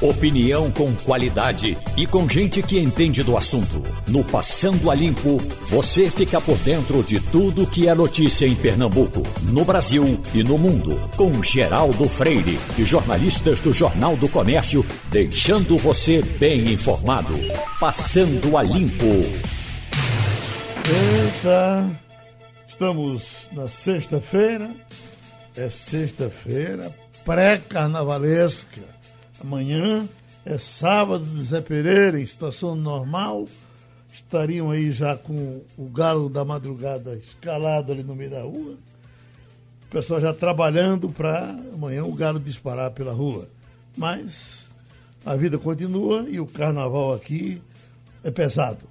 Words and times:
Opinião 0.00 0.70
com 0.72 0.92
qualidade 0.96 1.78
e 1.96 2.06
com 2.06 2.28
gente 2.28 2.60
que 2.62 2.78
entende 2.78 3.22
do 3.22 3.36
assunto. 3.36 3.82
No 4.08 4.24
Passando 4.24 4.90
a 4.90 4.94
Limpo, 4.94 5.38
você 5.68 6.10
fica 6.10 6.40
por 6.40 6.58
dentro 6.58 7.02
de 7.02 7.20
tudo 7.20 7.66
que 7.66 7.88
é 7.88 7.94
notícia 7.94 8.44
em 8.46 8.54
Pernambuco, 8.54 9.22
no 9.44 9.64
Brasil 9.64 10.20
e 10.34 10.42
no 10.42 10.58
mundo. 10.58 10.98
Com 11.16 11.42
Geraldo 11.42 12.08
Freire 12.08 12.58
e 12.76 12.84
jornalistas 12.84 13.60
do 13.60 13.72
Jornal 13.72 14.16
do 14.16 14.28
Comércio, 14.28 14.84
deixando 15.10 15.78
você 15.78 16.20
bem 16.20 16.72
informado. 16.72 17.34
Passando 17.78 18.58
a 18.58 18.62
Limpo. 18.62 19.06
Eita, 20.86 22.00
estamos 22.66 23.48
na 23.52 23.68
sexta-feira, 23.68 24.70
é 25.56 25.70
sexta-feira, 25.70 26.94
pré-carnavalesca 27.24 28.93
Amanhã 29.40 30.08
é 30.44 30.58
sábado 30.58 31.24
de 31.24 31.42
Zé 31.42 31.60
Pereira, 31.60 32.20
em 32.20 32.26
situação 32.26 32.74
normal. 32.74 33.46
Estariam 34.12 34.70
aí 34.70 34.92
já 34.92 35.16
com 35.16 35.60
o 35.76 35.88
galo 35.88 36.28
da 36.28 36.44
madrugada 36.44 37.16
escalado 37.16 37.90
ali 37.90 38.04
no 38.04 38.14
meio 38.14 38.30
da 38.30 38.42
rua. 38.42 38.76
O 39.86 39.90
pessoal 39.90 40.20
já 40.20 40.32
trabalhando 40.32 41.08
para 41.08 41.50
amanhã 41.72 42.04
o 42.04 42.12
galo 42.12 42.38
disparar 42.38 42.92
pela 42.92 43.12
rua. 43.12 43.48
Mas 43.96 44.64
a 45.26 45.34
vida 45.34 45.58
continua 45.58 46.26
e 46.28 46.38
o 46.38 46.46
carnaval 46.46 47.12
aqui 47.12 47.60
é 48.22 48.30
pesado. 48.30 48.86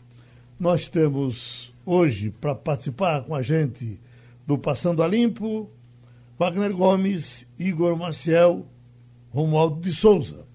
Nós 0.59 0.89
temos 0.89 1.73
hoje 1.85 2.29
para 2.29 2.53
participar 2.53 3.23
com 3.23 3.33
a 3.33 3.41
gente 3.41 3.99
do 4.45 4.57
Passando 4.57 5.01
a 5.01 5.07
Limpo, 5.07 5.69
Wagner 6.37 6.73
Gomes, 6.73 7.45
Igor 7.57 7.95
Maciel, 7.95 8.65
Romualdo 9.33 9.81
de 9.81 9.91
Souza. 9.91 10.45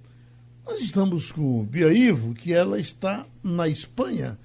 Nós 0.65 0.81
estamos 0.81 1.33
com 1.33 1.65
Bia 1.65 1.93
Ivo, 1.93 2.33
que 2.33 2.53
ela 2.53 2.79
está 2.79 3.27
na 3.43 3.67
Espanha 3.67 4.39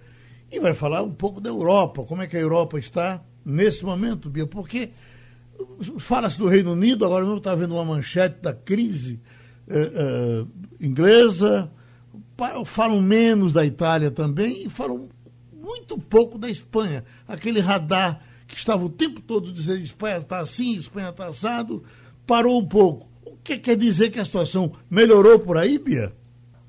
e 0.51 0.59
vai 0.59 0.73
falar 0.73 1.03
um 1.03 1.13
pouco 1.13 1.39
da 1.39 1.51
Europa, 1.51 2.03
como 2.03 2.23
é 2.23 2.27
que 2.27 2.35
a 2.35 2.39
Europa 2.39 2.79
está 2.79 3.23
nesse 3.45 3.85
momento, 3.85 4.31
Bia, 4.31 4.47
porque 4.47 4.89
fala-se 5.99 6.39
do 6.39 6.47
Reino 6.47 6.71
Unido, 6.71 7.05
agora 7.05 7.23
mesmo 7.23 7.37
está 7.37 7.53
vendo 7.53 7.75
uma 7.75 7.85
manchete 7.85 8.41
da 8.41 8.53
crise 8.53 9.21
eh, 9.67 9.91
eh, 9.93 10.45
inglesa, 10.81 11.71
falam 12.65 13.01
menos 13.01 13.53
da 13.53 13.63
Itália 13.63 14.09
também 14.09 14.65
e 14.65 14.69
falam 14.69 15.09
muito 15.53 15.97
pouco 15.99 16.39
da 16.39 16.49
Espanha. 16.49 17.05
Aquele 17.27 17.59
radar 17.59 18.19
que 18.47 18.55
estava 18.55 18.83
o 18.83 18.89
tempo 18.89 19.21
todo 19.21 19.51
dizendo 19.51 19.79
Espanha 19.79 20.17
está 20.17 20.39
assim, 20.39 20.73
Espanha 20.73 21.09
está 21.09 21.27
assado, 21.27 21.83
parou 22.25 22.59
um 22.59 22.65
pouco 22.65 23.12
que 23.43 23.57
quer 23.57 23.75
dizer 23.75 24.09
que 24.09 24.19
a 24.19 24.25
situação 24.25 24.71
melhorou 24.89 25.37
por 25.37 25.57
aí, 25.57 25.77
Bia? 25.77 26.13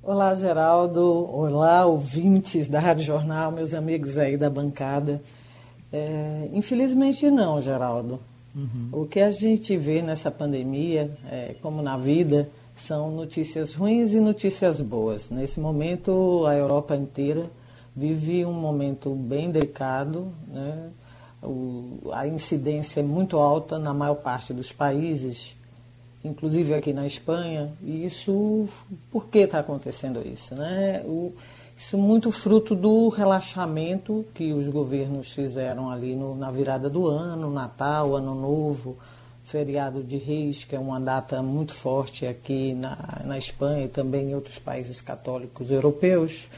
Olá, 0.02 0.34
Geraldo. 0.34 1.02
Olá, 1.02 1.86
ouvintes 1.86 2.68
da 2.68 2.80
Rádio 2.80 3.04
Jornal, 3.04 3.52
meus 3.52 3.72
amigos 3.72 4.18
aí 4.18 4.36
da 4.36 4.50
bancada. 4.50 5.22
É, 5.92 6.48
infelizmente 6.52 7.30
não, 7.30 7.60
Geraldo. 7.62 8.18
Uhum. 8.54 8.88
O 8.92 9.06
que 9.06 9.20
a 9.20 9.30
gente 9.30 9.76
vê 9.76 10.02
nessa 10.02 10.30
pandemia, 10.30 11.16
é, 11.30 11.54
como 11.62 11.80
na 11.80 11.96
vida, 11.96 12.50
são 12.74 13.10
notícias 13.12 13.72
ruins 13.74 14.12
e 14.12 14.20
notícias 14.20 14.80
boas. 14.80 15.30
Nesse 15.30 15.60
momento, 15.60 16.44
a 16.44 16.54
Europa 16.54 16.96
inteira 16.96 17.48
vive 17.94 18.44
um 18.44 18.52
momento 18.52 19.14
bem 19.14 19.50
delicado. 19.50 20.32
Né? 20.48 20.90
O, 21.40 22.10
a 22.12 22.26
incidência 22.26 22.98
é 22.98 23.02
muito 23.02 23.38
alta 23.38 23.78
na 23.78 23.94
maior 23.94 24.16
parte 24.16 24.52
dos 24.52 24.72
países 24.72 25.56
inclusive 26.24 26.74
aqui 26.74 26.92
na 26.92 27.06
Espanha, 27.06 27.72
e 27.82 28.06
isso, 28.06 28.66
por 29.10 29.26
que 29.28 29.40
está 29.40 29.58
acontecendo 29.58 30.26
isso? 30.26 30.54
Né? 30.54 31.02
O, 31.04 31.32
isso 31.76 31.98
muito 31.98 32.32
fruto 32.32 32.74
do 32.74 33.08
relaxamento 33.10 34.24
que 34.32 34.52
os 34.52 34.68
governos 34.68 35.32
fizeram 35.32 35.90
ali 35.90 36.16
no, 36.16 36.34
na 36.34 36.50
virada 36.50 36.88
do 36.88 37.06
ano, 37.06 37.50
Natal, 37.50 38.16
Ano 38.16 38.34
Novo, 38.34 38.96
feriado 39.44 40.02
de 40.02 40.16
Reis, 40.16 40.64
que 40.64 40.74
é 40.74 40.78
uma 40.78 40.98
data 40.98 41.42
muito 41.42 41.74
forte 41.74 42.26
aqui 42.26 42.72
na, 42.72 42.96
na 43.24 43.36
Espanha 43.36 43.84
e 43.84 43.88
também 43.88 44.30
em 44.30 44.34
outros 44.34 44.58
países 44.58 45.00
católicos 45.00 45.70
europeus. 45.70 46.48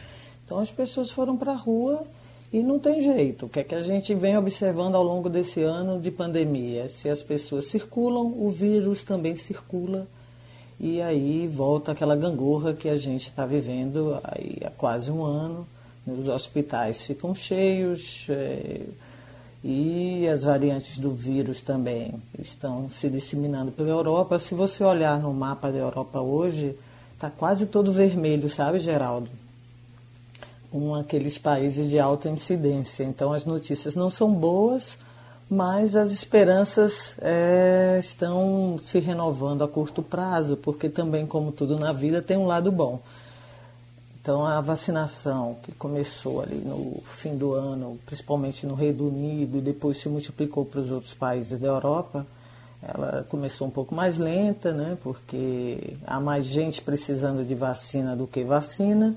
Então 0.44 0.60
as 0.60 0.71
pessoas 0.71 1.10
foram 1.10 1.37
para 1.37 1.53
a 1.53 1.56
rua 1.56 2.06
e 2.53 2.62
não 2.62 2.79
tem 2.79 3.01
jeito. 3.01 3.47
O 3.47 3.49
que 3.49 3.61
é 3.61 3.65
que 3.65 3.75
a 3.75 3.81
gente 3.81 4.15
vem 4.15 4.37
observando 4.37 4.95
ao 4.95 5.03
longo 5.03 5.29
desse 5.29 5.62
ano 5.62 6.01
de 6.01 6.11
pandemia? 6.11 6.89
Se 6.89 7.09
as 7.09 7.23
pessoas 7.23 7.67
circulam, 7.67 8.27
o 8.27 8.51
vírus 8.51 9.03
também 9.03 9.34
circula. 9.34 10.07
E 10.79 11.01
aí 11.01 11.47
volta 11.47 11.93
aquela 11.93 12.15
gangorra 12.15 12.75
que 12.75 12.89
a 12.89 12.97
gente 12.97 13.29
está 13.29 13.47
vivendo 13.47 14.19
aí 14.23 14.59
há 14.65 14.71
quase 14.71 15.11
um 15.11 15.25
ano. 15.25 15.67
Os 16.06 16.29
hospitais 16.29 17.03
ficam 17.03 17.35
cheios 17.35 18.27
é, 18.29 18.83
e 19.65 20.29
as 20.29 20.45
variantes 20.45 20.99
do 20.99 21.11
vírus 21.11 21.61
também 21.61 22.15
estão 22.39 22.89
se 22.89 23.09
disseminando 23.09 23.73
pela 23.73 23.89
Europa. 23.89 24.39
Se 24.39 24.55
você 24.55 24.85
olhar 24.85 25.19
no 25.19 25.33
mapa 25.33 25.73
da 25.73 25.79
Europa 25.79 26.21
hoje, 26.21 26.77
está 27.15 27.29
quase 27.29 27.67
todo 27.67 27.91
vermelho, 27.91 28.49
sabe, 28.49 28.79
Geraldo? 28.79 29.29
Com 30.71 30.94
aqueles 30.94 31.38
países 31.38 31.88
de 31.88 31.99
alta 31.99 32.28
incidência. 32.28 33.04
Então, 33.04 33.32
as 33.32 33.47
notícias 33.47 33.94
não 33.94 34.10
são 34.10 34.32
boas, 34.32 34.99
mas 35.49 35.94
as 35.94 36.12
esperanças 36.12 37.15
é, 37.21 37.97
estão 37.99 38.78
se 38.82 38.99
renovando 38.99 39.62
a 39.62 39.69
curto 39.69 40.03
prazo, 40.03 40.56
porque 40.56 40.88
também, 40.88 41.26
como 41.26 41.53
tudo 41.53 41.78
na 41.78 41.93
vida, 41.93 42.21
tem 42.21 42.37
um 42.37 42.47
lado 42.47 42.72
bom. 42.72 43.00
Então, 44.21 44.44
a 44.44 44.60
vacinação 44.60 45.56
que 45.62 45.71
começou 45.71 46.41
ali 46.41 46.56
no 46.56 47.00
fim 47.15 47.37
do 47.37 47.53
ano, 47.53 47.97
principalmente 48.05 48.66
no 48.66 48.75
Reino 48.75 49.06
Unido, 49.06 49.59
e 49.59 49.60
depois 49.60 49.99
se 49.99 50.09
multiplicou 50.09 50.65
para 50.65 50.81
os 50.81 50.91
outros 50.91 51.15
países 51.15 51.60
da 51.60 51.69
Europa, 51.69 52.26
ela 52.82 53.25
começou 53.28 53.69
um 53.69 53.71
pouco 53.71 53.94
mais 53.94 54.19
lenta, 54.19 54.72
né, 54.72 54.99
porque 55.03 55.97
há 56.06 56.21
mais 56.21 56.44
gente 56.47 56.82
precisando 56.82 57.44
de 57.44 57.55
vacina 57.55 58.16
do 58.16 58.26
que 58.26 58.43
vacina. 58.43 59.15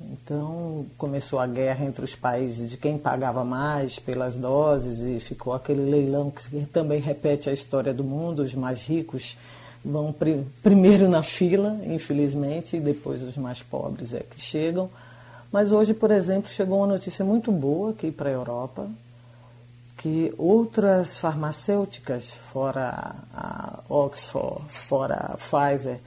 Então 0.00 0.86
começou 0.98 1.38
a 1.38 1.46
guerra 1.46 1.84
entre 1.84 2.04
os 2.04 2.14
países 2.14 2.70
de 2.70 2.76
quem 2.76 2.98
pagava 2.98 3.44
mais 3.44 3.98
pelas 3.98 4.36
doses 4.36 5.00
e 5.00 5.18
ficou 5.18 5.54
aquele 5.54 5.90
leilão 5.90 6.30
que 6.30 6.66
também 6.66 7.00
repete 7.00 7.48
a 7.48 7.52
história 7.52 7.94
do 7.94 8.04
mundo. 8.04 8.42
Os 8.42 8.54
mais 8.54 8.82
ricos 8.82 9.36
vão 9.84 10.12
pr 10.12 10.42
primeiro 10.62 11.08
na 11.08 11.22
fila, 11.22 11.80
infelizmente, 11.84 12.76
e 12.76 12.80
depois 12.80 13.22
os 13.22 13.36
mais 13.36 13.62
pobres 13.62 14.12
é 14.12 14.20
que 14.20 14.40
chegam. 14.40 14.90
Mas 15.50 15.72
hoje, 15.72 15.94
por 15.94 16.10
exemplo, 16.10 16.50
chegou 16.50 16.78
uma 16.78 16.86
notícia 16.86 17.24
muito 17.24 17.50
boa 17.50 17.92
aqui 17.92 18.10
para 18.10 18.28
a 18.28 18.32
Europa, 18.32 18.90
que 19.96 20.34
outras 20.36 21.16
farmacêuticas, 21.16 22.34
fora 22.52 23.14
a 23.32 23.78
Oxford, 23.88 24.64
fora 24.68 25.14
a 25.14 25.36
Pfizer, 25.36 26.00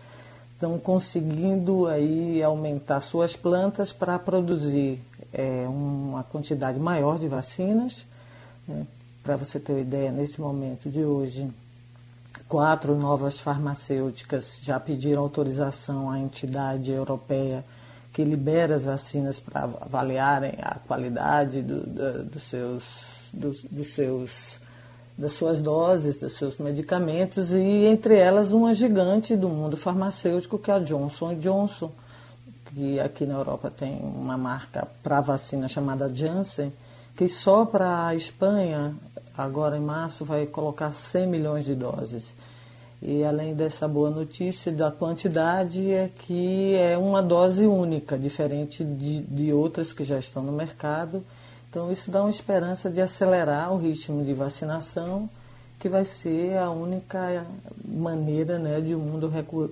estão 0.59 0.78
conseguindo 0.78 1.88
aí 1.88 2.44
aumentar 2.44 3.00
suas 3.00 3.34
plantas 3.34 3.94
para 3.94 4.20
produzir 4.20 5.00
é, 5.31 5.66
uma 5.70 6.22
quantidade 6.25 6.78
maior 6.78 7.18
de 7.18 7.30
vacinas. 7.30 8.06
Né? 8.68 8.86
Para 9.24 9.38
você 9.38 9.58
ter 9.58 9.72
uma 9.72 9.80
ideia, 9.80 10.12
nesse 10.12 10.42
momento 10.42 10.90
de 10.90 11.02
hoje, 11.02 11.50
quatro 12.50 12.94
novas 12.94 13.40
farmacêuticas 13.40 14.59
já 14.62 14.78
pediram 14.78 15.22
autorização 15.22 16.12
à 16.12 16.19
entidade 16.19 16.92
europeia 16.92 17.64
que 18.12 18.25
libera 18.25 18.75
as 18.75 18.84
vacinas 18.84 19.40
para 19.40 19.64
avaliarem 19.64 20.56
a 20.62 20.75
qualidade 20.75 21.62
do, 21.62 21.86
do, 21.86 22.24
dos 22.25 22.44
seus, 22.44 22.84
dos, 23.31 23.64
dos 23.64 23.94
seus 23.94 24.59
das 25.19 25.34
suas 25.34 25.59
doses, 25.59 26.18
dos 26.18 26.31
seus 26.31 26.57
medicamentos, 26.57 27.52
e 27.52 27.85
entre 27.85 28.16
elas 28.16 28.53
uma 28.53 28.74
gigante 28.74 29.35
do 29.35 29.50
mundo 29.50 29.75
farmacêutico, 29.75 30.57
que 30.57 30.72
é 30.72 30.75
a 30.75 30.80
Johnson 30.80 31.35
Johnson, 31.35 31.91
que 32.68 32.98
aqui 33.01 33.25
na 33.25 33.33
Europa 33.33 33.69
tem 33.69 34.00
uma 34.00 34.38
marca 34.38 34.88
para 35.04 35.19
vacina 35.19 35.68
chamada 35.68 36.10
Janssen, 36.10 36.71
que 37.18 37.27
só 37.27 37.66
para 37.66 38.07
a 38.07 38.16
Espanha, 38.16 38.95
agora 39.38 39.75
em 39.75 39.81
março, 39.81 40.24
vai 40.24 40.45
colocar 40.45 40.94
100 40.94 41.27
milhões 41.27 41.65
de 41.65 41.75
doses. 41.75 42.33
E 43.01 43.22
além 43.25 43.54
dessa 43.54 43.89
boa 43.89 44.10
notícia 44.10 44.72
da 44.72 44.89
quantidade, 44.89 45.92
é 45.92 46.10
que 46.10 46.75
é 46.75 46.98
uma 46.98 47.22
dose 47.22 47.65
única, 47.65 48.18
diferente 48.18 48.86
de, 48.86 49.19
de 49.24 49.51
outras 49.51 49.92
que 49.92 50.06
já 50.06 50.18
estão 50.18 50.42
no 50.42 50.54
mercado 50.54 51.22
então, 51.69 51.92
isso 51.92 52.10
dá 52.10 52.21
uma 52.21 52.31
esperança 52.31 52.89
de 52.89 53.00
acelerar 53.00 53.71
o 53.71 53.77
ritmo 53.77 54.25
de 54.25 54.33
vacinação, 54.33 55.30
que 55.80 55.88
vai 55.88 56.04
ser 56.04 56.57
a 56.57 56.71
única 56.71 57.45
maneira 57.86 58.57
né, 58.57 58.81
de 58.81 58.95
o 58.95 59.00
mundo 59.00 59.30
recu 59.30 59.69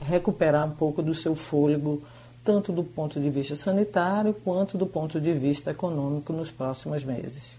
recuperar 0.00 0.66
um 0.66 0.70
pouco 0.70 1.02
do 1.02 1.14
seu 1.14 1.34
fôlego, 1.34 2.02
tanto 2.44 2.72
do 2.72 2.84
ponto 2.84 3.20
de 3.20 3.28
vista 3.28 3.56
sanitário 3.56 4.32
quanto 4.32 4.78
do 4.78 4.86
ponto 4.86 5.20
de 5.20 5.32
vista 5.32 5.72
econômico 5.72 6.32
nos 6.32 6.50
próximos 6.50 7.04
meses. 7.04 7.56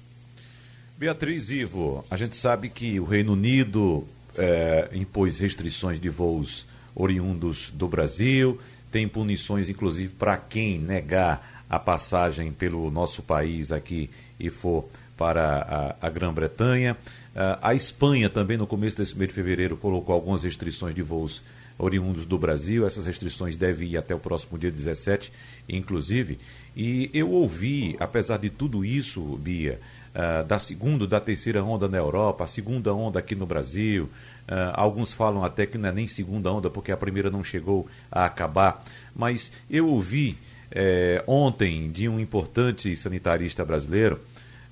Beatriz 0.97 1.49
Ivo, 1.49 2.03
a 2.09 2.15
gente 2.15 2.35
sabe 2.35 2.69
que 2.69 2.99
o 2.99 3.03
Reino 3.03 3.33
Unido 3.33 4.07
é, 4.37 4.89
impôs 4.93 5.39
restrições 5.39 5.99
de 5.99 6.09
voos 6.09 6.65
oriundos 6.95 7.71
do 7.73 7.87
Brasil, 7.87 8.57
tem 8.91 9.07
punições, 9.07 9.67
inclusive, 9.67 10.13
para 10.13 10.37
quem 10.37 10.79
negar 10.79 11.60
a 11.71 11.79
passagem 11.79 12.51
pelo 12.51 12.91
nosso 12.91 13.23
país 13.23 13.71
aqui 13.71 14.09
e 14.37 14.49
for 14.49 14.89
para 15.15 15.95
a, 16.01 16.07
a 16.07 16.09
Grã-Bretanha. 16.09 16.97
Uh, 17.33 17.57
a 17.61 17.73
Espanha 17.73 18.29
também, 18.29 18.57
no 18.57 18.67
começo 18.67 18.97
desse 18.97 19.17
mês 19.17 19.29
de 19.29 19.35
fevereiro, 19.35 19.77
colocou 19.77 20.13
algumas 20.13 20.43
restrições 20.43 20.93
de 20.93 21.01
voos 21.01 21.41
oriundos 21.77 22.25
do 22.25 22.37
Brasil. 22.37 22.85
Essas 22.85 23.05
restrições 23.05 23.55
devem 23.55 23.87
ir 23.87 23.95
até 23.95 24.13
o 24.13 24.19
próximo 24.19 24.59
dia 24.59 24.69
17, 24.69 25.31
inclusive. 25.69 26.37
E 26.75 27.09
eu 27.13 27.31
ouvi, 27.31 27.95
apesar 28.01 28.37
de 28.37 28.49
tudo 28.49 28.83
isso, 28.83 29.21
Bia, 29.37 29.79
uh, 30.13 30.45
da 30.45 30.59
segunda, 30.59 31.07
da 31.07 31.21
terceira 31.21 31.63
onda 31.63 31.87
na 31.87 31.99
Europa, 31.99 32.43
a 32.43 32.47
segunda 32.47 32.93
onda 32.93 33.17
aqui 33.17 33.33
no 33.33 33.45
Brasil. 33.45 34.09
Uh, 34.45 34.73
alguns 34.73 35.13
falam 35.13 35.41
até 35.41 35.65
que 35.65 35.77
não 35.77 35.87
é 35.87 35.91
nem 35.93 36.07
segunda 36.09 36.51
onda, 36.51 36.69
porque 36.69 36.91
a 36.91 36.97
primeira 36.97 37.29
não 37.29 37.45
chegou 37.45 37.87
a 38.11 38.25
acabar. 38.25 38.83
Mas 39.15 39.53
eu 39.69 39.87
ouvi 39.87 40.37
eh, 40.71 41.23
ontem 41.27 41.91
de 41.91 42.07
um 42.07 42.19
importante 42.19 42.95
sanitarista 42.95 43.65
brasileiro 43.65 44.19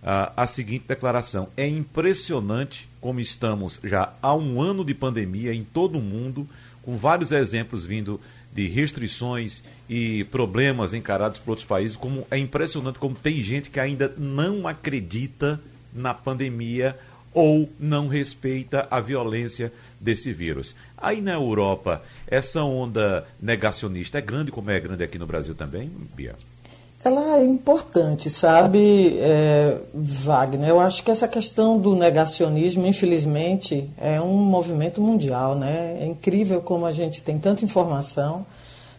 uh, 0.04 0.32
a 0.36 0.48
seguinte 0.48 0.86
declaração: 0.88 1.50
É 1.56 1.68
impressionante 1.68 2.88
como 3.00 3.20
estamos 3.20 3.80
já 3.84 4.14
há 4.22 4.34
um 4.34 4.62
ano 4.62 4.84
de 4.84 4.94
pandemia 4.94 5.54
em 5.54 5.64
todo 5.64 5.98
o 5.98 6.02
mundo, 6.02 6.48
com 6.82 6.98
vários 6.98 7.32
exemplos 7.32 7.86
vindo 7.86 8.20
de 8.54 8.68
restrições 8.68 9.64
e 9.88 10.24
problemas 10.26 10.94
encarados 10.94 11.40
por 11.40 11.52
outros 11.52 11.68
países, 11.68 11.96
como 11.96 12.26
é 12.32 12.38
impressionante 12.38 12.98
como 12.98 13.16
tem 13.16 13.42
gente 13.44 13.70
que 13.70 13.80
ainda 13.80 14.14
não 14.18 14.68
acredita 14.68 15.60
na 15.94 16.14
pandemia 16.14 16.98
ou 17.34 17.70
não 17.80 18.08
respeita 18.08 18.88
a 18.90 19.00
violência 19.00 19.72
desse 20.00 20.34
vírus. 20.34 20.76
Aí 20.98 21.22
na 21.22 21.34
Europa, 21.34 22.02
essa 22.28 22.64
onda 22.64 23.26
negacionista 23.42 24.18
é 24.18 24.22
grande, 24.22 24.52
como 24.52 24.72
é 24.72 24.80
grande 24.80 25.04
aqui 25.04 25.18
no 25.20 25.28
Brasil 25.28 25.56
também, 25.56 25.92
Bia? 26.16 26.36
Ela 27.02 27.38
é 27.38 27.46
importante, 27.46 28.30
sabe, 28.30 29.18
é, 29.20 29.78
Wagner? 29.94 30.68
Eu 30.68 30.82
acho 30.82 31.02
que 31.02 31.10
essa 31.10 31.30
questão 31.30 31.80
do 31.80 31.96
negacionismo, 31.96 32.86
infelizmente, 32.86 33.90
é 33.98 34.20
um 34.20 34.36
movimento 34.36 35.02
mundial, 35.02 35.56
né? 35.56 35.98
É 36.02 36.06
incrível 36.06 36.62
como 36.62 36.86
a 36.86 36.92
gente 36.92 37.22
tem 37.22 37.38
tanta 37.38 37.64
informação 37.64 38.46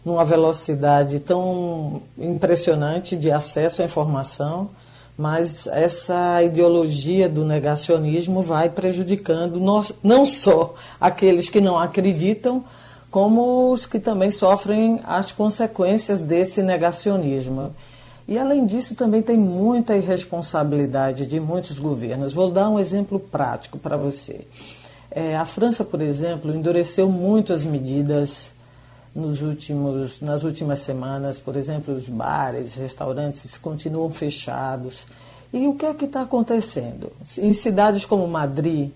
numa 0.02 0.24
velocidade 0.24 1.20
tão 1.20 2.00
impressionante 2.16 3.16
de 3.16 3.30
acesso 3.30 3.82
à 3.82 3.84
informação, 3.84 4.70
mas 5.20 5.66
essa 5.66 6.42
ideologia 6.42 7.28
do 7.28 7.44
negacionismo 7.44 8.40
vai 8.40 8.70
prejudicando 8.70 9.60
não 10.02 10.24
só 10.24 10.74
aqueles 10.98 11.50
que 11.50 11.60
não 11.60 11.78
acreditam, 11.78 12.64
como 13.10 13.70
os 13.70 13.84
que 13.84 14.00
também 14.00 14.30
sofrem 14.30 14.98
as 15.04 15.30
consequências 15.30 16.20
desse 16.20 16.62
negacionismo. 16.62 17.74
E, 18.26 18.38
além 18.38 18.64
disso, 18.64 18.94
também 18.94 19.20
tem 19.20 19.36
muita 19.36 19.94
irresponsabilidade 19.94 21.26
de 21.26 21.38
muitos 21.38 21.78
governos. 21.78 22.32
Vou 22.32 22.50
dar 22.50 22.70
um 22.70 22.78
exemplo 22.78 23.20
prático 23.20 23.76
para 23.76 23.98
você. 23.98 24.46
É, 25.10 25.36
a 25.36 25.44
França, 25.44 25.84
por 25.84 26.00
exemplo, 26.00 26.54
endureceu 26.54 27.10
muito 27.10 27.52
as 27.52 27.62
medidas 27.62 28.50
nos 29.14 29.42
últimos, 29.42 30.20
nas 30.20 30.42
últimas 30.44 30.80
semanas. 30.80 31.38
Por 31.38 31.56
exemplo, 31.56 31.94
os 31.94 32.08
bares, 32.08 32.74
restaurantes 32.74 33.56
continuam 33.58 34.10
fechados. 34.10 35.06
E 35.52 35.66
o 35.66 35.74
que 35.74 35.86
é 35.86 35.94
que 35.94 36.04
está 36.04 36.22
acontecendo? 36.22 37.12
Em 37.38 37.52
cidades 37.52 38.04
como 38.04 38.26
Madrid, 38.28 38.90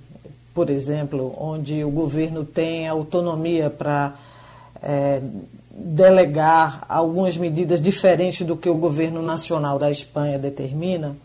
por 0.55 0.71
exemplo, 0.71 1.35
onde 1.37 1.83
o 1.83 1.91
governo 1.91 2.45
tem 2.45 2.87
autonomia 2.87 3.69
para 3.69 4.15
é, 4.81 5.21
delegar 5.71 6.85
algumas 6.89 7.37
medidas 7.37 7.81
diferentes 7.81 8.47
do 8.47 8.57
que 8.57 8.71
o 8.71 8.77
governo 8.77 9.21
nacional 9.21 9.79
da 9.79 9.91
Espanha 9.91 10.39
determina, 10.39 11.17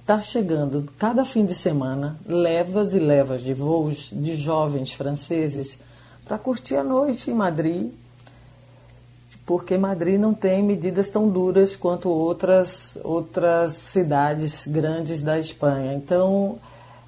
está 0.00 0.20
chegando 0.22 0.88
cada 0.98 1.24
fim 1.24 1.44
de 1.44 1.54
semana 1.54 2.16
levas 2.26 2.94
e 2.94 2.98
levas 2.98 3.42
de 3.42 3.52
voos 3.52 4.08
de 4.10 4.34
jovens 4.34 4.92
franceses 4.92 5.78
para 6.24 6.38
curtir 6.38 6.76
a 6.76 6.84
noite 6.84 7.30
em 7.30 7.34
Madrid, 7.34 7.90
porque 9.44 9.76
Madrid 9.76 10.18
não 10.20 10.32
tem 10.32 10.62
medidas 10.62 11.08
tão 11.08 11.28
duras 11.28 11.74
quanto 11.74 12.08
outras, 12.08 12.96
outras 13.02 13.72
cidades 13.72 14.66
grandes 14.66 15.22
da 15.22 15.38
Espanha. 15.38 15.92
Então, 15.92 16.58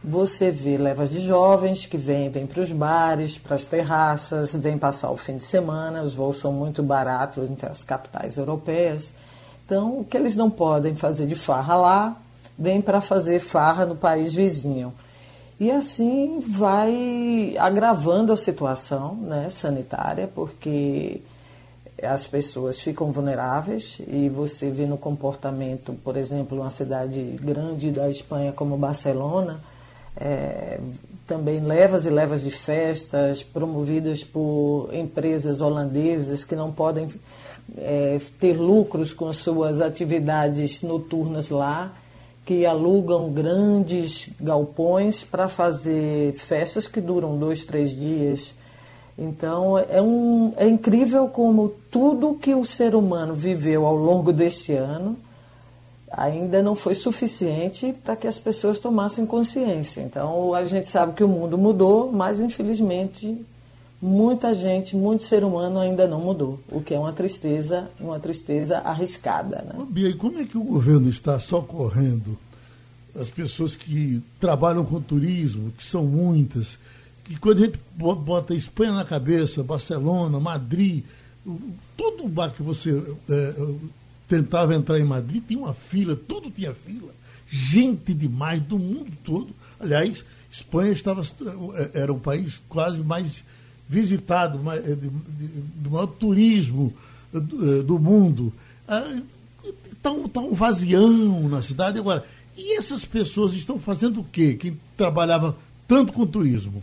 você 0.03 0.51
vê 0.51 0.77
levas 0.77 1.11
de 1.11 1.21
jovens 1.21 1.87
que 1.87 1.97
vêm, 1.97 2.29
vêm 2.29 2.47
para 2.47 2.61
os 2.61 2.73
bares, 2.73 3.39
para 3.39 3.55
as 3.55 3.65
terraças, 3.65 4.55
vêm 4.57 4.77
passar 4.77 5.11
o 5.13 5.17
fim 5.17 5.37
de 5.37 5.45
semana, 5.45 6.03
os 6.03 6.15
voos 6.15 6.39
são 6.39 6.53
muito 6.53 6.83
baratos 6.83 7.49
entre 7.49 7.69
as 7.69 7.85
capitais 7.85 8.37
europeias. 8.37 9.13
Então, 9.65 10.01
o 10.01 10.05
que 10.05 10.17
eles 10.17 10.35
não 10.35 10.51
podem 10.51 10.97
fazer 10.97 11.27
de 11.27 11.37
farra 11.37 11.77
lá, 11.77 12.17
vêm 12.59 12.83
para 12.83 13.01
fazer 13.01 13.39
farra 13.39 13.87
no 13.87 13.95
país 13.95 14.35
vizinho. 14.35 14.93
E 15.61 15.71
assim 15.71 16.41
vai 16.41 17.55
agravando 17.59 18.33
a 18.33 18.37
situação 18.37 19.15
né, 19.15 19.49
sanitária, 19.51 20.29
porque 20.35 21.21
as 22.03 22.27
pessoas 22.27 22.81
ficam 22.81 23.13
vulneráveis 23.13 23.99
e 24.09 24.29
você 24.29 24.71
vê 24.71 24.87
no 24.87 24.99
comportamento, 24.99 25.93
por 26.03 26.17
exemplo, 26.17 26.61
uma 26.61 26.71
cidade 26.71 27.21
grande 27.41 27.93
da 27.93 28.11
Espanha 28.11 28.53
como 28.53 28.77
Barcelona, 28.77 29.61
é, 30.17 30.81
também 31.27 31.61
levas 31.61 32.05
e 32.05 32.11
levas 32.11 32.43
de 32.43 32.51
festas 32.51 33.43
promovidas 33.43 34.25
por 34.25 34.91
empresas 34.93 35.61
holandesas 35.61 36.45
que 36.45 36.57
não 36.57 36.73
podem 36.73 37.09
é, 37.79 38.21
ter 38.41 38.55
lucros 38.55 39.15
com 39.15 39.33
suas 39.33 39.81
atividades 39.81 40.83
noturnas 40.83 41.49
lá, 41.49 41.93
que 42.45 42.67
alugam 42.67 43.31
grandes 43.31 44.29
galpões 44.41 45.23
para 45.23 45.49
fazer 45.49 46.33
festas 46.35 46.87
que 46.87 47.01
duram 47.01 47.39
dois, 47.39 47.65
três 47.65 47.91
dias. 47.91 48.55
Então 49.17 49.79
é, 49.79 50.01
um, 50.01 50.53
é 50.57 50.69
incrível 50.69 51.29
como 51.29 51.69
tudo 51.91 52.35
que 52.35 52.55
o 52.55 52.65
ser 52.65 52.95
humano 52.95 53.35
viveu 53.35 53.87
ao 53.87 53.95
longo 53.95 54.33
deste 54.33 54.73
ano 54.73 55.17
ainda 56.13 56.63
não 56.63 56.75
foi 56.75 56.95
suficiente 56.95 57.95
para 58.05 58.15
que 58.15 58.27
as 58.27 58.39
pessoas 58.39 58.79
tomassem 58.79 59.25
consciência. 59.25 60.03
Então, 60.03 60.53
a 60.53 60.63
gente 60.63 60.87
sabe 60.87 61.15
que 61.15 61.25
o 61.25 61.29
mundo 61.29 61.57
mudou, 61.57 62.13
mas 62.13 62.39
infelizmente 62.39 63.45
muita 64.03 64.53
gente, 64.53 64.97
muito 64.97 65.23
ser 65.23 65.45
humano 65.45 65.79
ainda 65.79 66.09
não 66.09 66.21
mudou, 66.21 66.59
o 66.69 66.83
que 66.83 66.93
é 66.93 66.99
uma 66.99 67.13
tristeza, 67.13 67.89
uma 68.01 68.19
tristeza 68.19 68.79
arriscada. 68.79 69.63
Né? 69.63 69.87
Bia, 69.89 70.09
e 70.09 70.15
como 70.15 70.41
é 70.41 70.45
que 70.45 70.59
o 70.59 70.65
governo 70.65 71.09
está 71.09 71.39
socorrendo 71.39 72.37
as 73.15 73.31
pessoas 73.31 73.77
que 73.77 74.21
trabalham 74.41 74.85
com 74.85 75.01
turismo, 75.01 75.71
que 75.79 75.85
são 75.85 76.05
muitas, 76.05 76.77
que 77.23 77.39
quando 77.39 77.63
a 77.63 77.67
gente 77.67 77.79
bota 77.95 78.55
Espanha 78.55 78.93
na 78.93 79.05
cabeça, 79.05 79.63
Barcelona, 79.63 80.41
Madrid, 80.41 81.05
todo 81.97 82.27
bar 82.27 82.51
que 82.51 82.63
você 82.63 82.91
é, 83.31 83.55
tentava 84.27 84.75
entrar 84.75 84.99
em 84.99 85.05
Madrid, 85.05 85.45
tinha 85.47 85.61
uma 85.61 85.75
fila, 85.75 86.17
tudo 86.17 86.51
tinha 86.51 86.75
fila. 86.75 87.13
Gente 87.49 88.15
demais 88.15 88.61
do 88.63 88.79
mundo 88.79 89.13
todo. 89.23 89.51
Aliás, 89.79 90.25
Espanha 90.51 90.91
estava, 90.91 91.23
era 91.93 92.13
um 92.13 92.19
país 92.19 92.61
quase 92.69 93.01
mais 93.01 93.45
visitado, 93.93 94.59
eh, 94.73 94.97
do 95.77 95.91
maior 95.91 96.07
turismo 96.07 96.95
eh, 97.35 97.37
eh, 97.37 97.83
do 97.83 97.99
mundo. 97.99 98.53
Está 99.93 100.11
um, 100.11 100.27
tá 100.27 100.41
um 100.41 100.55
vazião 100.55 101.49
na 101.49 101.61
cidade. 101.61 101.99
Agora, 101.99 102.25
e 102.57 102.79
essas 102.79 103.05
pessoas 103.05 103.53
estão 103.53 103.79
fazendo 103.79 104.21
o 104.21 104.25
quê? 104.25 104.55
Que 104.55 104.75
trabalhava 104.97 105.55
tanto 105.87 106.13
com 106.13 106.27
turismo? 106.27 106.83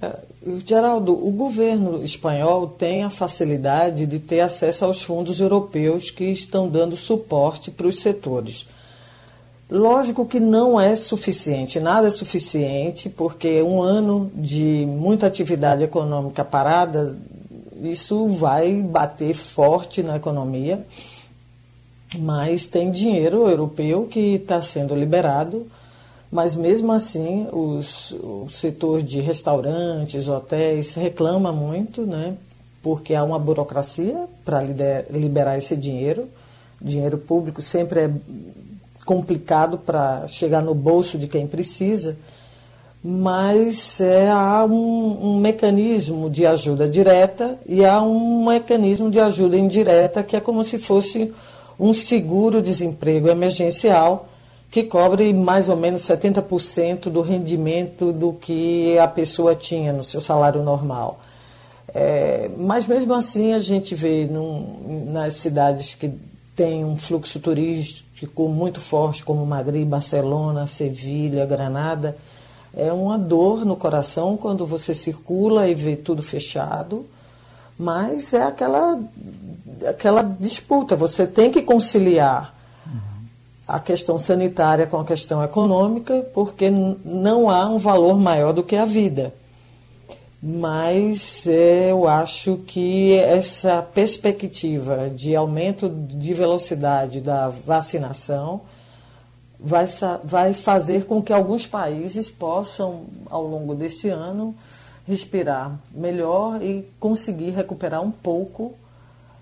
É, 0.00 0.16
Geraldo, 0.64 1.12
o 1.12 1.30
governo 1.32 2.02
espanhol 2.02 2.68
tem 2.68 3.02
a 3.02 3.10
facilidade 3.10 4.06
de 4.06 4.18
ter 4.20 4.40
acesso 4.40 4.84
aos 4.84 5.02
fundos 5.02 5.40
europeus 5.40 6.10
que 6.10 6.24
estão 6.24 6.68
dando 6.68 6.96
suporte 6.96 7.70
para 7.70 7.88
os 7.88 7.98
setores. 7.98 8.66
Lógico 9.70 10.26
que 10.26 10.40
não 10.40 10.80
é 10.80 10.96
suficiente, 10.96 11.78
nada 11.78 12.08
é 12.08 12.10
suficiente, 12.10 13.08
porque 13.08 13.62
um 13.62 13.80
ano 13.80 14.30
de 14.34 14.84
muita 14.86 15.26
atividade 15.26 15.84
econômica 15.84 16.44
parada, 16.44 17.16
isso 17.82 18.26
vai 18.26 18.82
bater 18.82 19.32
forte 19.32 20.02
na 20.02 20.16
economia, 20.16 20.84
mas 22.18 22.66
tem 22.66 22.90
dinheiro 22.90 23.48
europeu 23.48 24.06
que 24.06 24.34
está 24.34 24.60
sendo 24.60 24.94
liberado 24.94 25.66
mas 26.30 26.54
mesmo 26.54 26.92
assim 26.92 27.48
os, 27.50 28.12
o 28.12 28.46
setor 28.50 29.02
de 29.02 29.20
restaurantes, 29.20 30.28
hotéis 30.28 30.94
reclama 30.94 31.50
muito, 31.50 32.02
né? 32.02 32.36
Porque 32.82 33.14
há 33.14 33.24
uma 33.24 33.38
burocracia 33.38 34.26
para 34.44 34.62
liberar 35.10 35.58
esse 35.58 35.76
dinheiro. 35.76 36.28
Dinheiro 36.80 37.18
público 37.18 37.60
sempre 37.60 38.00
é 38.00 38.10
complicado 39.10 39.76
para 39.76 40.24
chegar 40.28 40.62
no 40.62 40.72
bolso 40.72 41.18
de 41.18 41.26
quem 41.26 41.44
precisa. 41.44 42.16
mas 43.02 44.00
é, 44.00 44.30
há 44.30 44.64
um, 44.64 45.18
um, 45.20 45.40
mecanismo 45.40 46.30
de 46.30 46.46
ajuda 46.46 46.88
direta 46.88 47.58
e 47.66 47.84
há 47.84 48.00
um 48.00 48.44
mecanismo 48.44 49.10
de 49.10 49.18
ajuda 49.18 49.56
indireta 49.56 50.22
que 50.22 50.36
é 50.36 50.40
como 50.40 50.62
se 50.62 50.78
fosse 50.78 51.32
um 51.76 51.92
seguro-desemprego 51.92 53.26
emergencial 53.28 54.28
que 54.70 54.84
cobre 54.84 55.32
mais 55.32 55.68
ou 55.68 55.76
menos 55.76 56.02
70% 56.02 57.10
do 57.10 57.20
rendimento 57.20 58.12
do 58.12 58.34
que 58.34 58.96
a 58.96 59.08
pessoa 59.08 59.56
tinha 59.56 59.92
no 59.92 60.04
seu 60.04 60.20
salário 60.20 60.62
normal. 60.62 61.18
É, 61.92 62.48
mas 62.56 62.86
mesmo 62.86 63.12
assim 63.12 63.54
a 63.54 63.58
gente 63.58 63.92
vê 63.92 64.28
num, 64.30 65.08
nas 65.10 65.34
cidades 65.34 65.94
que 65.94 66.12
têm 66.54 66.84
um 66.84 66.96
fluxo 66.96 67.40
turístico 67.40 68.09
muito 68.48 68.80
forte, 68.80 69.24
como 69.24 69.44
Madrid, 69.46 69.86
Barcelona, 69.86 70.66
Sevilha, 70.66 71.46
Granada, 71.46 72.16
é 72.74 72.92
uma 72.92 73.18
dor 73.18 73.64
no 73.64 73.76
coração 73.76 74.36
quando 74.36 74.66
você 74.66 74.94
circula 74.94 75.68
e 75.68 75.74
vê 75.74 75.96
tudo 75.96 76.22
fechado, 76.22 77.06
mas 77.78 78.32
é 78.32 78.42
aquela, 78.42 79.00
aquela 79.88 80.22
disputa. 80.22 80.94
Você 80.96 81.26
tem 81.26 81.50
que 81.50 81.62
conciliar 81.62 82.54
a 83.66 83.78
questão 83.78 84.18
sanitária 84.18 84.86
com 84.86 84.98
a 84.98 85.04
questão 85.04 85.42
econômica, 85.42 86.26
porque 86.34 86.70
não 86.70 87.48
há 87.48 87.66
um 87.66 87.78
valor 87.78 88.18
maior 88.18 88.52
do 88.52 88.62
que 88.62 88.76
a 88.76 88.84
vida. 88.84 89.32
Mas 90.42 91.46
é, 91.46 91.90
eu 91.90 92.08
acho 92.08 92.56
que 92.66 93.12
essa 93.14 93.82
perspectiva 93.82 95.10
de 95.10 95.36
aumento 95.36 95.88
de 95.88 96.32
velocidade 96.32 97.20
da 97.20 97.48
vacinação 97.48 98.62
vai, 99.58 99.86
vai 100.24 100.54
fazer 100.54 101.04
com 101.04 101.22
que 101.22 101.32
alguns 101.32 101.66
países 101.66 102.30
possam, 102.30 103.04
ao 103.28 103.46
longo 103.46 103.74
deste 103.74 104.08
ano, 104.08 104.54
respirar 105.06 105.78
melhor 105.92 106.62
e 106.62 106.88
conseguir 106.98 107.50
recuperar 107.50 108.00
um 108.00 108.10
pouco 108.10 108.74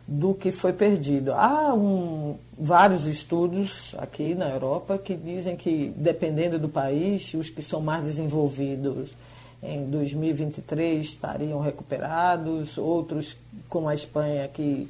do 0.05 0.35
que 0.35 0.51
foi 0.51 0.73
perdido. 0.73 1.33
Há 1.33 1.75
um, 1.75 2.37
vários 2.59 3.07
estudos 3.07 3.95
aqui 3.99 4.35
na 4.35 4.49
Europa 4.49 4.99
que 4.99 5.15
dizem 5.15 5.55
que, 5.55 5.93
dependendo 5.95 6.59
do 6.59 6.69
país, 6.69 7.33
os 7.35 7.51
que 7.51 7.63
são 7.63 7.81
mais 7.81 8.03
desenvolvidos 8.03 9.11
em 9.63 9.85
2023 9.91 11.07
estariam 11.07 11.61
recuperados, 11.61 12.79
outros, 12.79 13.37
como 13.69 13.89
a 13.89 13.95
Espanha, 13.95 14.47
que 14.49 14.89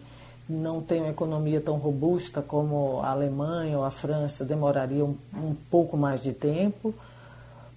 não 0.49 0.81
tem 0.81 1.01
uma 1.01 1.11
economia 1.11 1.61
tão 1.61 1.77
robusta 1.77 2.41
como 2.41 3.01
a 3.03 3.11
Alemanha 3.11 3.79
ou 3.79 3.85
a 3.85 3.91
França, 3.91 4.45
demoraria 4.45 5.05
um, 5.05 5.17
um 5.35 5.55
pouco 5.71 5.97
mais 5.97 6.23
de 6.23 6.33
tempo, 6.33 6.95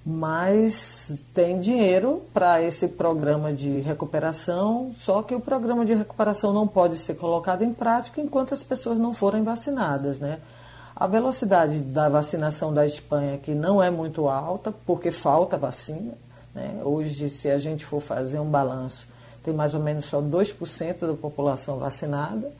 mas 0.05 1.19
tem 1.33 1.59
dinheiro 1.59 2.21
para 2.33 2.61
esse 2.61 2.87
programa 2.87 3.53
de 3.53 3.79
recuperação, 3.81 4.91
só 4.95 5.21
que 5.21 5.35
o 5.35 5.39
programa 5.39 5.85
de 5.85 5.93
recuperação 5.93 6.53
não 6.53 6.67
pode 6.67 6.97
ser 6.97 7.15
colocado 7.15 7.61
em 7.63 7.73
prática 7.73 8.21
enquanto 8.21 8.53
as 8.53 8.63
pessoas 8.63 8.97
não 8.97 9.13
forem 9.13 9.43
vacinadas, 9.43 10.19
né? 10.19 10.39
A 10.95 11.07
velocidade 11.07 11.79
da 11.79 12.09
vacinação 12.09 12.73
da 12.73 12.85
Espanha 12.85 13.37
que 13.37 13.53
não 13.53 13.81
é 13.81 13.89
muito 13.89 14.27
alta, 14.27 14.73
porque 14.85 15.11
falta 15.11 15.57
vacina. 15.57 16.13
Né? 16.53 16.81
Hoje, 16.83 17.29
se 17.29 17.49
a 17.49 17.57
gente 17.57 17.85
for 17.85 18.01
fazer 18.01 18.39
um 18.39 18.49
balanço, 18.49 19.07
tem 19.43 19.53
mais 19.53 19.73
ou 19.73 19.79
menos 19.79 20.05
só 20.05 20.21
2% 20.21 21.07
da 21.07 21.13
população 21.13 21.77
vacinada 21.77 22.51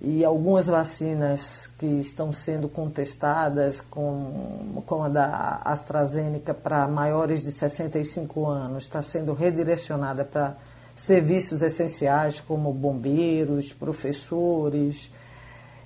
e 0.00 0.24
algumas 0.24 0.66
vacinas 0.66 1.70
que 1.78 1.86
estão 1.86 2.30
sendo 2.30 2.68
contestadas, 2.68 3.80
com, 3.80 4.82
com 4.84 5.04
a 5.04 5.08
da 5.08 5.60
AstraZeneca 5.64 6.52
para 6.52 6.86
maiores 6.86 7.42
de 7.42 7.50
65 7.50 8.46
anos, 8.46 8.84
está 8.84 9.00
sendo 9.00 9.32
redirecionada 9.32 10.24
para 10.24 10.54
serviços 10.94 11.62
essenciais 11.62 12.40
como 12.40 12.72
bombeiros, 12.72 13.72
professores. 13.72 15.10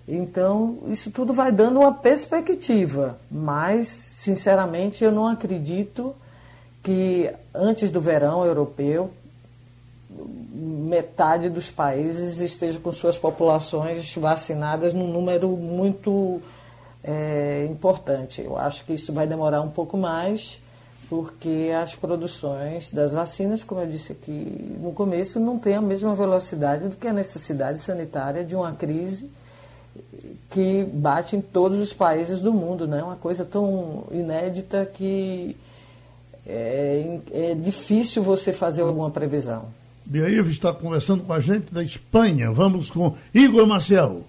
Então, 0.08 0.78
isso 0.88 1.10
tudo 1.12 1.32
vai 1.32 1.52
dando 1.52 1.80
uma 1.80 1.94
perspectiva, 1.94 3.16
mas, 3.30 3.86
sinceramente, 3.86 5.04
eu 5.04 5.12
não 5.12 5.28
acredito 5.28 6.16
que 6.82 7.30
antes 7.54 7.90
do 7.90 8.00
verão 8.00 8.44
europeu 8.44 9.10
metade 10.52 11.48
dos 11.48 11.70
países 11.70 12.40
esteja 12.40 12.78
com 12.78 12.90
suas 12.92 13.16
populações 13.16 14.14
vacinadas 14.14 14.92
num 14.92 15.06
número 15.06 15.48
muito 15.56 16.42
é, 17.02 17.66
importante. 17.70 18.42
Eu 18.42 18.58
acho 18.58 18.84
que 18.84 18.92
isso 18.92 19.12
vai 19.12 19.26
demorar 19.26 19.62
um 19.62 19.70
pouco 19.70 19.96
mais, 19.96 20.60
porque 21.08 21.70
as 21.80 21.94
produções 21.94 22.90
das 22.90 23.12
vacinas, 23.12 23.62
como 23.62 23.80
eu 23.80 23.86
disse 23.86 24.12
aqui 24.12 24.76
no 24.80 24.92
começo, 24.92 25.40
não 25.40 25.58
têm 25.58 25.76
a 25.76 25.80
mesma 25.80 26.14
velocidade 26.14 26.88
do 26.88 26.96
que 26.96 27.08
a 27.08 27.12
necessidade 27.12 27.80
sanitária 27.80 28.44
de 28.44 28.54
uma 28.54 28.72
crise 28.72 29.30
que 30.50 30.84
bate 30.84 31.36
em 31.36 31.40
todos 31.40 31.78
os 31.78 31.92
países 31.92 32.40
do 32.40 32.52
mundo, 32.52 32.86
né? 32.86 33.02
Uma 33.02 33.16
coisa 33.16 33.44
tão 33.44 34.04
inédita 34.10 34.84
que 34.86 35.56
é, 36.46 37.20
é 37.32 37.54
difícil 37.54 38.22
você 38.22 38.52
fazer 38.52 38.82
alguma 38.82 39.10
previsão. 39.10 39.68
Bia 40.04 40.28
está 40.28 40.72
conversando 40.72 41.22
com 41.22 41.32
a 41.32 41.40
gente 41.40 41.72
da 41.72 41.84
Espanha. 41.84 42.50
Vamos 42.50 42.90
com 42.90 43.16
Igor 43.32 43.66
Maciel. 43.66 44.24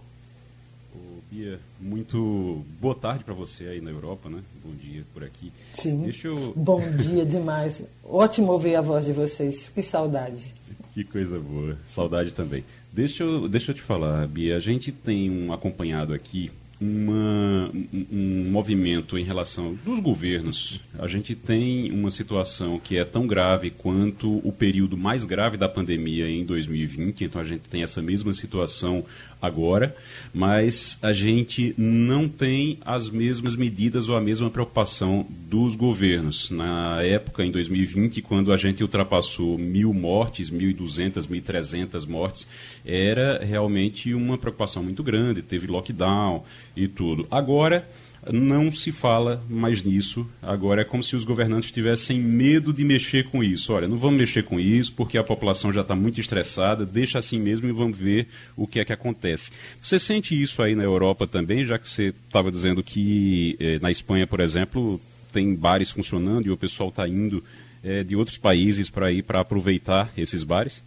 Bia, 1.31 1.59
muito 1.79 2.63
boa 2.79 2.93
tarde 2.93 3.23
para 3.23 3.33
você 3.33 3.65
aí 3.65 3.81
na 3.81 3.89
Europa, 3.89 4.29
né? 4.29 4.39
Bom 4.63 4.71
dia 4.75 5.03
por 5.13 5.23
aqui. 5.23 5.51
Sim. 5.73 6.11
Eu... 6.23 6.53
Bom 6.57 6.81
dia 6.91 7.25
demais. 7.25 7.81
Ótimo 8.03 8.51
ouvir 8.51 8.75
a 8.75 8.81
voz 8.81 9.05
de 9.05 9.13
vocês. 9.13 9.69
Que 9.69 9.81
saudade. 9.81 10.53
Que 10.93 11.05
coisa 11.05 11.39
boa. 11.39 11.77
Saudade 11.87 12.33
também. 12.33 12.65
Deixa 12.91 13.23
eu, 13.23 13.47
deixa 13.47 13.71
eu 13.71 13.75
te 13.75 13.81
falar, 13.81 14.27
Bia. 14.27 14.57
A 14.57 14.59
gente 14.59 14.91
tem 14.91 15.31
um 15.31 15.53
acompanhado 15.53 16.13
aqui 16.13 16.51
uma, 16.81 17.71
um 18.11 18.49
movimento 18.49 19.17
em 19.17 19.23
relação 19.23 19.77
dos 19.85 19.99
governos. 19.99 20.81
A 20.97 21.07
gente 21.07 21.35
tem 21.35 21.91
uma 21.91 22.09
situação 22.09 22.79
que 22.79 22.97
é 22.97 23.05
tão 23.05 23.27
grave 23.27 23.69
quanto 23.69 24.41
o 24.43 24.51
período 24.51 24.97
mais 24.97 25.23
grave 25.23 25.57
da 25.57 25.69
pandemia 25.69 26.27
em 26.27 26.43
2020, 26.43 27.23
então 27.23 27.39
a 27.39 27.43
gente 27.43 27.69
tem 27.69 27.83
essa 27.83 28.01
mesma 28.01 28.33
situação 28.33 29.05
agora, 29.41 29.95
mas 30.33 30.97
a 31.01 31.11
gente 31.11 31.73
não 31.77 32.29
tem 32.29 32.77
as 32.85 33.09
mesmas 33.09 33.55
medidas 33.55 34.07
ou 34.07 34.15
a 34.15 34.21
mesma 34.21 34.49
preocupação 34.49 35.25
dos 35.29 35.75
governos. 35.75 36.51
Na 36.51 37.01
época, 37.01 37.43
em 37.43 37.51
2020, 37.51 38.21
quando 38.21 38.53
a 38.53 38.57
gente 38.57 38.83
ultrapassou 38.83 39.57
mil 39.57 39.93
mortes, 39.93 40.51
1.200, 40.51 41.27
1.300 41.27 42.07
mortes, 42.07 42.47
era 42.85 43.43
realmente 43.43 44.13
uma 44.13 44.37
preocupação 44.37 44.83
muito 44.83 45.03
grande, 45.03 45.41
teve 45.41 45.67
lockdown 45.67 46.43
e 46.75 46.87
tudo. 46.87 47.27
Agora 47.31 47.87
não 48.29 48.71
se 48.71 48.91
fala 48.91 49.43
mais 49.49 49.83
nisso. 49.83 50.27
Agora 50.41 50.81
é 50.81 50.85
como 50.85 51.03
se 51.03 51.15
os 51.15 51.23
governantes 51.23 51.71
tivessem 51.71 52.19
medo 52.19 52.71
de 52.71 52.83
mexer 52.83 53.29
com 53.29 53.43
isso. 53.43 53.73
Olha, 53.73 53.87
não 53.87 53.97
vamos 53.97 54.19
mexer 54.19 54.43
com 54.43 54.59
isso 54.59 54.93
porque 54.93 55.17
a 55.17 55.23
população 55.23 55.73
já 55.73 55.81
está 55.81 55.95
muito 55.95 56.19
estressada, 56.19 56.85
deixa 56.85 57.17
assim 57.17 57.39
mesmo 57.39 57.67
e 57.67 57.71
vamos 57.71 57.97
ver 57.97 58.27
o 58.55 58.67
que 58.67 58.79
é 58.79 58.85
que 58.85 58.93
acontece. 58.93 59.51
Você 59.81 59.97
sente 59.97 60.39
isso 60.39 60.61
aí 60.61 60.75
na 60.75 60.83
Europa 60.83 61.25
também, 61.25 61.65
já 61.65 61.79
que 61.79 61.89
você 61.89 62.13
estava 62.27 62.51
dizendo 62.51 62.83
que 62.83 63.55
eh, 63.59 63.79
na 63.79 63.89
Espanha, 63.89 64.27
por 64.27 64.39
exemplo, 64.39 65.01
tem 65.31 65.55
bares 65.55 65.89
funcionando 65.89 66.47
e 66.47 66.51
o 66.51 66.57
pessoal 66.57 66.89
está 66.89 67.07
indo 67.07 67.43
eh, 67.83 68.03
de 68.03 68.15
outros 68.15 68.37
países 68.37 68.89
para 68.89 69.11
ir 69.11 69.23
para 69.23 69.39
aproveitar 69.39 70.11
esses 70.15 70.43
bares? 70.43 70.83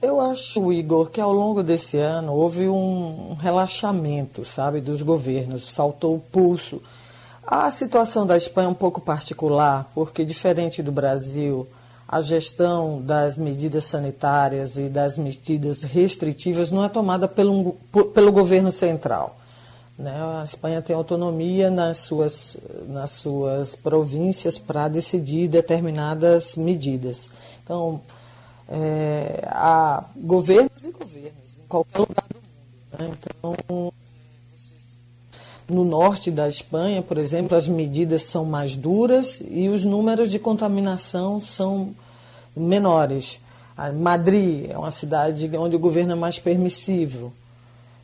Eu 0.00 0.20
acho, 0.20 0.72
Igor, 0.72 1.10
que 1.10 1.20
ao 1.20 1.32
longo 1.32 1.60
desse 1.60 1.96
ano 1.96 2.32
houve 2.32 2.68
um 2.68 3.34
relaxamento, 3.34 4.44
sabe, 4.44 4.80
dos 4.80 5.02
governos, 5.02 5.70
faltou 5.70 6.14
o 6.14 6.20
pulso. 6.20 6.80
A 7.44 7.68
situação 7.72 8.24
da 8.24 8.36
Espanha 8.36 8.68
é 8.68 8.70
um 8.70 8.74
pouco 8.74 9.00
particular, 9.00 9.90
porque 9.94 10.24
diferente 10.24 10.84
do 10.84 10.92
Brasil, 10.92 11.66
a 12.06 12.20
gestão 12.20 13.02
das 13.02 13.36
medidas 13.36 13.86
sanitárias 13.86 14.76
e 14.78 14.88
das 14.88 15.18
medidas 15.18 15.82
restritivas 15.82 16.70
não 16.70 16.84
é 16.84 16.88
tomada 16.88 17.26
pelo, 17.26 17.72
pelo 18.14 18.30
governo 18.30 18.70
central. 18.70 19.36
Né? 19.98 20.14
A 20.40 20.44
Espanha 20.44 20.80
tem 20.80 20.94
autonomia 20.94 21.70
nas 21.70 21.98
suas, 21.98 22.56
nas 22.86 23.10
suas 23.10 23.74
províncias 23.74 24.58
para 24.58 24.86
decidir 24.86 25.48
determinadas 25.48 26.54
medidas. 26.54 27.28
Então, 27.64 28.00
é, 28.68 29.42
a 29.46 30.04
governos 30.16 30.84
e 30.84 30.90
governos, 30.90 31.58
em 31.58 31.66
qualquer 31.68 31.98
lugar 32.00 32.24
do 32.28 32.36
mundo. 32.36 32.98
Né? 32.98 33.16
Então, 33.18 33.92
no 35.68 35.84
norte 35.84 36.30
da 36.30 36.48
Espanha, 36.48 37.02
por 37.02 37.18
exemplo, 37.18 37.56
as 37.56 37.68
medidas 37.68 38.22
são 38.22 38.44
mais 38.44 38.74
duras 38.74 39.40
e 39.46 39.68
os 39.68 39.84
números 39.84 40.30
de 40.30 40.38
contaminação 40.38 41.40
são 41.40 41.94
menores. 42.56 43.38
A 43.76 43.92
Madrid 43.92 44.70
é 44.70 44.78
uma 44.78 44.90
cidade 44.90 45.50
onde 45.56 45.76
o 45.76 45.78
governo 45.78 46.12
é 46.12 46.16
mais 46.16 46.38
permissivo. 46.38 47.32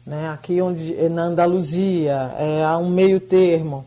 Né? 0.07 0.29
Aqui 0.29 0.61
onde, 0.61 1.09
na 1.09 1.25
Andaluzia 1.25 2.35
é, 2.39 2.63
há 2.63 2.77
um 2.77 2.91
meio 2.91 3.19
termo. 3.19 3.87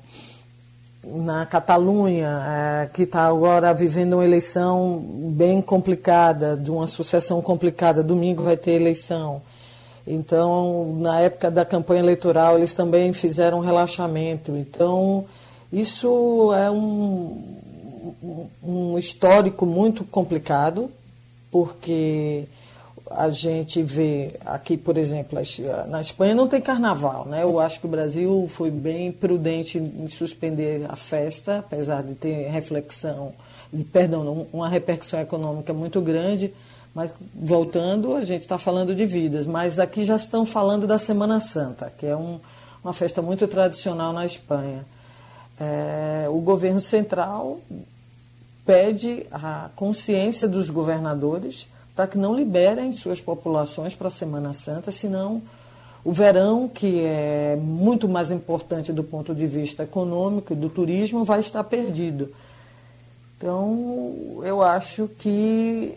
Na 1.16 1.46
Catalunha, 1.46 2.44
é, 2.46 2.90
que 2.94 3.04
está 3.04 3.26
agora 3.26 3.74
vivendo 3.74 4.14
uma 4.14 4.26
eleição 4.26 5.04
bem 5.32 5.62
complicada, 5.62 6.58
de 6.58 6.70
uma 6.70 6.88
sucessão 6.88 7.42
complicada. 7.42 8.04
Domingo 8.04 8.44
vai 8.44 8.58
ter 8.58 8.72
eleição. 8.72 9.42
Então, 10.06 10.96
na 11.00 11.20
época 11.20 11.52
da 11.52 11.66
campanha 11.66 12.02
eleitoral, 12.02 12.58
eles 12.58 12.74
também 12.74 13.12
fizeram 13.14 13.60
um 13.60 13.62
relaxamento. 13.62 14.56
Então, 14.56 15.26
isso 15.72 16.54
é 16.54 16.72
um, 16.72 17.44
um 18.64 18.98
histórico 18.98 19.66
muito 19.66 20.04
complicado, 20.06 20.90
porque 21.52 22.46
a 23.12 23.30
gente 23.30 23.82
vê 23.82 24.36
aqui, 24.46 24.78
por 24.78 24.98
exemplo, 24.98 25.40
na 25.88 26.02
Espanha 26.02 26.36
não 26.36 26.48
tem 26.48 26.62
carnaval, 26.62 27.26
né? 27.26 27.44
Eu 27.44 27.60
acho 27.60 27.80
que 27.80 27.86
o 27.86 27.90
Brasil 27.90 28.48
foi 28.50 28.70
bem 28.70 29.12
prudente 29.12 29.78
em 29.78 30.10
suspender 30.10 30.86
a 30.90 30.96
festa, 30.96 31.60
apesar 31.60 32.04
de 32.04 32.14
ter 32.16 32.50
reflexão, 32.50 33.34
de, 33.72 33.84
perdão, 33.84 34.48
uma 34.52 34.68
repercussão 34.68 35.20
econômica 35.20 35.74
muito 35.74 36.02
grande. 36.02 36.54
Mas 36.94 37.12
voltando, 37.34 38.16
a 38.16 38.22
gente 38.22 38.42
está 38.42 38.58
falando 38.58 38.96
de 38.96 39.06
vidas, 39.06 39.46
mas 39.46 39.78
aqui 39.78 40.04
já 40.04 40.16
estão 40.16 40.46
falando 40.46 40.88
da 40.88 40.98
Semana 40.98 41.40
Santa, 41.40 41.94
que 41.96 42.06
é 42.08 42.16
um, 42.16 42.40
uma 42.84 42.94
festa 42.94 43.22
muito 43.22 43.48
tradicional 43.48 44.12
na 44.12 44.26
Espanha. 44.26 44.84
É, 45.60 46.26
o 46.30 46.40
governo 46.40 46.80
central 46.80 47.60
pede 48.66 49.26
a 49.32 49.70
consciência 49.76 50.48
dos 50.48 50.70
governadores 50.70 51.68
para 51.98 52.06
que 52.06 52.16
não 52.16 52.36
liberem 52.36 52.92
suas 52.92 53.20
populações 53.20 53.96
para 53.96 54.08
a 54.08 54.12
Semana 54.12 54.54
Santa, 54.54 54.92
senão 54.92 55.42
o 56.06 56.12
verão, 56.12 56.70
que 56.70 57.00
é 57.00 57.58
muito 57.60 58.08
mais 58.08 58.30
importante 58.30 58.94
do 58.94 59.04
ponto 59.04 59.34
de 59.34 59.48
vista 59.48 59.82
econômico 59.82 60.54
e 60.54 60.56
do 60.56 60.70
turismo, 60.70 61.26
vai 61.26 61.40
estar 61.40 61.64
perdido. 61.64 62.32
Então, 63.36 64.44
eu 64.44 64.62
acho 64.62 65.10
que 65.18 65.92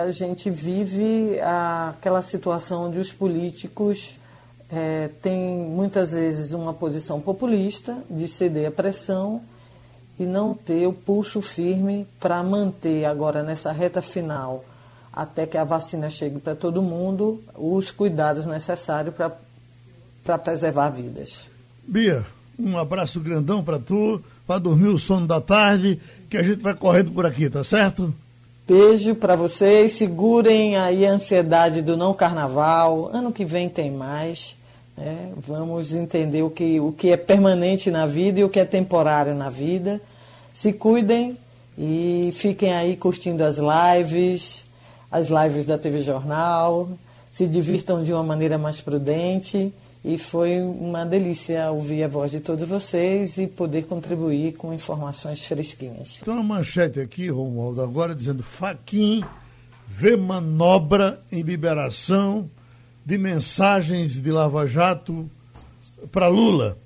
a 0.00 0.08
gente 0.12 0.48
vive 0.50 1.40
aquela 1.40 2.22
situação 2.22 2.86
onde 2.86 3.00
os 3.00 3.12
políticos 3.12 4.14
é, 4.70 5.10
têm 5.20 5.36
muitas 5.36 6.12
vezes 6.12 6.52
uma 6.52 6.72
posição 6.72 7.20
populista 7.20 7.98
de 8.08 8.28
ceder 8.28 8.68
à 8.68 8.70
pressão 8.70 9.40
e 10.16 10.24
não 10.24 10.54
ter 10.54 10.86
o 10.86 10.92
pulso 10.92 11.42
firme 11.42 12.06
para 12.20 12.40
manter 12.40 13.04
agora 13.04 13.42
nessa 13.42 13.72
reta 13.72 14.00
final 14.00 14.64
até 15.14 15.46
que 15.46 15.56
a 15.56 15.64
vacina 15.64 16.10
chegue 16.10 16.40
para 16.40 16.56
todo 16.56 16.82
mundo, 16.82 17.40
os 17.54 17.90
cuidados 17.90 18.46
necessários 18.46 19.14
para 19.14 20.38
preservar 20.38 20.90
vidas. 20.90 21.46
Bia, 21.86 22.24
um 22.58 22.76
abraço 22.76 23.20
grandão 23.20 23.62
para 23.62 23.78
tu, 23.78 24.20
para 24.46 24.58
dormir 24.58 24.88
o 24.88 24.98
sono 24.98 25.26
da 25.26 25.40
tarde, 25.40 26.00
que 26.28 26.36
a 26.36 26.42
gente 26.42 26.60
vai 26.60 26.74
correndo 26.74 27.12
por 27.12 27.24
aqui, 27.24 27.48
tá 27.48 27.62
certo? 27.62 28.12
Beijo 28.66 29.14
para 29.14 29.36
vocês, 29.36 29.92
segurem 29.92 30.76
aí 30.76 31.06
a 31.06 31.12
ansiedade 31.12 31.80
do 31.80 31.96
não 31.96 32.12
carnaval, 32.12 33.10
ano 33.12 33.30
que 33.30 33.44
vem 33.44 33.68
tem 33.68 33.92
mais. 33.92 34.56
Né? 34.96 35.32
Vamos 35.36 35.94
entender 35.94 36.42
o 36.42 36.50
que, 36.50 36.80
o 36.80 36.90
que 36.90 37.10
é 37.10 37.16
permanente 37.16 37.90
na 37.90 38.06
vida 38.06 38.40
e 38.40 38.44
o 38.44 38.48
que 38.48 38.58
é 38.58 38.64
temporário 38.64 39.34
na 39.34 39.50
vida. 39.50 40.00
Se 40.52 40.72
cuidem 40.72 41.36
e 41.76 42.32
fiquem 42.34 42.72
aí 42.72 42.96
curtindo 42.96 43.44
as 43.44 43.58
lives, 43.58 44.63
as 45.14 45.28
lives 45.28 45.64
da 45.64 45.78
TV 45.78 46.02
Jornal, 46.02 46.88
se 47.30 47.46
divirtam 47.46 48.02
de 48.02 48.12
uma 48.12 48.24
maneira 48.24 48.58
mais 48.58 48.80
prudente. 48.80 49.72
E 50.04 50.18
foi 50.18 50.60
uma 50.60 51.06
delícia 51.06 51.70
ouvir 51.70 52.02
a 52.02 52.08
voz 52.08 52.32
de 52.32 52.40
todos 52.40 52.68
vocês 52.68 53.38
e 53.38 53.46
poder 53.46 53.86
contribuir 53.86 54.54
com 54.54 54.74
informações 54.74 55.44
fresquinhas. 55.44 56.20
Tem 56.22 56.34
uma 56.34 56.42
manchete 56.42 56.98
aqui, 56.98 57.30
Romualdo, 57.30 57.80
agora 57.80 58.12
dizendo 58.14 58.42
Faquim 58.42 59.24
vê 59.88 60.16
manobra 60.16 61.22
em 61.30 61.42
liberação 61.42 62.50
de 63.06 63.16
mensagens 63.16 64.20
de 64.20 64.30
Lava 64.32 64.66
Jato 64.66 65.30
para 66.10 66.26
Lula. 66.26 66.76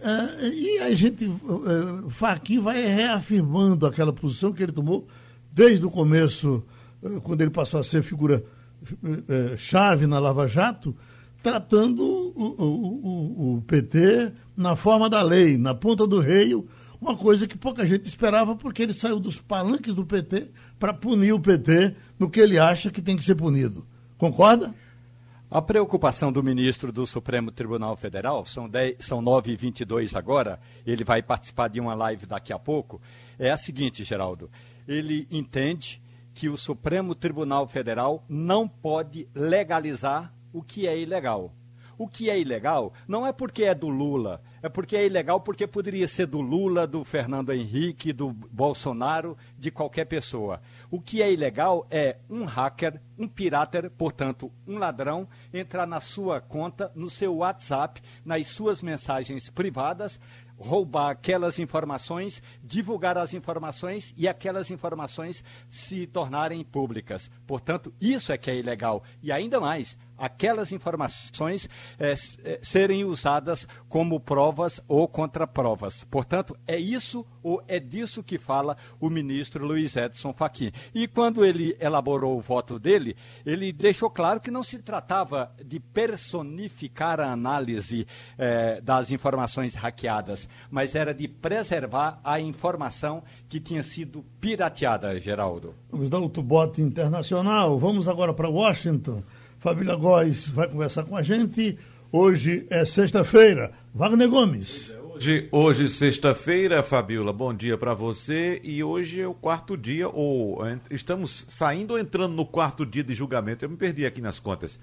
É, 0.00 0.48
e 0.48 0.78
a 0.80 0.94
gente, 0.94 1.24
é, 1.24 2.10
Faquim 2.10 2.58
vai 2.58 2.84
reafirmando 2.84 3.86
aquela 3.86 4.12
posição 4.12 4.52
que 4.52 4.62
ele 4.62 4.72
tomou 4.72 5.06
desde 5.52 5.86
o 5.86 5.90
começo 5.90 6.64
quando 7.22 7.40
ele 7.40 7.50
passou 7.50 7.80
a 7.80 7.84
ser 7.84 8.02
figura 8.02 8.44
eh, 9.28 9.56
chave 9.56 10.06
na 10.06 10.18
Lava 10.18 10.46
Jato, 10.46 10.96
tratando 11.42 12.02
o, 12.02 12.54
o, 12.58 13.56
o, 13.56 13.62
PT 13.62 14.32
na 14.56 14.76
forma 14.76 15.08
da 15.08 15.22
lei, 15.22 15.56
na 15.56 15.74
ponta 15.74 16.06
do 16.06 16.18
reio, 16.20 16.68
uma 17.00 17.16
coisa 17.16 17.46
que 17.46 17.56
pouca 17.56 17.86
gente 17.86 18.06
esperava, 18.06 18.54
porque 18.54 18.82
ele 18.82 18.92
saiu 18.92 19.18
dos 19.18 19.40
palanques 19.40 19.94
do 19.94 20.04
PT 20.04 20.48
para 20.78 20.92
punir 20.92 21.32
o 21.32 21.40
PT 21.40 21.94
no 22.18 22.28
que 22.28 22.40
ele 22.40 22.58
acha 22.58 22.90
que 22.90 23.00
tem 23.00 23.16
que 23.16 23.24
ser 23.24 23.34
punido. 23.34 23.86
Concorda? 24.18 24.74
A 25.50 25.60
preocupação 25.60 26.30
do 26.30 26.42
ministro 26.44 26.92
do 26.92 27.06
Supremo 27.06 27.50
Tribunal 27.50 27.96
Federal, 27.96 28.46
são, 28.46 28.68
10, 28.68 28.96
são 29.00 29.20
9h22 29.20 30.14
agora, 30.14 30.60
ele 30.86 31.02
vai 31.02 31.22
participar 31.22 31.68
de 31.68 31.80
uma 31.80 31.94
live 31.94 32.24
daqui 32.24 32.52
a 32.52 32.58
pouco, 32.58 33.00
é 33.38 33.50
a 33.50 33.56
seguinte, 33.56 34.04
Geraldo. 34.04 34.48
Ele 34.86 35.26
entende 35.30 35.99
que 36.34 36.48
o 36.48 36.56
Supremo 36.56 37.14
Tribunal 37.14 37.66
Federal 37.66 38.24
não 38.28 38.68
pode 38.68 39.28
legalizar 39.34 40.32
o 40.52 40.62
que 40.62 40.86
é 40.86 40.98
ilegal. 40.98 41.52
O 42.00 42.08
que 42.08 42.30
é 42.30 42.40
ilegal 42.40 42.94
não 43.06 43.26
é 43.26 43.32
porque 43.32 43.64
é 43.64 43.74
do 43.74 43.90
Lula, 43.90 44.40
é 44.62 44.70
porque 44.70 44.96
é 44.96 45.04
ilegal 45.04 45.38
porque 45.38 45.66
poderia 45.66 46.08
ser 46.08 46.26
do 46.26 46.40
Lula, 46.40 46.86
do 46.86 47.04
Fernando 47.04 47.52
Henrique, 47.52 48.10
do 48.10 48.30
Bolsonaro, 48.30 49.36
de 49.58 49.70
qualquer 49.70 50.06
pessoa. 50.06 50.62
O 50.90 50.98
que 50.98 51.20
é 51.20 51.30
ilegal 51.30 51.86
é 51.90 52.16
um 52.30 52.46
hacker, 52.46 52.98
um 53.18 53.28
pirata, 53.28 53.90
portanto, 53.98 54.50
um 54.66 54.78
ladrão, 54.78 55.28
entrar 55.52 55.86
na 55.86 56.00
sua 56.00 56.40
conta, 56.40 56.90
no 56.94 57.10
seu 57.10 57.36
WhatsApp, 57.36 58.00
nas 58.24 58.46
suas 58.46 58.80
mensagens 58.80 59.50
privadas, 59.50 60.18
roubar 60.56 61.10
aquelas 61.10 61.58
informações, 61.58 62.42
divulgar 62.70 63.18
as 63.18 63.34
informações 63.34 64.14
e 64.16 64.28
aquelas 64.28 64.70
informações 64.70 65.42
se 65.68 66.06
tornarem 66.06 66.62
públicas. 66.62 67.28
Portanto, 67.44 67.92
isso 68.00 68.30
é 68.30 68.38
que 68.38 68.48
é 68.48 68.56
ilegal. 68.56 69.02
E 69.20 69.32
ainda 69.32 69.60
mais, 69.60 69.98
aquelas 70.16 70.70
informações 70.70 71.68
é, 71.98 72.14
serem 72.62 73.04
usadas 73.04 73.66
como 73.88 74.20
provas 74.20 74.80
ou 74.86 75.08
contraprovas. 75.08 76.04
Portanto, 76.04 76.56
é 76.64 76.78
isso 76.78 77.26
ou 77.42 77.62
é 77.66 77.80
disso 77.80 78.22
que 78.22 78.38
fala 78.38 78.76
o 79.00 79.08
ministro 79.10 79.66
Luiz 79.66 79.96
Edson 79.96 80.32
Fachin. 80.32 80.70
E 80.94 81.08
quando 81.08 81.44
ele 81.44 81.76
elaborou 81.80 82.36
o 82.36 82.40
voto 82.40 82.78
dele, 82.78 83.16
ele 83.44 83.72
deixou 83.72 84.10
claro 84.10 84.40
que 84.40 84.50
não 84.50 84.62
se 84.62 84.78
tratava 84.78 85.50
de 85.64 85.80
personificar 85.80 87.18
a 87.18 87.32
análise 87.32 88.06
é, 88.38 88.80
das 88.80 89.10
informações 89.10 89.74
hackeadas, 89.74 90.48
mas 90.70 90.94
era 90.94 91.14
de 91.14 91.26
preservar 91.26 92.20
a 92.22 92.38
informação 92.38 92.59
que 93.48 93.58
tinha 93.58 93.82
sido 93.82 94.24
pirateada, 94.40 95.18
Geraldo. 95.18 95.74
Vamos 95.90 96.10
dar 96.10 96.18
outro 96.18 96.42
bote 96.42 96.82
internacional. 96.82 97.78
Vamos 97.78 98.06
agora 98.06 98.34
para 98.34 98.48
Washington. 98.48 99.22
Fabíola 99.58 99.96
Góes 99.96 100.46
vai 100.48 100.68
conversar 100.68 101.04
com 101.04 101.16
a 101.16 101.22
gente. 101.22 101.78
Hoje 102.12 102.66
é 102.70 102.84
sexta-feira. 102.84 103.72
Wagner 103.94 104.28
Gomes. 104.28 104.92
Hoje, 105.14 105.48
hoje 105.52 105.88
sexta-feira, 105.90 106.82
Fabiola, 106.82 107.30
bom 107.30 107.52
dia 107.52 107.76
para 107.76 107.92
você. 107.92 108.58
E 108.64 108.82
hoje 108.82 109.20
é 109.20 109.28
o 109.28 109.34
quarto 109.34 109.76
dia, 109.76 110.08
ou 110.08 110.60
estamos 110.90 111.44
saindo 111.46 111.90
ou 111.90 111.98
entrando 111.98 112.34
no 112.34 112.46
quarto 112.46 112.86
dia 112.86 113.04
de 113.04 113.12
julgamento? 113.12 113.62
Eu 113.62 113.68
me 113.68 113.76
perdi 113.76 114.06
aqui 114.06 114.22
nas 114.22 114.38
contas. 114.38 114.80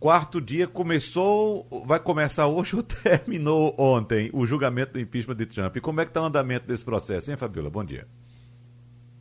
Quarto 0.00 0.40
dia 0.40 0.66
começou, 0.66 1.66
vai 1.86 1.98
começar 1.98 2.46
hoje 2.46 2.76
ou 2.76 2.82
terminou 2.84 3.74
ontem 3.78 4.30
o 4.34 4.44
julgamento 4.44 4.92
do 4.92 5.00
impeachment 5.00 5.36
de 5.36 5.46
Trump? 5.46 5.76
E 5.76 5.80
como 5.80 6.00
é 6.00 6.04
que 6.04 6.10
está 6.10 6.20
o 6.22 6.26
andamento 6.26 6.66
desse 6.66 6.84
processo, 6.84 7.30
hein, 7.30 7.36
Fabiola? 7.36 7.70
Bom 7.70 7.84
dia. 7.84 8.06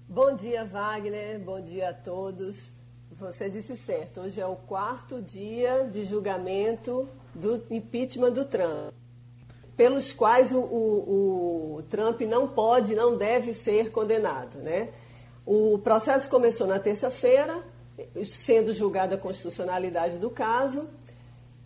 Bom 0.10 0.36
dia, 0.36 0.66
Wagner. 0.66 1.40
Bom 1.40 1.62
dia 1.62 1.90
a 1.90 1.94
todos. 1.94 2.72
Você 3.20 3.50
disse 3.50 3.78
certo. 3.78 4.22
Hoje 4.22 4.42
é 4.42 4.46
o 4.46 4.56
quarto 4.56 5.22
dia 5.22 5.88
de 5.92 6.04
julgamento 6.04 7.08
do 7.34 7.64
impeachment 7.70 8.32
do 8.32 8.46
Trump, 8.46 8.94
pelos 9.76 10.12
quais 10.12 10.52
o, 10.52 10.60
o, 10.60 11.76
o 11.78 11.84
Trump 11.84 12.22
não 12.22 12.48
pode, 12.48 12.96
não 12.96 13.18
deve 13.18 13.54
ser 13.54 13.92
condenado. 13.92 14.58
Né? 14.60 14.90
O 15.46 15.80
processo 15.80 16.30
começou 16.30 16.68
na 16.68 16.80
terça-feira, 16.80 17.64
sendo 18.26 18.74
julgada 18.74 19.16
a 19.16 19.18
constitucionalidade 19.18 20.18
do 20.18 20.30
caso. 20.30 20.88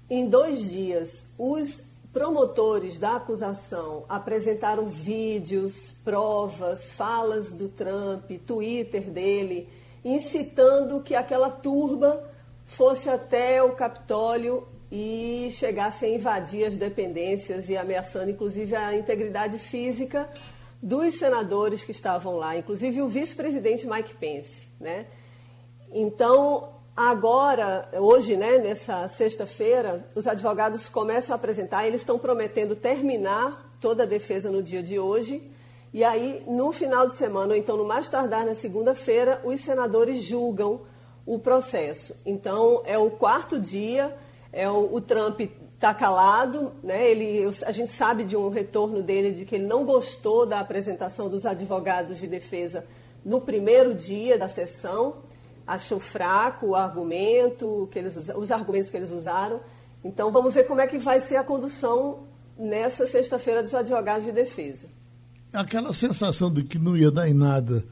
Em 0.10 0.28
dois 0.28 0.70
dias, 0.70 1.26
os 1.38 1.86
promotores 2.14 2.98
da 2.98 3.18
acusação 3.18 4.06
apresentaram 4.08 4.88
vídeos, 4.88 5.94
provas, 6.04 6.92
falas 6.92 7.54
do 7.54 7.68
Trump, 7.68 8.32
Twitter 8.46 9.10
dele 9.10 9.70
incitando 10.04 11.02
que 11.02 11.16
aquela 11.16 11.50
turba 11.50 12.30
fosse 12.66 13.10
até 13.10 13.62
o 13.62 13.74
Capitólio 13.74 14.68
e 14.90 15.50
chegasse 15.52 16.06
a 16.06 16.10
invadir 16.10 16.66
as 16.66 16.78
dependências 16.78 17.70
e 17.70 17.76
ameaçando 17.76 18.32
inclusive 18.32 18.74
a 18.74 18.96
integridade 18.96 19.60
física 19.60 20.30
dos 20.82 21.16
senadores 21.16 21.84
que 21.84 21.92
estavam 21.92 22.38
lá, 22.38 22.56
inclusive 22.56 23.02
o 23.02 23.10
vice-presidente 23.10 23.86
Mike 23.86 24.16
Pence. 24.16 24.68
Né? 24.80 25.08
Então, 26.00 26.70
agora, 26.96 27.90
hoje, 27.94 28.38
né, 28.38 28.60
nessa 28.60 29.10
sexta-feira, 29.10 30.08
os 30.14 30.28
advogados 30.28 30.88
começam 30.88 31.34
a 31.34 31.38
apresentar, 31.38 31.88
eles 31.88 32.02
estão 32.02 32.20
prometendo 32.20 32.76
terminar 32.76 33.76
toda 33.82 34.04
a 34.04 34.06
defesa 34.06 34.52
no 34.52 34.62
dia 34.62 34.84
de 34.84 35.00
hoje. 35.00 35.42
E 35.92 36.04
aí, 36.04 36.44
no 36.46 36.72
final 36.72 37.08
de 37.08 37.16
semana, 37.16 37.54
ou 37.54 37.58
então 37.58 37.76
no 37.76 37.84
mais 37.84 38.08
tardar 38.08 38.46
na 38.46 38.54
segunda-feira, 38.54 39.42
os 39.44 39.60
senadores 39.60 40.22
julgam 40.22 40.82
o 41.26 41.40
processo. 41.40 42.16
Então, 42.24 42.84
é 42.86 42.96
o 43.00 43.10
quarto 43.10 43.60
dia, 43.60 44.16
é 44.54 44.70
o, 44.70 44.94
o 44.94 45.02
Trump 45.02 45.40
está 45.74 45.96
calado, 45.96 46.74
né? 46.84 47.10
Ele, 47.10 47.50
a 47.66 47.72
gente 47.72 47.92
sabe 47.92 48.24
de 48.24 48.38
um 48.38 48.50
retorno 48.50 49.02
dele 49.02 49.32
de 49.32 49.46
que 49.46 49.56
ele 49.56 49.66
não 49.66 49.84
gostou 49.84 50.46
da 50.46 50.60
apresentação 50.60 51.28
dos 51.28 51.44
advogados 51.44 52.20
de 52.20 52.28
defesa 52.28 52.86
no 53.26 53.42
primeiro 53.42 53.96
dia 53.96 54.38
da 54.38 54.48
sessão, 54.48 55.26
achou 55.68 56.00
fraco 56.00 56.68
o 56.68 56.76
argumento 56.76 57.90
que 57.92 58.00
eles, 58.00 58.30
os 58.36 58.52
argumentos 58.52 58.90
que 58.90 58.98
eles 58.98 59.12
usaram. 59.12 59.60
Então 60.04 60.32
vamos 60.32 60.54
ver 60.54 60.64
como 60.66 60.80
é 60.80 60.88
que 60.88 60.98
vai 60.98 61.20
ser 61.20 61.36
a 61.36 61.44
condução 61.44 62.24
nessa 62.58 63.06
sexta-feira 63.06 63.62
dos 63.62 63.76
advogados 63.76 64.26
de 64.26 64.32
defesa. 64.32 64.88
Aquela 65.54 65.94
sensação 65.94 66.52
de 66.52 66.64
que 66.64 66.80
não 66.80 66.96
ia 66.96 67.12
dar 67.12 67.28
em 67.28 67.34
nada, 67.34 67.86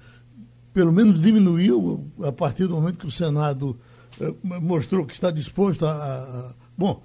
pelo 0.73 0.91
menos 0.91 1.21
diminuiu 1.21 2.09
a 2.23 2.31
partir 2.31 2.67
do 2.67 2.75
momento 2.75 2.97
que 2.97 3.07
o 3.07 3.11
Senado 3.11 3.77
eh, 4.19 4.33
mostrou 4.41 5.05
que 5.05 5.13
está 5.13 5.29
disposto 5.29 5.85
a, 5.85 5.91
a 5.91 6.53
bom 6.77 7.01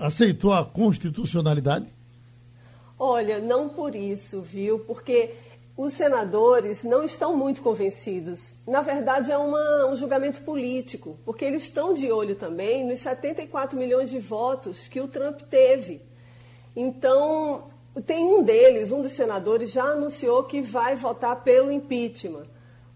aceitou 0.00 0.52
a 0.52 0.64
constitucionalidade? 0.64 1.86
Olha, 2.98 3.40
não 3.40 3.68
por 3.68 3.94
isso, 3.94 4.40
viu? 4.40 4.78
Porque 4.78 5.34
os 5.76 5.92
senadores 5.92 6.82
não 6.82 7.04
estão 7.04 7.36
muito 7.36 7.60
convencidos. 7.60 8.56
Na 8.66 8.80
verdade, 8.80 9.30
é 9.30 9.36
uma, 9.36 9.86
um 9.86 9.96
julgamento 9.96 10.40
político, 10.40 11.18
porque 11.24 11.44
eles 11.44 11.64
estão 11.64 11.92
de 11.92 12.10
olho 12.10 12.34
também 12.34 12.86
nos 12.86 13.00
74 13.00 13.78
milhões 13.78 14.08
de 14.08 14.18
votos 14.18 14.88
que 14.88 15.00
o 15.00 15.08
Trump 15.08 15.42
teve. 15.42 16.00
Então, 16.74 17.64
tem 18.06 18.24
um 18.24 18.42
deles, 18.42 18.90
um 18.90 19.02
dos 19.02 19.12
senadores, 19.12 19.70
já 19.70 19.84
anunciou 19.84 20.44
que 20.44 20.62
vai 20.62 20.96
votar 20.96 21.42
pelo 21.42 21.70
impeachment 21.70 22.46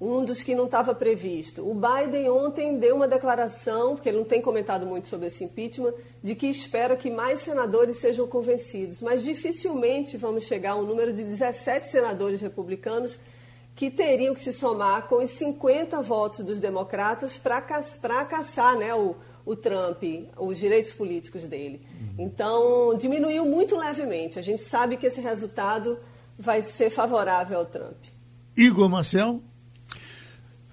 um 0.01 0.25
dos 0.25 0.43
que 0.43 0.55
não 0.55 0.65
estava 0.65 0.95
previsto. 0.95 1.69
O 1.69 1.75
Biden 1.75 2.31
ontem 2.31 2.79
deu 2.79 2.97
uma 2.97 3.07
declaração, 3.07 3.95
porque 3.95 4.09
ele 4.09 4.17
não 4.17 4.25
tem 4.25 4.41
comentado 4.41 4.87
muito 4.87 5.09
sobre 5.09 5.27
esse 5.27 5.45
impeachment, 5.45 5.93
de 6.23 6.35
que 6.35 6.47
espera 6.47 6.97
que 6.97 7.11
mais 7.11 7.41
senadores 7.41 7.97
sejam 7.97 8.27
convencidos. 8.27 9.03
Mas 9.03 9.23
dificilmente 9.23 10.17
vamos 10.17 10.45
chegar 10.45 10.73
a 10.73 10.77
um 10.77 10.85
número 10.85 11.13
de 11.13 11.23
17 11.23 11.89
senadores 11.89 12.41
republicanos 12.41 13.19
que 13.77 13.91
teriam 13.91 14.35
que 14.35 14.41
se 14.41 14.55
somar 14.55 15.07
com 15.07 15.23
os 15.23 15.31
50 15.31 16.01
votos 16.01 16.45
dos 16.45 16.59
democratas 16.59 17.39
para 17.39 17.61
caçar 18.25 18.77
né, 18.79 18.95
o, 18.95 19.17
o 19.45 19.55
Trump, 19.55 20.03
os 20.39 20.59
direitos 20.59 20.93
políticos 20.93 21.45
dele. 21.45 21.87
Uhum. 22.01 22.25
Então, 22.25 22.95
diminuiu 22.97 23.45
muito 23.45 23.77
levemente. 23.77 24.39
A 24.39 24.43
gente 24.43 24.63
sabe 24.63 24.97
que 24.97 25.07
esse 25.07 25.21
resultado 25.21 25.99
vai 26.39 26.63
ser 26.63 26.89
favorável 26.89 27.59
ao 27.59 27.67
Trump. 27.67 27.97
Igor 28.57 28.89
Marcel? 28.89 29.41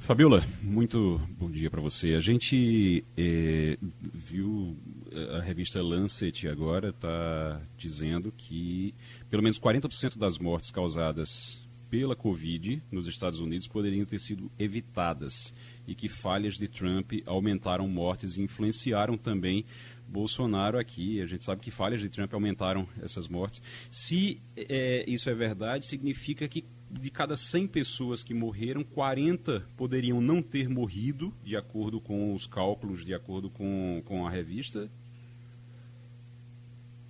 Fabiola, 0.08 0.42
muito 0.62 1.20
bom 1.38 1.52
dia 1.52 1.70
para 1.70 1.82
você. 1.82 2.14
A 2.14 2.22
gente 2.22 3.04
é, 3.18 3.78
viu 4.14 4.74
eh, 5.12 5.36
a 5.36 5.42
revista 5.42 5.84
Lancet 5.84 6.48
agora 6.48 6.92
está 6.92 7.62
dizendo 7.78 8.32
que 8.32 8.96
pelo 9.30 9.44
menos 9.44 9.60
40% 9.60 10.18
das 10.18 10.38
mortes 10.38 10.72
causadas 10.72 11.62
pela 11.90 12.16
Covid 12.16 12.82
nos 12.90 13.06
Estados 13.06 13.42
Unidos 13.42 13.68
poderiam 13.68 14.06
ter 14.06 14.20
sido 14.20 14.50
evitadas 14.58 15.54
e 15.86 15.94
que 15.94 16.08
falhas 16.08 16.56
de 16.56 16.70
Trump 16.70 17.12
aumentaram 17.26 17.86
mortes 17.86 18.38
e 18.38 18.42
influenciaram 18.42 19.18
também 19.18 19.66
Bolsonaro 20.08 20.80
aqui. 20.80 21.20
A 21.22 21.26
gente 21.26 21.44
sabe 21.44 21.62
que 21.62 21.70
falhas 21.70 22.00
de 22.00 22.08
Trump 22.08 22.34
aumentaram 22.34 22.88
essas 23.02 23.28
mortes. 23.28 23.62
Se 23.92 24.40
é, 24.56 25.04
isso 25.06 25.30
é 25.30 25.34
verdade, 25.34 25.86
significa 25.86 26.48
que 26.48 26.64
de 26.90 27.10
cada 27.10 27.36
100 27.36 27.68
pessoas 27.68 28.24
que 28.24 28.34
morreram, 28.34 28.84
40 28.84 29.66
poderiam 29.76 30.22
não 30.22 30.42
ter 30.42 30.70
morrido, 30.70 31.34
de 31.44 31.56
acordo 31.56 32.00
com 32.00 32.34
os 32.34 32.48
cálculos, 32.48 33.06
de 33.06 33.14
acordo 33.14 33.50
com, 33.50 34.02
com 34.06 34.26
a 34.26 34.30
revista? 34.30 34.90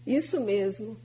Isso 0.06 0.40
mesmo. 0.42 0.98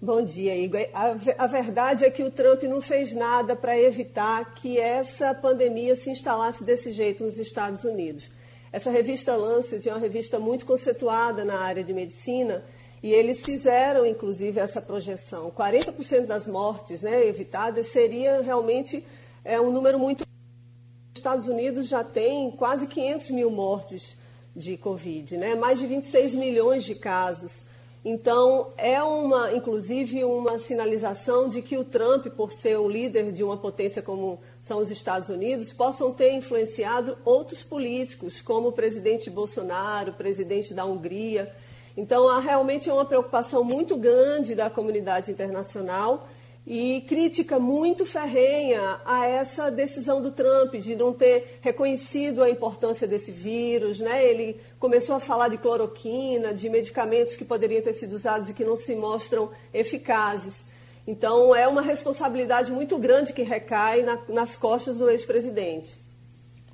Bom 0.00 0.22
dia, 0.22 0.56
Igor. 0.56 0.80
A, 0.92 1.44
a 1.44 1.46
verdade 1.46 2.04
é 2.04 2.10
que 2.10 2.22
o 2.22 2.30
Trump 2.30 2.62
não 2.64 2.82
fez 2.82 3.14
nada 3.14 3.54
para 3.54 3.78
evitar 3.78 4.54
que 4.54 4.78
essa 4.78 5.34
pandemia 5.34 5.96
se 5.96 6.10
instalasse 6.10 6.64
desse 6.64 6.90
jeito 6.90 7.24
nos 7.24 7.38
Estados 7.38 7.84
Unidos. 7.84 8.30
Essa 8.72 8.90
revista 8.90 9.36
Lancet 9.36 9.88
é 9.88 9.92
uma 9.92 10.00
revista 10.00 10.38
muito 10.38 10.66
conceituada 10.66 11.44
na 11.44 11.60
área 11.60 11.84
de 11.84 11.92
medicina 11.92 12.64
e 13.02 13.12
eles 13.12 13.44
fizeram, 13.44 14.06
inclusive, 14.06 14.60
essa 14.60 14.80
projeção. 14.80 15.50
40% 15.50 16.26
das 16.26 16.46
mortes 16.46 17.02
né, 17.02 17.26
evitadas 17.26 17.88
seria 17.88 18.40
realmente 18.40 19.04
é, 19.44 19.60
um 19.60 19.72
número 19.72 19.98
muito. 19.98 20.22
Os 20.22 21.18
Estados 21.18 21.46
Unidos 21.46 21.88
já 21.88 22.04
tem 22.04 22.50
quase 22.52 22.86
500 22.86 23.30
mil 23.30 23.50
mortes 23.50 24.16
de 24.54 24.76
Covid, 24.76 25.36
né? 25.36 25.54
mais 25.54 25.78
de 25.78 25.86
26 25.86 26.34
milhões 26.34 26.84
de 26.84 26.94
casos. 26.94 27.64
Então, 28.04 28.72
é 28.76 29.02
uma, 29.02 29.52
inclusive, 29.52 30.24
uma 30.24 30.58
sinalização 30.58 31.48
de 31.48 31.62
que 31.62 31.76
o 31.76 31.84
Trump, 31.84 32.26
por 32.28 32.52
ser 32.52 32.76
o 32.76 32.88
líder 32.88 33.30
de 33.30 33.44
uma 33.44 33.56
potência 33.56 34.02
como 34.02 34.40
são 34.60 34.78
os 34.78 34.90
Estados 34.90 35.28
Unidos, 35.28 35.72
possam 35.72 36.12
ter 36.12 36.32
influenciado 36.32 37.16
outros 37.24 37.62
políticos, 37.62 38.42
como 38.42 38.68
o 38.68 38.72
presidente 38.72 39.30
Bolsonaro, 39.30 40.10
o 40.10 40.14
presidente 40.14 40.74
da 40.74 40.84
Hungria. 40.84 41.52
Então, 41.96 42.28
há 42.28 42.40
realmente 42.40 42.90
uma 42.90 43.04
preocupação 43.04 43.62
muito 43.62 43.96
grande 43.96 44.54
da 44.54 44.70
comunidade 44.70 45.30
internacional 45.30 46.28
e 46.66 47.04
crítica 47.08 47.58
muito 47.58 48.06
ferrenha 48.06 49.00
a 49.04 49.26
essa 49.26 49.70
decisão 49.70 50.22
do 50.22 50.30
Trump 50.30 50.74
de 50.74 50.94
não 50.94 51.12
ter 51.12 51.58
reconhecido 51.60 52.42
a 52.42 52.48
importância 52.48 53.06
desse 53.06 53.32
vírus. 53.32 54.00
Né? 54.00 54.24
Ele 54.24 54.60
começou 54.78 55.16
a 55.16 55.20
falar 55.20 55.48
de 55.48 55.58
cloroquina, 55.58 56.54
de 56.54 56.68
medicamentos 56.70 57.36
que 57.36 57.44
poderiam 57.44 57.82
ter 57.82 57.92
sido 57.92 58.14
usados 58.14 58.48
e 58.48 58.54
que 58.54 58.64
não 58.64 58.76
se 58.76 58.94
mostram 58.94 59.50
eficazes. 59.74 60.64
Então, 61.06 61.54
é 61.54 61.66
uma 61.66 61.82
responsabilidade 61.82 62.70
muito 62.70 62.96
grande 62.96 63.32
que 63.32 63.42
recai 63.42 64.02
na, 64.02 64.18
nas 64.28 64.54
costas 64.54 64.98
do 64.98 65.10
ex-presidente. 65.10 66.00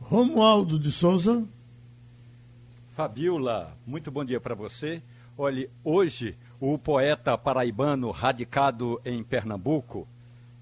Romualdo 0.00 0.78
de 0.78 0.92
Souza. 0.92 1.44
Fabiola, 2.98 3.78
muito 3.86 4.10
bom 4.10 4.24
dia 4.24 4.40
para 4.40 4.56
você. 4.56 5.00
Olhe, 5.36 5.70
hoje 5.84 6.36
o 6.58 6.76
poeta 6.76 7.38
paraibano 7.38 8.10
radicado 8.10 9.00
em 9.04 9.22
Pernambuco, 9.22 10.08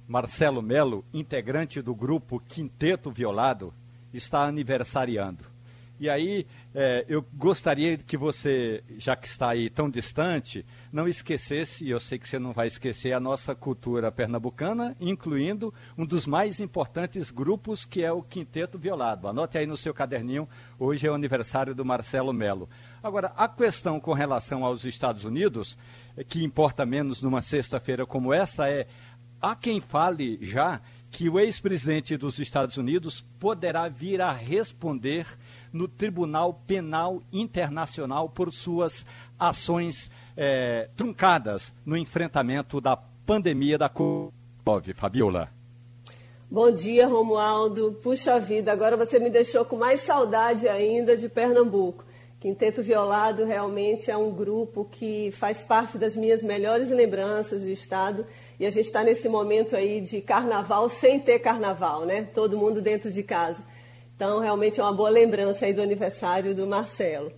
Marcelo 0.06 0.60
Melo, 0.60 1.02
integrante 1.14 1.80
do 1.80 1.94
grupo 1.94 2.38
Quinteto 2.46 3.10
Violado, 3.10 3.72
está 4.12 4.44
aniversariando. 4.44 5.55
E 5.98 6.10
aí, 6.10 6.46
é, 6.74 7.06
eu 7.08 7.24
gostaria 7.34 7.96
que 7.96 8.16
você, 8.16 8.82
já 8.98 9.16
que 9.16 9.26
está 9.26 9.48
aí 9.48 9.70
tão 9.70 9.88
distante, 9.88 10.64
não 10.92 11.08
esquecesse, 11.08 11.84
e 11.84 11.90
eu 11.90 11.98
sei 11.98 12.18
que 12.18 12.28
você 12.28 12.38
não 12.38 12.52
vai 12.52 12.66
esquecer, 12.66 13.12
a 13.12 13.20
nossa 13.20 13.54
cultura 13.54 14.12
pernambucana, 14.12 14.94
incluindo 15.00 15.72
um 15.96 16.04
dos 16.04 16.26
mais 16.26 16.60
importantes 16.60 17.30
grupos, 17.30 17.84
que 17.84 18.02
é 18.02 18.12
o 18.12 18.22
Quinteto 18.22 18.78
Violado. 18.78 19.26
Anote 19.26 19.56
aí 19.56 19.66
no 19.66 19.76
seu 19.76 19.94
caderninho, 19.94 20.46
hoje 20.78 21.06
é 21.06 21.10
o 21.10 21.14
aniversário 21.14 21.74
do 21.74 21.84
Marcelo 21.84 22.32
Melo. 22.32 22.68
Agora, 23.02 23.32
a 23.36 23.48
questão 23.48 23.98
com 23.98 24.12
relação 24.12 24.64
aos 24.64 24.84
Estados 24.84 25.24
Unidos, 25.24 25.78
é 26.16 26.22
que 26.22 26.44
importa 26.44 26.84
menos 26.84 27.22
numa 27.22 27.40
sexta-feira 27.40 28.04
como 28.04 28.34
esta, 28.34 28.68
é 28.68 28.86
há 29.40 29.54
quem 29.54 29.80
fale 29.80 30.38
já 30.42 30.80
que 31.10 31.28
o 31.28 31.38
ex-presidente 31.38 32.16
dos 32.16 32.38
Estados 32.38 32.76
Unidos 32.76 33.24
poderá 33.38 33.88
vir 33.88 34.20
a 34.20 34.32
responder 34.32 35.26
no 35.76 35.86
Tribunal 35.86 36.60
Penal 36.66 37.22
Internacional 37.32 38.28
por 38.28 38.52
suas 38.52 39.04
ações 39.38 40.10
é, 40.36 40.88
truncadas 40.96 41.72
no 41.84 41.96
enfrentamento 41.96 42.80
da 42.80 42.96
pandemia 42.96 43.78
da 43.78 43.88
Covid. 43.88 44.32
Fabiola. 44.96 45.50
Bom 46.50 46.70
dia, 46.70 47.06
Romualdo. 47.06 47.98
Puxa 48.02 48.40
vida, 48.40 48.72
agora 48.72 48.96
você 48.96 49.18
me 49.18 49.30
deixou 49.30 49.64
com 49.64 49.76
mais 49.76 50.00
saudade 50.00 50.68
ainda 50.68 51.16
de 51.16 51.28
Pernambuco. 51.28 52.04
Quinteto 52.40 52.82
Violado 52.82 53.44
realmente 53.44 54.10
é 54.10 54.16
um 54.16 54.30
grupo 54.30 54.84
que 54.84 55.32
faz 55.32 55.62
parte 55.62 55.98
das 55.98 56.14
minhas 56.14 56.44
melhores 56.44 56.90
lembranças 56.90 57.62
do 57.62 57.68
Estado. 57.68 58.26
E 58.60 58.66
a 58.66 58.70
gente 58.70 58.86
está 58.86 59.02
nesse 59.02 59.28
momento 59.28 59.74
aí 59.74 60.00
de 60.00 60.20
carnaval 60.20 60.88
sem 60.88 61.18
ter 61.18 61.38
carnaval, 61.38 62.04
né? 62.04 62.28
Todo 62.34 62.58
mundo 62.58 62.80
dentro 62.80 63.10
de 63.10 63.22
casa. 63.22 63.62
Então, 64.16 64.40
realmente 64.40 64.80
é 64.80 64.82
uma 64.82 64.94
boa 64.94 65.10
lembrança 65.10 65.66
aí 65.66 65.74
do 65.74 65.82
aniversário 65.82 66.54
do 66.54 66.66
Marcelo. 66.66 67.30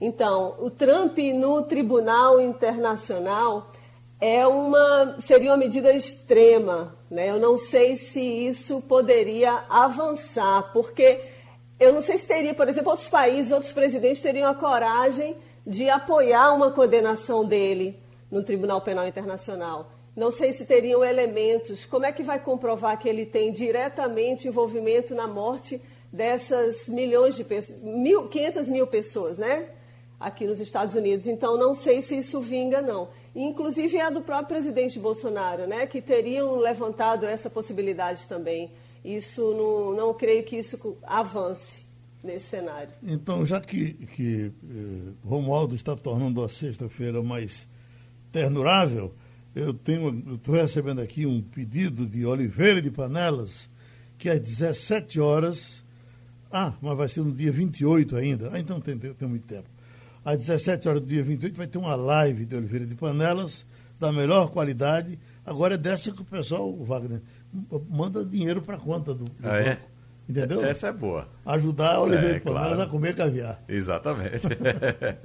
Então, 0.00 0.56
o 0.58 0.70
Trump 0.70 1.18
no 1.18 1.62
Tribunal 1.62 2.40
Internacional 2.40 3.70
é 4.18 4.46
uma, 4.46 5.18
seria 5.20 5.50
uma 5.50 5.56
medida 5.58 5.92
extrema 5.92 6.96
Né? 7.10 7.28
Eu 7.28 7.38
não 7.38 7.58
sei 7.58 7.96
se 7.98 8.20
isso 8.20 8.80
poderia 8.82 9.64
avançar, 9.68 10.72
porque 10.72 11.20
eu 11.78 11.92
não 11.92 12.00
sei 12.00 12.16
se 12.16 12.26
teria, 12.26 12.54
por 12.54 12.68
exemplo, 12.68 12.90
outros 12.90 13.08
países, 13.08 13.52
outros 13.52 13.72
presidentes 13.72 14.22
teriam 14.22 14.50
a 14.50 14.54
coragem 14.54 15.36
de 15.66 15.90
apoiar 15.90 16.54
uma 16.54 16.70
condenação 16.70 17.44
dele 17.44 18.00
no 18.30 18.42
Tribunal 18.42 18.80
Penal 18.80 19.06
Internacional. 19.06 19.90
Não 20.16 20.30
sei 20.30 20.52
se 20.52 20.64
teriam 20.64 21.04
elementos. 21.04 21.84
Como 21.84 22.06
é 22.06 22.12
que 22.12 22.22
vai 22.22 22.38
comprovar 22.38 22.98
que 22.98 23.08
ele 23.08 23.26
tem 23.26 23.52
diretamente 23.52 24.48
envolvimento 24.48 25.14
na 25.14 25.28
morte 25.28 25.80
dessas 26.14 26.88
milhões 26.88 27.34
de 27.34 27.42
pessoas, 27.42 27.80
mil, 27.82 28.28
500 28.28 28.68
mil 28.68 28.86
pessoas, 28.86 29.36
né? 29.36 29.68
Aqui 30.18 30.46
nos 30.46 30.60
Estados 30.60 30.94
Unidos. 30.94 31.26
Então, 31.26 31.58
não 31.58 31.74
sei 31.74 32.00
se 32.02 32.16
isso 32.16 32.40
vinga, 32.40 32.80
não. 32.80 33.08
Inclusive, 33.34 33.96
é 33.98 34.10
do 34.12 34.22
próprio 34.22 34.46
presidente 34.46 34.96
Bolsonaro, 34.98 35.66
né? 35.66 35.88
Que 35.88 36.00
teriam 36.00 36.56
levantado 36.60 37.26
essa 37.26 37.50
possibilidade 37.50 38.26
também. 38.28 38.70
Isso, 39.04 39.42
não, 39.54 39.92
não 39.92 40.14
creio 40.14 40.44
que 40.44 40.56
isso 40.56 40.96
avance 41.02 41.82
nesse 42.22 42.46
cenário. 42.46 42.90
Então, 43.02 43.44
já 43.44 43.60
que, 43.60 43.92
que 43.92 44.52
eh, 44.62 45.12
Romualdo 45.24 45.74
está 45.74 45.96
tornando 45.96 46.42
a 46.44 46.48
sexta-feira 46.48 47.22
mais 47.22 47.68
ternurável, 48.30 49.12
eu 49.54 49.74
tenho, 49.74 50.34
estou 50.34 50.54
recebendo 50.54 51.00
aqui 51.00 51.26
um 51.26 51.42
pedido 51.42 52.06
de 52.06 52.24
Oliveira 52.24 52.80
de 52.80 52.90
Panelas, 52.90 53.68
que 54.16 54.30
às 54.30 54.40
17 54.40 55.20
horas 55.20 55.83
ah, 56.56 56.72
mas 56.80 56.96
vai 56.96 57.08
ser 57.08 57.20
no 57.22 57.32
dia 57.32 57.50
28 57.50 58.16
ainda. 58.16 58.50
Ah, 58.52 58.60
então 58.60 58.80
tem, 58.80 58.96
tem 58.96 59.28
muito 59.28 59.44
tempo. 59.44 59.68
Às 60.24 60.38
17 60.38 60.88
horas 60.88 61.00
do 61.00 61.06
dia 61.08 61.24
28 61.24 61.56
vai 61.56 61.66
ter 61.66 61.78
uma 61.78 61.96
live 61.96 62.46
de 62.46 62.54
Oliveira 62.54 62.86
de 62.86 62.94
Panelas, 62.94 63.66
da 63.98 64.12
melhor 64.12 64.50
qualidade. 64.50 65.18
Agora 65.44 65.74
é 65.74 65.76
dessa 65.76 66.12
que 66.12 66.22
o 66.22 66.24
pessoal, 66.24 66.72
o 66.72 66.84
Wagner, 66.84 67.20
manda 67.90 68.24
dinheiro 68.24 68.62
para 68.62 68.76
a 68.76 68.78
conta 68.78 69.12
do, 69.12 69.24
do 69.24 69.32
ah, 69.42 69.58
é? 69.60 69.80
Entendeu? 70.28 70.64
Essa 70.64 70.86
é 70.86 70.92
boa. 70.92 71.26
Ajudar 71.44 71.96
a 71.96 72.00
Oliveira 72.00 72.36
é, 72.36 72.38
de 72.38 72.40
Panelas 72.44 72.68
claro. 72.68 72.82
a 72.82 72.86
comer 72.86 73.16
caviar. 73.16 73.60
Exatamente. 73.68 74.46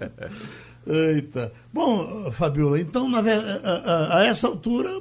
Eita. 0.85 1.53
Bom, 1.71 2.31
Fabiola, 2.31 2.81
então, 2.81 3.07
na, 3.07 3.19
a, 3.19 3.71
a, 3.71 4.17
a 4.17 4.25
essa 4.25 4.47
altura, 4.47 4.99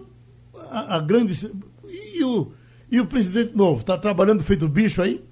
a, 0.71 0.97
a 0.97 1.01
grande. 1.01 1.51
E 1.87 2.23
o, 2.23 2.53
e 2.91 3.01
o 3.01 3.07
presidente 3.07 3.57
novo? 3.57 3.81
Está 3.81 3.97
trabalhando 3.97 4.45
feito 4.45 4.69
bicho 4.69 5.01
aí? 5.01 5.27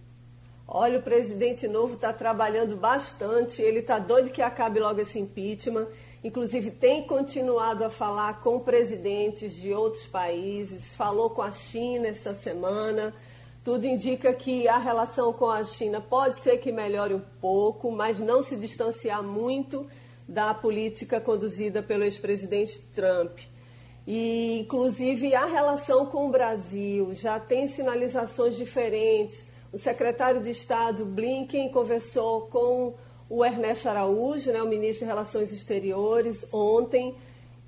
Olha, 0.68 0.98
o 0.98 1.02
presidente 1.02 1.68
novo 1.68 1.94
está 1.94 2.12
trabalhando 2.12 2.76
bastante, 2.76 3.62
ele 3.62 3.79
está 3.79 4.00
doido 4.00 4.33
que 4.33 4.42
acabe 4.42 4.81
logo 4.81 5.00
esse 5.00 5.16
impeachment. 5.16 5.87
Inclusive, 6.24 6.72
tem 6.72 7.07
continuado 7.07 7.85
a 7.85 7.90
falar 7.90 8.40
com 8.40 8.59
presidentes 8.59 9.55
de 9.55 9.72
outros 9.72 10.07
países, 10.07 10.92
falou 10.92 11.31
com 11.31 11.40
a 11.40 11.52
China 11.52 12.09
essa 12.09 12.35
semana. 12.35 13.14
Tudo 13.62 13.87
indica 13.87 14.33
que 14.33 14.66
a 14.66 14.76
relação 14.76 15.33
com 15.33 15.48
a 15.48 15.62
China 15.62 16.00
pode 16.00 16.40
ser 16.40 16.59
que 16.59 16.72
melhore 16.72 17.14
um 17.14 17.22
pouco, 17.40 17.92
mas 17.92 18.18
não 18.18 18.42
se 18.42 18.57
distanciar 18.57 19.22
muito 19.22 19.87
da 20.26 20.52
política 20.52 21.20
conduzida 21.20 21.81
pelo 21.81 22.02
ex-presidente 22.02 22.81
Trump. 22.92 23.38
E, 24.05 24.61
inclusive, 24.62 25.33
a 25.33 25.46
relação 25.46 26.07
com 26.07 26.26
o 26.26 26.31
Brasil 26.31 27.14
já 27.14 27.38
tem 27.38 27.68
sinalizações 27.68 28.57
diferentes 28.57 29.46
o 29.72 29.79
secretário 29.79 30.40
de 30.40 30.50
Estado 30.50 31.05
Blinken 31.05 31.70
conversou 31.70 32.42
com 32.42 32.94
o 33.29 33.44
Ernesto 33.44 33.88
Araújo, 33.88 34.52
né, 34.52 34.62
o 34.62 34.68
ministro 34.68 35.00
de 35.00 35.05
Relações 35.05 35.52
Exteriores, 35.52 36.46
ontem. 36.52 37.14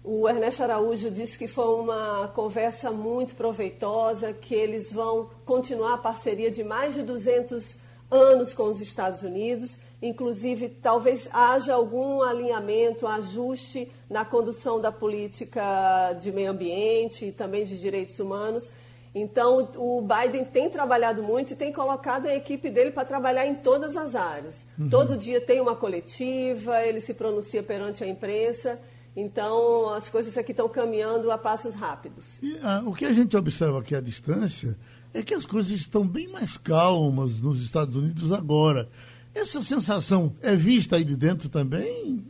O 0.04 0.28
Ernesto 0.28 0.62
Araújo 0.62 1.10
disse 1.10 1.36
que 1.36 1.48
foi 1.48 1.80
uma 1.80 2.28
conversa 2.28 2.90
muito 2.90 3.34
proveitosa, 3.34 4.32
que 4.32 4.54
eles 4.54 4.92
vão 4.92 5.28
continuar 5.44 5.94
a 5.94 5.98
parceria 5.98 6.50
de 6.50 6.62
mais 6.62 6.94
de 6.94 7.02
200 7.02 7.78
anos 8.10 8.54
com 8.54 8.64
os 8.64 8.80
Estados 8.80 9.22
Unidos. 9.22 9.78
Inclusive, 10.00 10.68
talvez 10.68 11.28
haja 11.32 11.74
algum 11.74 12.22
alinhamento, 12.22 13.06
ajuste 13.06 13.90
na 14.08 14.24
condução 14.24 14.80
da 14.80 14.92
política 14.92 16.12
de 16.20 16.30
meio 16.30 16.52
ambiente 16.52 17.26
e 17.26 17.32
também 17.32 17.64
de 17.64 17.76
direitos 17.78 18.20
humanos. 18.20 18.70
Então, 19.14 19.68
o 19.76 20.02
Biden 20.02 20.44
tem 20.44 20.68
trabalhado 20.70 21.22
muito 21.22 21.52
e 21.52 21.56
tem 21.56 21.72
colocado 21.72 22.26
a 22.26 22.34
equipe 22.34 22.70
dele 22.70 22.90
para 22.90 23.04
trabalhar 23.04 23.46
em 23.46 23.54
todas 23.54 23.96
as 23.96 24.14
áreas. 24.14 24.64
Uhum. 24.78 24.88
Todo 24.88 25.16
dia 25.16 25.40
tem 25.40 25.60
uma 25.60 25.74
coletiva, 25.74 26.82
ele 26.82 27.00
se 27.00 27.14
pronuncia 27.14 27.62
perante 27.62 28.04
a 28.04 28.06
imprensa. 28.06 28.78
Então, 29.16 29.92
as 29.94 30.08
coisas 30.08 30.36
aqui 30.38 30.52
estão 30.52 30.68
caminhando 30.68 31.30
a 31.32 31.38
passos 31.38 31.74
rápidos. 31.74 32.24
E, 32.42 32.58
ah, 32.62 32.82
o 32.86 32.92
que 32.92 33.04
a 33.04 33.12
gente 33.12 33.36
observa 33.36 33.80
aqui 33.80 33.94
à 33.94 34.00
distância 34.00 34.76
é 35.12 35.22
que 35.22 35.34
as 35.34 35.46
coisas 35.46 35.72
estão 35.72 36.06
bem 36.06 36.28
mais 36.28 36.56
calmas 36.56 37.34
nos 37.40 37.60
Estados 37.62 37.96
Unidos 37.96 38.30
agora. 38.32 38.88
Essa 39.34 39.60
sensação 39.60 40.32
é 40.42 40.54
vista 40.54 40.96
aí 40.96 41.04
de 41.04 41.16
dentro 41.16 41.48
também, 41.48 42.24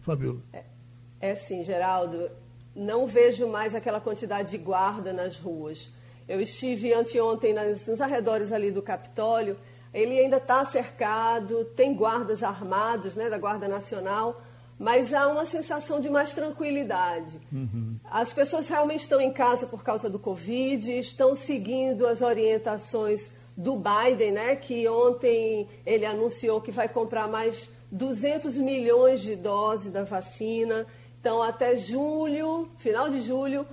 Fabiola? 0.00 0.40
É, 0.52 0.64
é 1.20 1.34
sim, 1.34 1.62
Geraldo. 1.64 2.30
Não 2.74 3.06
vejo 3.06 3.46
mais 3.46 3.74
aquela 3.74 4.00
quantidade 4.00 4.50
de 4.50 4.58
guarda 4.58 5.12
nas 5.12 5.36
ruas. 5.36 5.88
Eu 6.28 6.40
estive 6.40 6.92
anteontem 6.92 7.54
nas, 7.54 7.86
nos 7.86 8.00
arredores 8.00 8.52
ali 8.52 8.70
do 8.70 8.82
Capitólio. 8.82 9.56
Ele 9.94 10.18
ainda 10.18 10.36
está 10.36 10.64
cercado, 10.64 11.64
tem 11.64 11.94
guardas 11.94 12.42
armados, 12.42 13.14
né, 13.14 13.30
da 13.30 13.38
Guarda 13.38 13.66
Nacional, 13.66 14.42
mas 14.78 15.14
há 15.14 15.26
uma 15.26 15.46
sensação 15.46 15.98
de 15.98 16.10
mais 16.10 16.32
tranquilidade. 16.32 17.40
Uhum. 17.50 17.96
As 18.04 18.32
pessoas 18.32 18.68
realmente 18.68 19.00
estão 19.00 19.20
em 19.20 19.32
casa 19.32 19.66
por 19.66 19.82
causa 19.82 20.10
do 20.10 20.18
Covid, 20.18 20.98
estão 20.98 21.34
seguindo 21.34 22.06
as 22.06 22.20
orientações 22.20 23.30
do 23.56 23.74
Biden, 23.76 24.32
né, 24.32 24.54
que 24.54 24.86
ontem 24.86 25.66
ele 25.84 26.04
anunciou 26.04 26.60
que 26.60 26.70
vai 26.70 26.88
comprar 26.88 27.26
mais 27.26 27.70
200 27.90 28.56
milhões 28.58 29.20
de 29.22 29.34
doses 29.34 29.90
da 29.90 30.04
vacina. 30.04 30.86
Então, 31.20 31.42
até 31.42 31.74
julho, 31.74 32.68
final 32.76 33.08
de 33.08 33.20
julho, 33.20 33.66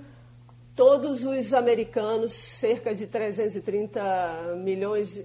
todos 0.76 1.24
os 1.24 1.54
americanos, 1.54 2.32
cerca 2.34 2.94
de 2.94 3.06
330 3.06 4.56
milhões 4.58 5.18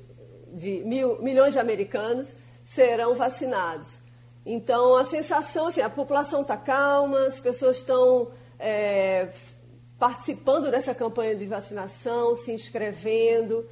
de, 0.53 0.81
mil, 0.85 1.21
milhões 1.21 1.51
de 1.51 1.59
americanos, 1.59 2.37
serão 2.63 3.13
vacinados. 3.13 3.99
Então, 4.45 4.95
a 4.95 5.03
sensação, 5.03 5.67
assim, 5.67 5.81
a 5.81 5.89
população 5.89 6.41
está 6.41 6.55
calma, 6.55 7.27
as 7.27 7.39
pessoas 7.39 7.77
estão 7.77 8.31
é, 8.57 9.27
participando 9.99 10.71
dessa 10.71 10.95
campanha 10.95 11.35
de 11.35 11.45
vacinação, 11.45 12.33
se 12.33 12.53
inscrevendo. 12.53 13.67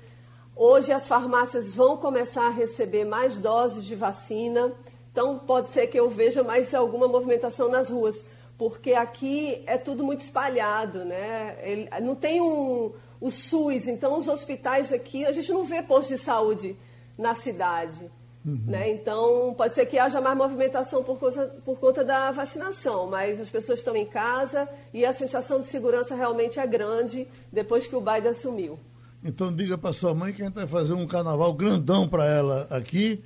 Hoje, 0.55 0.91
as 0.91 1.07
farmácias 1.07 1.73
vão 1.73 1.95
começar 1.95 2.45
a 2.47 2.51
receber 2.51 3.05
mais 3.05 3.39
doses 3.39 3.85
de 3.85 3.95
vacina, 3.95 4.73
então 5.11 5.39
pode 5.39 5.71
ser 5.71 5.87
que 5.87 5.97
eu 5.97 6.09
veja 6.09 6.43
mais 6.43 6.75
alguma 6.75 7.07
movimentação 7.07 7.69
nas 7.69 7.89
ruas 7.89 8.25
porque 8.59 8.91
aqui 8.91 9.63
é 9.65 9.77
tudo 9.77 10.03
muito 10.03 10.19
espalhado, 10.19 11.05
né? 11.05 11.57
Ele, 11.63 11.89
não 12.01 12.13
tem 12.13 12.41
um, 12.41 12.91
o 13.21 13.31
SUS, 13.31 13.87
então 13.87 14.17
os 14.17 14.27
hospitais 14.27 14.91
aqui, 14.91 15.25
a 15.25 15.31
gente 15.31 15.49
não 15.53 15.63
vê 15.63 15.81
posto 15.81 16.09
de 16.09 16.17
saúde 16.17 16.75
na 17.17 17.33
cidade. 17.33 18.11
Uhum. 18.45 18.63
Né? 18.67 18.91
Então, 18.91 19.53
pode 19.57 19.73
ser 19.73 19.85
que 19.85 19.97
haja 19.97 20.19
mais 20.19 20.37
movimentação 20.37 21.03
por, 21.05 21.17
causa, 21.17 21.47
por 21.63 21.79
conta 21.79 22.03
da 22.03 22.31
vacinação, 22.31 23.07
mas 23.07 23.39
as 23.39 23.49
pessoas 23.49 23.79
estão 23.79 23.95
em 23.95 24.05
casa 24.05 24.67
e 24.93 25.05
a 25.05 25.13
sensação 25.13 25.61
de 25.61 25.67
segurança 25.67 26.13
realmente 26.13 26.59
é 26.59 26.67
grande 26.67 27.29
depois 27.51 27.87
que 27.87 27.95
o 27.95 28.01
Biden 28.01 28.31
assumiu. 28.31 28.77
Então, 29.23 29.55
diga 29.55 29.77
para 29.77 29.93
sua 29.93 30.13
mãe 30.13 30.33
que 30.33 30.41
a 30.41 30.45
gente 30.45 30.55
vai 30.55 30.67
fazer 30.67 30.93
um 30.93 31.07
carnaval 31.07 31.53
grandão 31.53 32.09
para 32.09 32.25
ela 32.25 32.67
aqui 32.69 33.23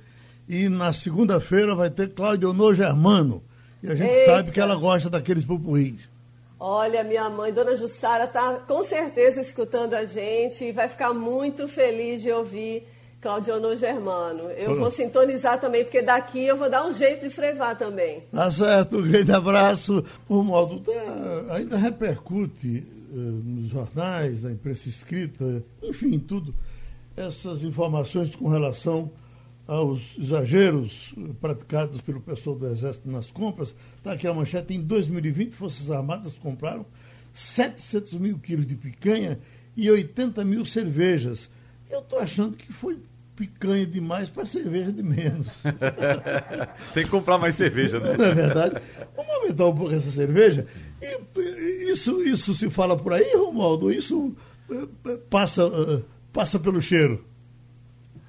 e 0.48 0.68
na 0.68 0.92
segunda-feira 0.92 1.74
vai 1.74 1.90
ter 1.90 2.14
Cláudio 2.14 2.50
Honor 2.50 2.74
Germano 2.74 3.42
e 3.84 3.92
a 3.92 3.94
gente 3.94 4.14
Eita. 4.14 4.32
sabe 4.32 4.50
que 4.50 4.58
ela 4.58 4.76
gosta 4.76 5.10
daqueles 5.10 5.44
pupurris. 5.44 6.10
Olha, 6.58 7.04
minha 7.04 7.28
mãe, 7.28 7.52
Dona 7.52 7.76
Jussara, 7.76 8.24
está 8.24 8.54
com 8.66 8.82
certeza 8.82 9.42
escutando 9.42 9.92
a 9.92 10.06
gente 10.06 10.64
e 10.64 10.72
vai 10.72 10.88
ficar 10.88 11.12
muito 11.12 11.68
feliz 11.68 12.22
de 12.22 12.32
ouvir 12.32 12.88
Claudionor 13.20 13.76
Germano. 13.76 14.44
Eu 14.52 14.74
vou 14.74 14.90
sintonizar 14.90 15.60
também, 15.60 15.84
porque 15.84 16.00
daqui 16.00 16.42
eu 16.46 16.56
vou 16.56 16.70
dar 16.70 16.86
um 16.86 16.94
jeito 16.94 17.28
de 17.28 17.30
frevar 17.34 17.76
também. 17.76 18.22
Tá 18.32 18.50
certo, 18.50 18.96
um 18.96 19.02
grande 19.02 19.32
abraço. 19.32 20.02
O 20.26 20.42
modo 20.42 20.80
tá, 20.80 21.54
ainda 21.54 21.76
repercute 21.76 22.86
uh, 23.12 23.16
nos 23.16 23.68
jornais, 23.68 24.42
na 24.42 24.50
imprensa 24.50 24.88
escrita, 24.88 25.62
enfim, 25.82 26.18
tudo, 26.18 26.54
essas 27.14 27.62
informações 27.62 28.34
com 28.34 28.48
relação 28.48 29.10
aos 29.66 30.16
exageros 30.18 31.14
praticados 31.40 32.00
pelo 32.00 32.20
pessoal 32.20 32.56
do 32.56 32.66
Exército 32.66 33.10
nas 33.10 33.30
compras, 33.30 33.74
está 33.96 34.12
aqui 34.12 34.26
a 34.26 34.34
manchete, 34.34 34.74
em 34.74 34.80
2020, 34.80 35.54
Forças 35.54 35.90
Armadas 35.90 36.34
compraram 36.34 36.84
700 37.32 38.12
mil 38.14 38.38
quilos 38.38 38.66
de 38.66 38.74
picanha 38.74 39.38
e 39.76 39.90
80 39.90 40.44
mil 40.44 40.64
cervejas. 40.64 41.50
Eu 41.90 42.00
estou 42.00 42.18
achando 42.18 42.56
que 42.56 42.72
foi 42.72 42.98
picanha 43.34 43.84
demais 43.84 44.28
para 44.28 44.44
cerveja 44.44 44.92
de 44.92 45.02
menos. 45.02 45.46
Tem 46.94 47.04
que 47.04 47.10
comprar 47.10 47.38
mais 47.38 47.56
cerveja, 47.56 47.98
né? 47.98 48.16
Não 48.16 48.24
é 48.24 48.34
verdade? 48.34 48.80
Vamos 49.16 49.32
aumentar 49.34 49.66
um 49.66 49.74
pouco 49.74 49.92
essa 49.92 50.10
cerveja. 50.10 50.66
E, 51.02 51.90
isso, 51.90 52.22
isso 52.22 52.54
se 52.54 52.70
fala 52.70 52.96
por 52.96 53.12
aí, 53.12 53.34
Romualdo? 53.34 53.92
Isso 53.92 54.34
passa, 55.28 56.04
passa 56.32 56.58
pelo 56.58 56.80
cheiro. 56.80 57.24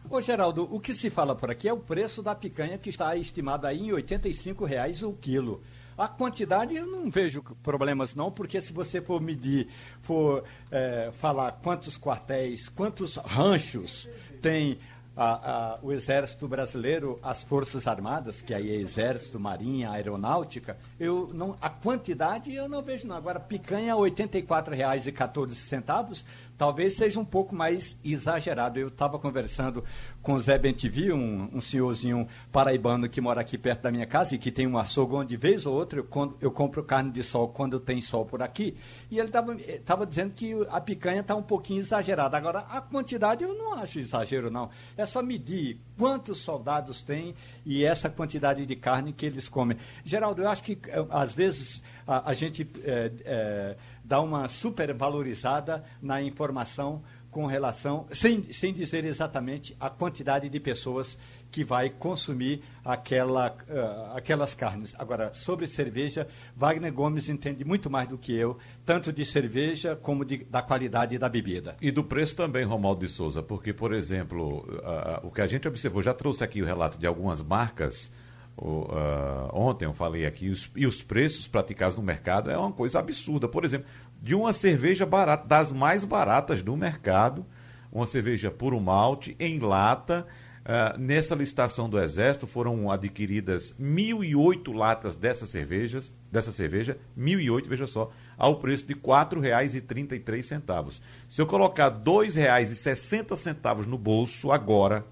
Ô 0.09 0.21
Geraldo, 0.21 0.69
o 0.71 0.79
que 0.79 0.93
se 0.93 1.09
fala 1.09 1.35
por 1.35 1.49
aqui 1.49 1.67
é 1.67 1.73
o 1.73 1.77
preço 1.77 2.21
da 2.21 2.35
picanha 2.35 2.77
que 2.77 2.89
está 2.89 3.15
estimado 3.15 3.65
aí 3.65 3.79
em 3.79 3.91
85 3.91 4.63
reais 4.63 5.01
o 5.01 5.13
quilo. 5.13 5.63
A 5.97 6.07
quantidade 6.07 6.75
eu 6.75 6.85
não 6.85 7.09
vejo 7.09 7.41
problemas 7.63 8.13
não, 8.13 8.31
porque 8.31 8.61
se 8.61 8.71
você 8.71 9.01
for 9.01 9.19
medir, 9.19 9.67
for 10.01 10.43
é, 10.69 11.09
falar 11.13 11.53
quantos 11.63 11.97
quartéis, 11.97 12.69
quantos 12.69 13.15
ranchos 13.15 14.07
tem 14.41 14.77
a, 15.15 15.75
a, 15.75 15.79
o 15.81 15.93
Exército 15.93 16.47
Brasileiro, 16.47 17.19
as 17.23 17.41
Forças 17.43 17.87
Armadas, 17.87 18.41
que 18.41 18.53
aí 18.53 18.69
é 18.69 18.75
Exército, 18.75 19.39
Marinha, 19.39 19.91
Aeronáutica, 19.91 20.77
eu 20.99 21.31
não, 21.33 21.55
a 21.61 21.69
quantidade 21.69 22.53
eu 22.53 22.67
não 22.67 22.81
vejo 22.81 23.07
não. 23.07 23.15
Agora, 23.15 23.39
picanha 23.39 23.95
R$ 23.95 24.01
84,14 24.01 26.25
talvez 26.57 26.95
seja 26.95 27.19
um 27.19 27.25
pouco 27.25 27.55
mais 27.55 27.97
exagerado. 28.03 28.79
Eu 28.79 28.87
estava 28.87 29.19
conversando 29.19 29.83
com 30.21 30.33
o 30.33 30.39
Zé 30.39 30.57
Bentivi, 30.57 31.11
um, 31.11 31.49
um 31.53 31.61
senhorzinho 31.61 32.27
paraibano 32.51 33.07
que 33.09 33.21
mora 33.21 33.41
aqui 33.41 33.57
perto 33.57 33.81
da 33.81 33.91
minha 33.91 34.05
casa 34.05 34.35
e 34.35 34.37
que 34.37 34.51
tem 34.51 34.67
um 34.67 34.77
açougue 34.77 35.15
onde, 35.15 35.37
vez 35.37 35.65
ou 35.65 35.75
outra, 35.75 35.99
eu, 35.99 36.37
eu 36.41 36.51
compro 36.51 36.83
carne 36.83 37.11
de 37.11 37.23
sol 37.23 37.49
quando 37.49 37.79
tem 37.79 38.01
sol 38.01 38.25
por 38.25 38.41
aqui. 38.41 38.75
E 39.11 39.19
ele 39.19 39.29
estava 39.29 40.05
dizendo 40.05 40.33
que 40.33 40.53
a 40.69 40.81
picanha 40.81 41.21
está 41.21 41.35
um 41.35 41.43
pouquinho 41.43 41.79
exagerada. 41.79 42.37
Agora, 42.37 42.59
a 42.59 42.81
quantidade 42.81 43.43
eu 43.43 43.53
não 43.53 43.73
acho 43.73 43.99
exagero, 43.99 44.49
não. 44.49 44.69
É 44.97 45.05
só 45.05 45.21
medir 45.21 45.79
quantos 45.97 46.39
soldados 46.39 47.01
tem 47.01 47.35
e 47.65 47.85
essa 47.85 48.09
quantidade 48.09 48.65
de 48.65 48.75
carne 48.75 49.13
que 49.13 49.25
eles 49.25 49.49
comem. 49.49 49.77
Geraldo, 50.03 50.41
eu 50.41 50.49
acho 50.49 50.63
que, 50.63 50.77
eh, 50.87 51.05
às 51.09 51.33
vezes, 51.33 51.81
a, 52.07 52.29
a 52.29 52.33
gente... 52.33 52.67
É, 52.83 53.11
é, 53.25 53.77
dá 54.05 54.21
uma 54.21 54.47
supervalorizada 54.47 55.83
na 56.01 56.21
informação 56.21 57.01
com 57.31 57.45
relação, 57.45 58.05
sem, 58.11 58.53
sem 58.53 58.73
dizer 58.73 59.03
exatamente 59.03 59.75
a 59.77 59.89
quantidade 59.89 60.47
de 60.47 60.57
pessoas 60.57 61.17
que 61.51 61.65
vai 61.65 61.89
consumir 61.89 62.61
aquela, 62.83 63.49
uh, 63.49 64.15
aquelas 64.15 64.53
carnes. 64.53 64.95
Agora, 64.97 65.33
sobre 65.33 65.67
cerveja, 65.67 66.29
Wagner 66.55 66.93
Gomes 66.93 67.27
entende 67.27 67.65
muito 67.65 67.89
mais 67.89 68.07
do 68.07 68.17
que 68.17 68.33
eu, 68.33 68.57
tanto 68.85 69.11
de 69.11 69.25
cerveja 69.25 69.97
como 69.97 70.23
de, 70.23 70.45
da 70.45 70.61
qualidade 70.61 71.17
da 71.17 71.27
bebida. 71.27 71.75
E 71.81 71.91
do 71.91 72.05
preço 72.05 72.37
também, 72.37 72.63
Romaldo 72.63 73.05
de 73.05 73.11
Souza, 73.11 73.43
porque, 73.43 73.73
por 73.73 73.93
exemplo, 73.93 74.59
uh, 74.59 75.27
o 75.27 75.29
que 75.29 75.41
a 75.41 75.47
gente 75.47 75.67
observou, 75.67 76.01
já 76.01 76.13
trouxe 76.13 76.41
aqui 76.41 76.61
o 76.61 76.65
relato 76.65 76.97
de 76.97 77.05
algumas 77.05 77.41
marcas 77.41 78.09
uh, 78.57 79.49
ontem 79.53 79.85
eu 79.85 79.93
falei 79.93 80.25
aqui, 80.25 80.49
os, 80.49 80.71
e 80.75 80.85
os 80.85 81.01
preços 81.01 81.47
praticados 81.47 81.95
no 81.95 82.03
mercado 82.03 82.49
é 82.49 82.57
uma 82.57 82.71
coisa 82.71 82.99
absurda. 82.99 83.47
Por 83.47 83.65
exemplo, 83.65 83.87
de 84.21 84.33
uma 84.33 84.53
cerveja 84.53 85.05
barata, 85.05 85.47
das 85.47 85.71
mais 85.71 86.05
baratas 86.05 86.61
do 86.61 86.75
mercado, 86.75 87.45
uma 87.91 88.07
cerveja 88.07 88.49
puro 88.49 88.79
malte, 88.79 89.35
em 89.39 89.59
lata. 89.59 90.25
Uh, 90.65 90.97
nessa 90.97 91.35
licitação 91.35 91.87
do 91.87 91.99
Exército 91.99 92.47
foram 92.47 92.89
adquiridas 92.89 93.75
1.008 93.79 94.73
latas 94.73 95.15
dessas 95.15 95.51
cervejas, 95.51 96.11
dessa 96.31 96.51
cerveja, 96.51 96.97
1.008, 97.15 97.67
veja 97.67 97.85
só, 97.85 98.11
ao 98.35 98.55
preço 98.55 98.87
de 98.87 98.95
R$ 98.95 99.01
4,33. 99.01 101.01
Se 101.29 101.39
eu 101.39 101.45
colocar 101.45 101.89
R$ 101.89 101.99
2,60 102.03 103.85
no 103.85 103.95
bolso 103.95 104.51
agora, 104.51 105.05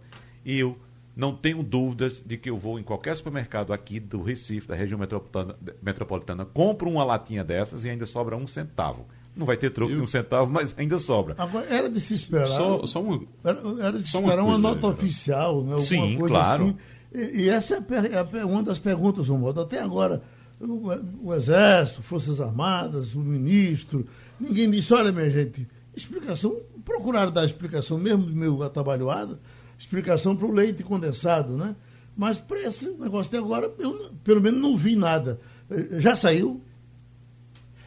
eu 0.43 0.75
não 1.15 1.35
tenho 1.35 1.61
dúvidas 1.61 2.23
de 2.25 2.37
que 2.37 2.49
eu 2.49 2.57
vou 2.57 2.79
em 2.79 2.83
qualquer 2.83 3.15
supermercado 3.15 3.71
aqui 3.71 3.99
do 3.99 4.21
Recife, 4.21 4.67
da 4.67 4.75
região 4.75 4.99
metropolitana, 4.99 5.55
metropolitana 5.81 6.45
compro 6.45 6.89
uma 6.89 7.03
latinha 7.03 7.43
dessas 7.43 7.85
e 7.85 7.89
ainda 7.89 8.05
sobra 8.05 8.35
um 8.35 8.47
centavo. 8.47 9.05
Não 9.35 9.45
vai 9.45 9.57
ter 9.57 9.71
troco 9.71 9.91
eu... 9.91 9.97
de 9.97 10.03
um 10.03 10.07
centavo, 10.07 10.51
mas 10.51 10.75
ainda 10.77 10.99
sobra. 10.99 11.35
Agora, 11.37 11.65
era 11.67 11.89
de 11.89 11.99
se 11.99 12.13
esperar. 12.13 12.47
Só, 12.47 12.85
só 12.85 13.01
uma, 13.01 13.23
era, 13.43 13.59
era 13.79 13.99
de 13.99 14.07
se 14.07 14.17
esperar 14.17 14.43
uma, 14.43 14.55
uma 14.55 14.57
nota 14.57 14.87
aí, 14.87 14.93
oficial, 14.93 15.63
né? 15.63 15.73
Alguma 15.73 15.81
Sim, 15.81 16.17
coisa 16.17 16.35
claro. 16.35 16.63
Assim. 16.63 16.77
E, 17.13 17.41
e, 17.43 17.49
essa 17.49 17.75
é, 17.75 18.39
é 18.39 18.45
uma 18.45 18.63
das 18.63 18.79
perguntas, 18.79 19.27
Romualdo. 19.27 19.61
Até 19.61 19.79
agora, 19.79 20.21
o, 20.59 20.89
o, 21.23 21.33
Exército, 21.33 22.01
Forças 22.03 22.39
Armadas, 22.39 23.13
o 23.13 23.19
ministro, 23.19 24.05
ninguém 24.39 24.69
disse, 24.69 24.93
olha, 24.93 25.11
minha 25.11 25.29
gente, 25.29 25.67
explicação, 25.95 26.55
procuraram 26.85 27.31
dar 27.31 27.45
explicação, 27.45 27.97
mesmo 27.97 28.25
do 28.25 28.35
meu 28.35 28.61
atabalhoada, 28.61 29.39
explicação 29.83 30.35
para 30.35 30.47
o 30.47 30.51
leite 30.51 30.81
condensado, 30.81 31.57
né? 31.57 31.75
Mas 32.15 32.37
para 32.37 32.61
esse 32.61 32.89
negócio 32.91 33.31
de 33.31 33.37
agora, 33.37 33.71
eu 33.79 34.11
pelo 34.23 34.41
menos 34.41 34.61
não 34.61 34.77
vi 34.77 34.95
nada. 34.95 35.39
Já 35.99 36.15
saiu? 36.15 36.61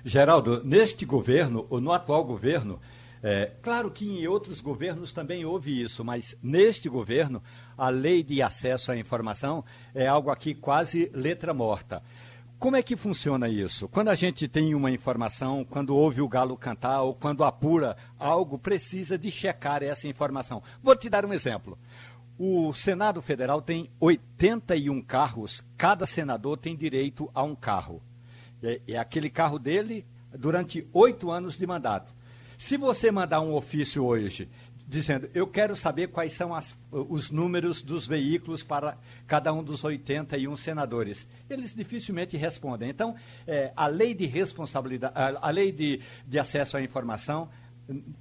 Geraldo, 0.04 0.62
neste 0.62 1.04
governo, 1.04 1.66
ou 1.70 1.80
no 1.80 1.92
atual 1.92 2.24
governo, 2.24 2.78
é, 3.22 3.50
claro 3.62 3.90
que 3.90 4.04
em 4.04 4.26
outros 4.26 4.60
governos 4.60 5.10
também 5.10 5.44
houve 5.44 5.80
isso, 5.80 6.04
mas 6.04 6.36
neste 6.42 6.88
governo, 6.88 7.42
a 7.76 7.88
lei 7.88 8.22
de 8.22 8.42
acesso 8.42 8.92
à 8.92 8.96
informação 8.96 9.64
é 9.94 10.06
algo 10.06 10.30
aqui 10.30 10.54
quase 10.54 11.10
letra 11.14 11.54
morta. 11.54 12.02
Como 12.58 12.74
é 12.74 12.82
que 12.82 12.96
funciona 12.96 13.50
isso? 13.50 13.86
Quando 13.86 14.08
a 14.08 14.14
gente 14.14 14.48
tem 14.48 14.74
uma 14.74 14.90
informação, 14.90 15.62
quando 15.62 15.94
ouve 15.94 16.22
o 16.22 16.28
galo 16.28 16.56
cantar 16.56 17.02
ou 17.02 17.14
quando 17.14 17.44
apura 17.44 17.98
algo, 18.18 18.58
precisa 18.58 19.18
de 19.18 19.30
checar 19.30 19.82
essa 19.82 20.08
informação. 20.08 20.62
Vou 20.82 20.96
te 20.96 21.10
dar 21.10 21.26
um 21.26 21.34
exemplo. 21.34 21.78
O 22.38 22.72
Senado 22.72 23.20
Federal 23.20 23.60
tem 23.60 23.90
81 24.00 25.02
carros, 25.02 25.62
cada 25.76 26.06
senador 26.06 26.56
tem 26.56 26.74
direito 26.74 27.30
a 27.34 27.42
um 27.42 27.54
carro. 27.54 28.02
É, 28.62 28.80
é 28.88 28.96
aquele 28.96 29.28
carro 29.28 29.58
dele 29.58 30.06
durante 30.34 30.86
oito 30.94 31.30
anos 31.30 31.58
de 31.58 31.66
mandato. 31.66 32.10
Se 32.58 32.78
você 32.78 33.10
mandar 33.10 33.40
um 33.42 33.54
ofício 33.54 34.02
hoje 34.02 34.48
dizendo: 34.86 35.28
Eu 35.34 35.46
quero 35.46 35.74
saber 35.74 36.08
quais 36.08 36.32
são 36.32 36.54
as, 36.54 36.76
os 36.90 37.30
números 37.30 37.82
dos 37.82 38.06
veículos 38.06 38.62
para 38.62 38.96
cada 39.26 39.52
um 39.52 39.62
dos 39.62 39.82
81 39.82 40.56
senadores. 40.56 41.26
Eles 41.50 41.74
dificilmente 41.74 42.36
respondem. 42.36 42.88
Então, 42.88 43.16
é, 43.46 43.72
a 43.74 43.86
lei 43.86 44.14
de 44.14 44.26
responsabilidade, 44.26 45.12
a, 45.16 45.48
a 45.48 45.50
lei 45.50 45.72
de, 45.72 46.00
de 46.26 46.38
acesso 46.38 46.76
à 46.76 46.82
informação, 46.82 47.48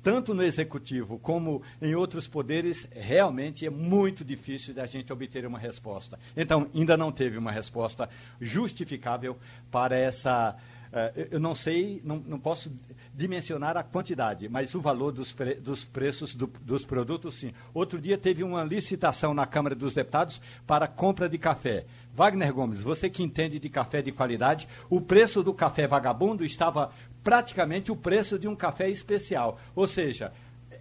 tanto 0.03 0.33
no 0.33 0.43
executivo 0.43 1.17
como 1.19 1.61
em 1.81 1.95
outros 1.95 2.27
poderes, 2.27 2.87
realmente 2.91 3.65
é 3.65 3.69
muito 3.69 4.23
difícil 4.23 4.73
da 4.73 4.85
gente 4.85 5.11
obter 5.11 5.45
uma 5.45 5.57
resposta. 5.57 6.19
Então, 6.35 6.69
ainda 6.73 6.95
não 6.95 7.11
teve 7.11 7.37
uma 7.37 7.51
resposta 7.51 8.09
justificável 8.39 9.37
para 9.71 9.95
essa. 9.95 10.55
Uh, 10.95 11.27
eu 11.31 11.39
não 11.41 11.53
sei, 11.53 12.01
não, 12.05 12.23
não 12.25 12.39
posso 12.39 12.71
dimensionar 13.13 13.75
a 13.75 13.83
quantidade, 13.83 14.47
mas 14.47 14.73
o 14.75 14.79
valor 14.79 15.11
dos, 15.11 15.33
pre, 15.33 15.55
dos 15.55 15.83
preços 15.83 16.33
do, 16.33 16.47
dos 16.61 16.85
produtos, 16.85 17.35
sim. 17.35 17.51
Outro 17.73 17.99
dia 17.99 18.17
teve 18.17 18.43
uma 18.43 18.63
licitação 18.63 19.33
na 19.33 19.45
Câmara 19.45 19.75
dos 19.75 19.93
Deputados 19.93 20.41
para 20.65 20.87
compra 20.87 21.27
de 21.27 21.37
café. 21.37 21.85
Wagner 22.13 22.53
Gomes, 22.53 22.79
você 22.79 23.09
que 23.09 23.21
entende 23.21 23.59
de 23.59 23.67
café 23.67 24.01
de 24.01 24.13
qualidade, 24.13 24.69
o 24.89 25.01
preço 25.01 25.43
do 25.43 25.53
café 25.53 25.85
vagabundo 25.85 26.45
estava 26.45 26.93
praticamente 27.21 27.91
o 27.91 27.95
preço 27.95 28.39
de 28.39 28.47
um 28.47 28.55
café 28.55 28.89
especial. 28.89 29.59
Ou 29.75 29.87
seja, 29.87 30.31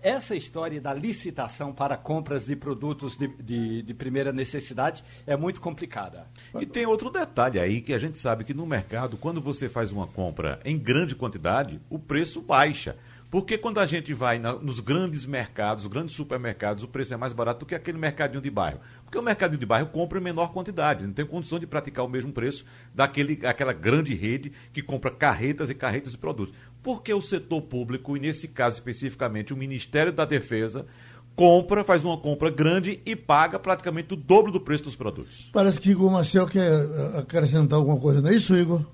essa 0.05 0.37
história 0.37 0.79
da 0.79 0.93
licitação 0.93 1.73
para 1.73 1.97
compras 1.97 2.45
de 2.45 2.55
produtos 2.55 3.17
de, 3.17 3.27
de, 3.27 3.83
de, 3.83 3.95
primeira 3.95 4.35
necessidade 4.35 5.03
é 5.27 5.35
muito 5.35 5.63
complicada. 5.63 6.27
E 6.61 6.67
tem 6.67 6.85
outro 6.85 7.11
detalhe 7.11 7.59
aí 7.59 7.81
que 7.81 7.95
a 7.95 7.99
gente 7.99 8.19
sabe 8.19 8.45
que 8.45 8.53
no 8.53 8.67
mercado, 8.67 9.17
quando 9.17 9.41
você 9.41 9.67
faz 9.67 9.91
uma 9.91 10.07
compra 10.07 10.61
em 10.63 10.79
grande 10.79 11.17
quantidade, 11.17 11.81
o 11.89 11.99
preço 11.99 12.43
baixa. 12.43 12.99
Porque 13.35 13.59
quando 13.59 13.81
a 13.81 13.87
gente 13.87 14.15
vai 14.15 14.39
na, 14.39 14.53
nos 14.53 14.79
grandes 14.79 15.27
mercados, 15.27 15.89
grandes 15.89 16.15
supermercados, 16.15 16.85
o 16.85 16.87
preço 16.87 17.15
é 17.15 17.17
mais 17.17 17.33
barato 17.33 17.59
do 17.59 17.67
que 17.67 17.75
aquele 17.75 17.99
mercadinho 17.99 18.41
de 18.41 18.49
bairro. 18.49 18.79
Porque 19.03 19.19
o 19.19 19.23
mercadinho 19.23 19.59
de 19.59 19.67
bairro 19.67 19.89
compra 19.89 20.21
em 20.21 20.23
menor 20.23 20.53
quantidade, 20.53 21.05
não 21.05 21.13
tem 21.13 21.27
condição 21.27 21.59
de 21.59 21.67
praticar 21.67 22.05
o 22.05 22.09
mesmo 22.09 22.33
preço 22.33 22.65
daquele, 22.95 23.45
aquela 23.45 23.73
grande 23.73 24.15
rede 24.15 24.53
que 24.73 24.81
compra 24.81 25.11
carretas 25.11 25.69
e 25.69 25.75
carretas 25.75 26.13
de 26.13 26.19
produtos. 26.19 26.55
Porque 26.81 27.13
o 27.13 27.21
setor 27.21 27.63
público, 27.63 28.17
e 28.17 28.21
nesse 28.21 28.47
caso 28.47 28.77
especificamente 28.77 29.53
o 29.53 29.57
Ministério 29.57 30.13
da 30.13 30.25
Defesa, 30.25 30.87
compra, 31.35 31.83
faz 31.83 32.05
uma 32.05 32.17
compra 32.17 32.51
grande 32.51 33.01
e 33.05 33.17
paga 33.17 33.59
praticamente 33.59 34.15
o 34.15 34.17
dobro 34.17 34.53
do 34.53 34.61
preço 34.61 34.85
dos 34.85 34.95
produtos. 34.95 35.51
Parece 35.53 35.81
que 35.81 35.91
Igor 35.91 36.09
Marcel 36.09 36.47
quer 36.47 36.71
eh, 36.71 37.19
acrescentar 37.19 37.81
alguma 37.81 37.99
coisa, 37.99 38.23
não 38.23 38.31
é 38.31 38.35
isso, 38.37 38.55
Igor? 38.55 38.87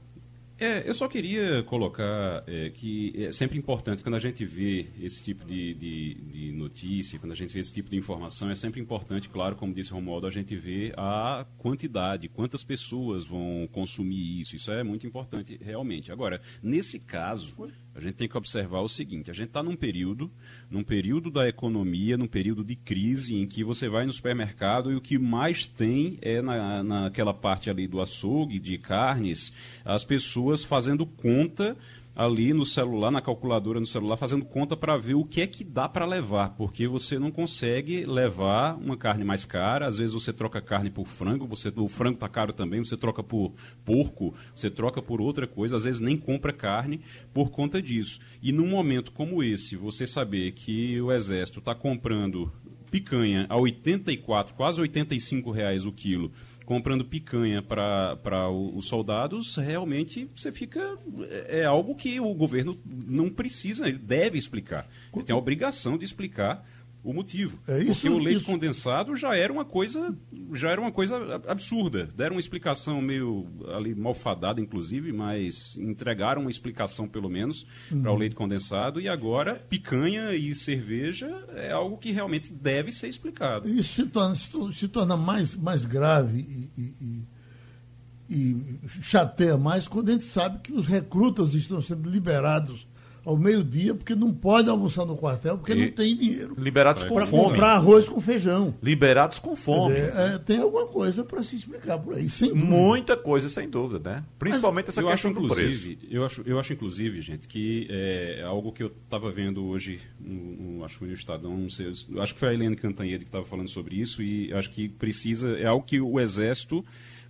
É, 0.60 0.86
eu 0.86 0.92
só 0.92 1.08
queria 1.08 1.62
colocar 1.62 2.44
é, 2.46 2.68
que 2.68 3.14
é 3.16 3.32
sempre 3.32 3.56
importante, 3.56 4.02
quando 4.02 4.16
a 4.16 4.20
gente 4.20 4.44
vê 4.44 4.88
esse 5.00 5.24
tipo 5.24 5.42
de, 5.42 5.72
de, 5.72 6.14
de, 6.14 6.52
notícia, 6.52 7.18
quando 7.18 7.32
a 7.32 7.34
gente 7.34 7.50
vê 7.50 7.60
esse 7.60 7.72
tipo 7.72 7.88
de 7.88 7.96
informação, 7.96 8.50
é 8.50 8.54
sempre 8.54 8.78
importante, 8.78 9.30
claro, 9.30 9.56
como 9.56 9.72
disse 9.72 9.90
Romualdo, 9.90 10.26
a 10.26 10.30
gente 10.30 10.54
ver 10.54 10.92
a 10.98 11.46
quantidade, 11.56 12.28
quantas 12.28 12.62
pessoas 12.62 13.24
vão 13.24 13.66
consumir 13.72 14.38
isso. 14.38 14.54
Isso 14.54 14.70
é 14.70 14.84
muito 14.84 15.06
importante, 15.06 15.58
realmente. 15.62 16.12
Agora, 16.12 16.42
nesse 16.62 16.98
caso, 16.98 17.56
a 18.00 18.02
gente 18.02 18.14
tem 18.14 18.28
que 18.28 18.36
observar 18.36 18.80
o 18.80 18.88
seguinte: 18.88 19.30
a 19.30 19.34
gente 19.34 19.48
está 19.48 19.62
num 19.62 19.76
período, 19.76 20.30
num 20.70 20.82
período 20.82 21.30
da 21.30 21.48
economia, 21.48 22.16
num 22.16 22.26
período 22.26 22.64
de 22.64 22.74
crise, 22.74 23.36
em 23.36 23.46
que 23.46 23.62
você 23.62 23.88
vai 23.88 24.06
no 24.06 24.12
supermercado 24.12 24.90
e 24.90 24.96
o 24.96 25.00
que 25.00 25.18
mais 25.18 25.66
tem 25.66 26.18
é 26.22 26.40
na, 26.40 26.82
naquela 26.82 27.34
parte 27.34 27.68
ali 27.68 27.86
do 27.86 28.00
açougue, 28.00 28.58
de 28.58 28.78
carnes, 28.78 29.52
as 29.84 30.04
pessoas 30.04 30.64
fazendo 30.64 31.04
conta 31.04 31.76
ali 32.20 32.52
no 32.52 32.66
celular, 32.66 33.10
na 33.10 33.22
calculadora 33.22 33.80
no 33.80 33.86
celular, 33.86 34.14
fazendo 34.14 34.44
conta 34.44 34.76
para 34.76 34.94
ver 34.98 35.14
o 35.14 35.24
que 35.24 35.40
é 35.40 35.46
que 35.46 35.64
dá 35.64 35.88
para 35.88 36.04
levar, 36.04 36.50
porque 36.50 36.86
você 36.86 37.18
não 37.18 37.30
consegue 37.30 38.04
levar 38.04 38.76
uma 38.76 38.94
carne 38.94 39.24
mais 39.24 39.46
cara, 39.46 39.86
às 39.86 39.96
vezes 39.96 40.12
você 40.12 40.30
troca 40.30 40.60
carne 40.60 40.90
por 40.90 41.06
frango, 41.06 41.46
você, 41.46 41.72
o 41.74 41.88
frango 41.88 42.16
está 42.16 42.28
caro 42.28 42.52
também, 42.52 42.84
você 42.84 42.94
troca 42.94 43.22
por 43.22 43.54
porco, 43.86 44.34
você 44.54 44.70
troca 44.70 45.00
por 45.00 45.18
outra 45.18 45.46
coisa, 45.46 45.76
às 45.76 45.84
vezes 45.84 46.02
nem 46.02 46.18
compra 46.18 46.52
carne 46.52 47.00
por 47.32 47.48
conta 47.50 47.80
disso. 47.80 48.20
E 48.42 48.52
num 48.52 48.68
momento 48.68 49.12
como 49.12 49.42
esse, 49.42 49.74
você 49.74 50.06
saber 50.06 50.52
que 50.52 51.00
o 51.00 51.10
Exército 51.10 51.60
está 51.60 51.74
comprando 51.74 52.52
picanha 52.90 53.46
a 53.48 53.56
84, 53.56 54.52
quase 54.54 54.78
85 54.78 55.50
reais 55.50 55.86
o 55.86 55.92
quilo, 55.92 56.32
comprando 56.70 57.04
picanha 57.04 57.60
para 57.60 58.48
os 58.48 58.86
soldados, 58.86 59.56
realmente 59.56 60.30
você 60.36 60.52
fica. 60.52 60.96
É, 61.28 61.62
é 61.62 61.64
algo 61.64 61.96
que 61.96 62.20
o 62.20 62.32
governo 62.32 62.78
não 62.86 63.28
precisa, 63.28 63.88
ele 63.88 63.98
deve 63.98 64.38
explicar. 64.38 64.88
Ele 65.12 65.24
tem 65.24 65.34
a 65.34 65.36
obrigação 65.36 65.98
de 65.98 66.04
explicar 66.04 66.64
o 67.02 67.12
motivo. 67.12 67.58
É 67.66 67.78
isso, 67.78 67.92
Porque 68.02 68.08
o 68.08 68.18
leite 68.18 68.38
isso. 68.38 68.46
condensado 68.46 69.16
já 69.16 69.34
era 69.34 69.52
uma 69.52 69.64
coisa, 69.64 70.14
já 70.52 70.70
era 70.70 70.80
uma 70.80 70.92
coisa 70.92 71.40
absurda. 71.48 72.08
Deram 72.14 72.36
uma 72.36 72.40
explicação 72.40 73.00
meio 73.00 73.46
ali 73.74 73.94
malfadada, 73.94 74.60
inclusive, 74.60 75.12
mas 75.12 75.76
entregaram 75.78 76.42
uma 76.42 76.50
explicação 76.50 77.08
pelo 77.08 77.28
menos 77.28 77.66
uhum. 77.90 78.02
para 78.02 78.12
o 78.12 78.16
leite 78.16 78.34
condensado 78.34 79.00
e 79.00 79.08
agora 79.08 79.54
picanha 79.68 80.34
e 80.34 80.54
cerveja 80.54 81.44
é 81.56 81.72
algo 81.72 81.96
que 81.96 82.12
realmente 82.12 82.52
deve 82.52 82.92
ser 82.92 83.08
explicado. 83.08 83.68
Isso 83.68 84.02
se 84.02 84.06
torna, 84.06 84.34
se 84.34 84.88
torna 84.88 85.16
mais, 85.16 85.54
mais 85.56 85.86
grave 85.86 86.40
e, 86.76 86.80
e, 86.80 86.94
e, 87.00 88.36
e 88.36 88.88
chateia 89.00 89.56
mais 89.56 89.88
quando 89.88 90.10
a 90.10 90.12
gente 90.12 90.24
sabe 90.24 90.60
que 90.62 90.72
os 90.72 90.86
recrutas 90.86 91.54
estão 91.54 91.80
sendo 91.80 92.10
liberados 92.10 92.86
ao 93.30 93.36
meio-dia, 93.36 93.94
porque 93.94 94.14
não 94.14 94.32
pode 94.34 94.68
almoçar 94.68 95.06
no 95.06 95.16
quartel, 95.16 95.56
porque 95.56 95.72
e 95.72 95.86
não 95.86 95.92
tem 95.92 96.16
dinheiro. 96.16 96.54
Liberados 96.58 97.04
com 97.04 97.14
fome. 97.14 97.26
Para 97.26 97.30
comprar 97.30 97.72
arroz 97.74 98.08
com 98.08 98.20
feijão. 98.20 98.74
Liberados 98.82 99.38
com 99.38 99.54
fome. 99.54 99.94
Dizer, 99.94 100.12
é, 100.16 100.38
tem 100.38 100.60
alguma 100.60 100.86
coisa 100.86 101.24
para 101.24 101.42
se 101.42 101.56
explicar 101.56 101.98
por 101.98 102.14
aí, 102.14 102.28
sem 102.28 102.48
dúvida. 102.48 102.66
Muita 102.66 103.16
coisa, 103.16 103.48
sem 103.48 103.68
dúvida, 103.68 104.10
né? 104.10 104.24
Principalmente 104.38 104.88
essa 104.88 105.00
eu 105.00 105.08
questão 105.08 105.30
acho, 105.30 105.40
do 105.40 105.48
preço. 105.48 105.96
Eu 106.10 106.24
acho, 106.24 106.42
eu 106.44 106.58
acho, 106.58 106.72
inclusive, 106.72 107.20
gente, 107.20 107.46
que 107.46 107.86
é 107.88 108.42
algo 108.42 108.72
que 108.72 108.82
eu 108.82 108.92
estava 109.04 109.30
vendo 109.30 109.64
hoje, 109.64 110.00
no, 110.18 110.34
no, 110.34 110.84
acho 110.84 110.94
que 110.94 110.98
foi 110.98 111.08
no 111.08 111.14
Estadão, 111.14 111.56
não 111.56 111.68
sei, 111.68 111.92
acho 112.18 112.34
que 112.34 112.40
foi 112.40 112.48
a 112.48 112.54
Helene 112.54 112.76
Cantanhede 112.76 113.24
que 113.24 113.28
estava 113.28 113.44
falando 113.44 113.68
sobre 113.68 113.96
isso, 113.96 114.22
e 114.22 114.52
acho 114.52 114.70
que 114.70 114.88
precisa, 114.88 115.56
é 115.56 115.66
algo 115.66 115.84
que 115.84 116.00
o 116.00 116.18
Exército, 116.18 116.84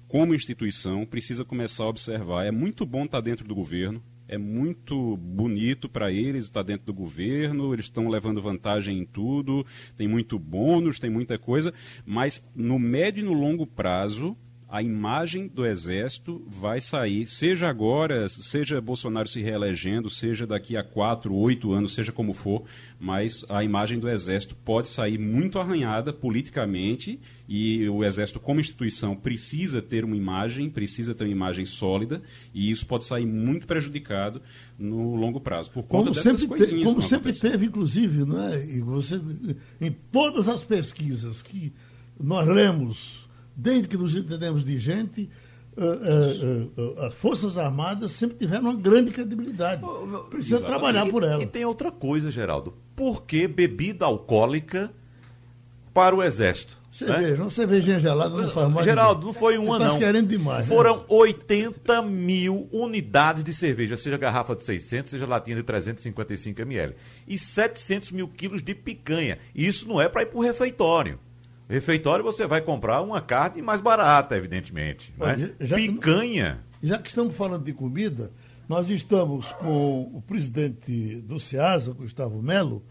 como 0.09 0.35
instituição, 0.35 1.05
precisa 1.05 1.45
começar 1.45 1.85
a 1.85 1.89
observar. 1.89 2.45
É 2.45 2.51
muito 2.51 2.85
bom 2.87 3.05
estar 3.05 3.21
dentro 3.21 3.47
do 3.47 3.55
governo, 3.55 4.03
é 4.31 4.39
muito 4.39 5.17
bonito 5.17 5.89
para 5.89 6.13
eles 6.13 6.45
estar 6.45 6.63
dentro 6.63 6.87
do 6.87 6.95
governo, 6.95 7.75
eles 7.75 7.87
estão 7.87 8.09
levando 8.09 8.41
vantagem 8.41 8.97
em 8.97 9.05
tudo, 9.05 9.67
tem 9.97 10.07
muito 10.07 10.39
bônus, 10.39 11.01
tem 11.01 11.11
muita 11.11 11.37
coisa, 11.37 11.75
mas 12.07 12.41
no 12.55 12.79
médio 12.79 13.23
e 13.23 13.25
no 13.25 13.33
longo 13.33 13.67
prazo, 13.67 14.37
a 14.71 14.81
imagem 14.81 15.49
do 15.49 15.67
Exército 15.67 16.41
vai 16.47 16.81
sair, 16.81 17.27
seja 17.27 17.69
agora, 17.69 18.29
seja 18.29 18.81
Bolsonaro 18.81 19.29
se 19.29 19.43
reelegendo, 19.43 20.09
seja 20.09 20.47
daqui 20.47 20.77
a 20.77 20.85
quatro, 20.85 21.35
oito 21.35 21.73
anos, 21.73 21.93
seja 21.93 22.13
como 22.13 22.33
for, 22.33 22.63
mas 22.99 23.45
a 23.49 23.65
imagem 23.65 23.99
do 23.99 24.09
Exército 24.09 24.55
pode 24.55 24.89
sair 24.89 25.19
muito 25.19 25.59
arranhada 25.59 26.13
politicamente 26.13 27.19
e 27.49 27.89
o 27.89 28.05
Exército, 28.05 28.39
como 28.39 28.61
instituição, 28.61 29.17
precisa 29.17 29.83
ter 29.83 30.05
uma 30.05 30.17
imagem, 30.17 30.71
precisa 30.71 31.17
ter 31.17 31.25
uma 31.25 31.33
imagem 31.33 31.65
sólida 31.65 32.23
e 32.55 32.71
isso 32.71 32.87
pode 32.87 33.05
sair 33.05 33.27
muito 33.27 33.67
prejudicado 33.67 34.41
no 34.79 35.17
longo 35.17 35.41
prazo, 35.41 35.73
por 35.73 35.83
conta 35.83 36.05
como 36.05 36.15
dessas 36.15 36.41
sempre 36.41 36.67
te, 36.67 36.85
Como 36.85 37.03
sempre 37.03 37.33
teve, 37.33 37.67
inclusive, 37.67 38.25
né? 38.25 38.65
e 38.69 38.81
você, 38.81 39.21
em 39.81 39.91
todas 40.13 40.47
as 40.47 40.63
pesquisas 40.63 41.43
que 41.43 41.73
nós 42.21 42.47
lemos 42.47 43.29
desde 43.61 43.89
que 43.89 43.97
nos 43.97 44.15
entendemos 44.17 44.65
de 44.65 44.79
gente, 44.79 45.29
uh, 45.77 45.83
uh, 45.83 46.83
uh, 46.83 47.03
as 47.03 47.15
Forças 47.15 47.59
Armadas 47.59 48.13
sempre 48.13 48.39
tiveram 48.39 48.65
uma 48.65 48.75
grande 48.75 49.13
credibilidade. 49.13 49.83
Precisa 50.31 50.57
Exatamente. 50.57 50.81
trabalhar 50.81 51.07
por 51.11 51.23
ela. 51.23 51.43
E, 51.43 51.45
e 51.45 51.47
tem 51.47 51.65
outra 51.65 51.93
coisa, 51.93 52.31
Geraldo. 52.31 52.75
Por 52.97 53.25
que 53.25 53.47
bebida 53.47 54.07
alcoólica 54.07 54.91
para 55.93 56.17
o 56.17 56.23
Exército? 56.23 56.81
Cerveja, 56.91 57.37
né? 57.37 57.43
uma 57.43 57.51
cervejinha 57.51 58.01
gelada 58.01 58.37
não 58.37 58.49
faz 58.49 58.69
mais. 58.69 58.85
Geraldo, 58.85 59.27
não 59.27 59.33
foi 59.33 59.57
uma, 59.57 59.79
não. 59.79 59.97
querendo 59.97 60.27
demais. 60.27 60.67
Né? 60.67 60.75
Foram 60.75 60.97
né? 60.97 61.05
80 61.09 62.03
mil 62.03 62.69
unidades 62.73 63.45
de 63.45 63.55
cerveja, 63.55 63.97
seja 63.97 64.19
garrafa 64.19 64.57
de 64.57 64.65
600, 64.65 65.09
seja 65.09 65.25
latinha 65.25 65.57
de 65.57 65.63
355 65.63 66.61
ml. 66.63 66.97
E 67.29 67.39
700 67.39 68.11
mil 68.11 68.27
quilos 68.27 68.61
de 68.61 68.75
picanha. 68.75 69.39
Isso 69.55 69.87
não 69.87 70.01
é 70.01 70.09
para 70.09 70.23
ir 70.23 70.27
para 70.27 70.39
o 70.39 70.43
refeitório. 70.43 71.21
Refeitório 71.71 72.25
você 72.25 72.49
vai 72.49 72.61
comprar 72.61 73.01
uma 73.01 73.21
carne 73.21 73.63
mais 73.63 73.81
barata, 73.81 74.37
evidentemente. 74.37 75.15
Né? 75.17 75.55
Já 75.61 75.77
Picanha. 75.77 76.65
Que, 76.81 76.89
já 76.89 76.99
que 76.99 77.09
estamos 77.09 77.37
falando 77.37 77.63
de 77.63 77.73
comida, 77.73 78.33
nós 78.69 78.91
estamos 78.91 79.53
com 79.53 80.03
o 80.13 80.21
presidente 80.21 81.23
do 81.23 81.39
SEASA, 81.39 81.93
Gustavo 81.93 82.43
Melo, 82.43 82.83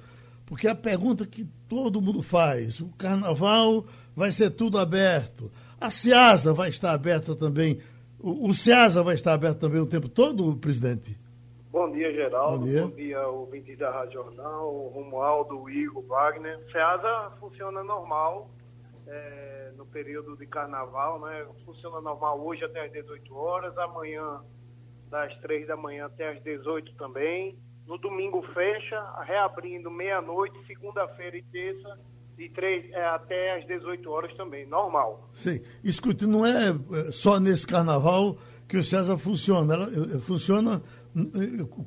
porque 0.45 0.65
a 0.65 0.73
pergunta 0.73 1.27
que 1.27 1.45
todo 1.67 2.01
mundo 2.01 2.21
faz, 2.21 2.79
o 2.79 2.87
carnaval 2.97 3.85
vai 4.15 4.31
ser 4.31 4.51
tudo 4.51 4.79
aberto, 4.79 5.51
a 5.79 5.89
SEASA 5.89 6.53
vai 6.53 6.69
estar 6.69 6.93
aberta 6.93 7.35
também, 7.35 7.79
o, 8.17 8.47
o 8.47 8.53
SEASA 8.53 9.03
vai 9.03 9.15
estar 9.15 9.33
aberto 9.33 9.59
também 9.59 9.81
o 9.81 9.85
tempo 9.85 10.07
todo, 10.07 10.55
presidente? 10.55 11.19
Bom 11.69 11.91
dia, 11.91 12.13
Geraldo. 12.13 12.59
Bom 12.59 12.65
dia, 12.65 12.81
Bom 12.81 12.95
dia 12.95 13.27
ouvintes 13.27 13.77
da 13.77 13.91
Rádio 13.91 14.13
Jornal, 14.13 14.73
o 14.73 14.87
Romualdo, 14.87 15.59
o 15.61 15.69
Igor, 15.69 16.01
Wagner. 16.03 16.59
SEASA 16.71 17.33
funciona 17.41 17.83
normal, 17.83 18.49
é, 19.09 19.71
no 19.75 19.85
período 19.85 20.37
de 20.37 20.45
carnaval, 20.45 21.19
né? 21.21 21.45
Funciona 21.65 21.99
normal 21.99 22.39
hoje 22.39 22.63
até 22.63 22.85
às 22.85 22.91
18 22.91 23.35
horas, 23.35 23.77
amanhã 23.77 24.41
das 25.09 25.35
3 25.39 25.67
da 25.67 25.75
manhã 25.75 26.05
até 26.05 26.29
às 26.31 26.43
18 26.43 26.93
também. 26.95 27.57
No 27.87 27.97
domingo 27.97 28.43
fecha, 28.53 29.23
reabrindo 29.23 29.89
meia-noite, 29.89 30.55
segunda-feira 30.67 31.37
e 31.37 31.43
terça, 31.43 31.99
de 32.37 32.47
3 32.49 32.91
é, 32.91 33.05
até 33.07 33.57
às 33.57 33.65
18 33.65 34.09
horas 34.09 34.33
também, 34.37 34.67
normal. 34.67 35.29
Sim. 35.33 35.61
Escute, 35.83 36.25
não 36.27 36.45
é, 36.45 36.69
é 36.69 37.11
só 37.11 37.39
nesse 37.39 37.65
carnaval 37.65 38.37
que 38.67 38.77
o 38.77 38.83
César 38.83 39.17
funciona, 39.17 39.73
ela 39.73 39.87
é, 40.15 40.19
funciona 40.19 40.81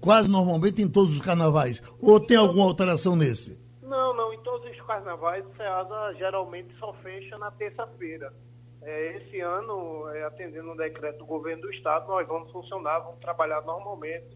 quase 0.01 0.29
normalmente 0.29 0.83
em 0.83 0.89
todos 0.89 1.15
os 1.15 1.21
carnavais. 1.21 1.81
Ou 2.01 2.19
tem 2.19 2.37
alguma 2.37 2.65
alteração 2.65 3.15
nesse? 3.15 3.62
Não, 3.93 4.15
não. 4.17 4.33
Em 4.33 4.39
todos 4.39 4.67
os 4.71 4.81
carnavais, 4.87 5.45
o 5.45 5.55
SEASA 5.55 6.15
geralmente 6.15 6.75
só 6.79 6.95
fecha 6.95 7.37
na 7.37 7.51
terça-feira. 7.51 8.33
É, 8.81 9.19
esse 9.19 9.39
ano, 9.41 10.09
é, 10.09 10.25
atendendo 10.25 10.73
o 10.73 10.77
decreto 10.77 11.19
do 11.19 11.27
governo 11.27 11.61
do 11.61 11.71
estado, 11.71 12.09
nós 12.09 12.27
vamos 12.27 12.51
funcionar, 12.51 13.01
vamos 13.01 13.21
trabalhar 13.21 13.61
normalmente, 13.61 14.35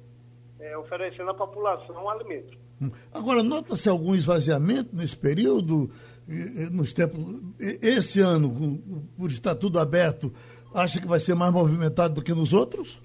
é, 0.61 0.77
oferecendo 0.77 1.31
à 1.31 1.35
população 1.35 2.09
alimento. 2.11 2.57
Hum. 2.83 2.91
Agora, 3.15 3.43
nota-se 3.43 3.89
algum 3.89 4.15
esvaziamento 4.15 4.95
nesse 4.95 5.17
período, 5.17 5.91
nos 6.71 6.93
tempos, 6.93 7.19
esse 7.59 8.21
ano, 8.21 8.79
por 9.17 9.31
estar 9.31 9.55
tudo 9.55 9.79
aberto, 9.79 10.31
acha 10.75 11.01
que 11.01 11.07
vai 11.07 11.19
ser 11.19 11.35
mais 11.35 11.53
movimentado 11.53 12.15
do 12.15 12.23
que 12.23 12.35
nos 12.35 12.53
outros? 12.53 13.01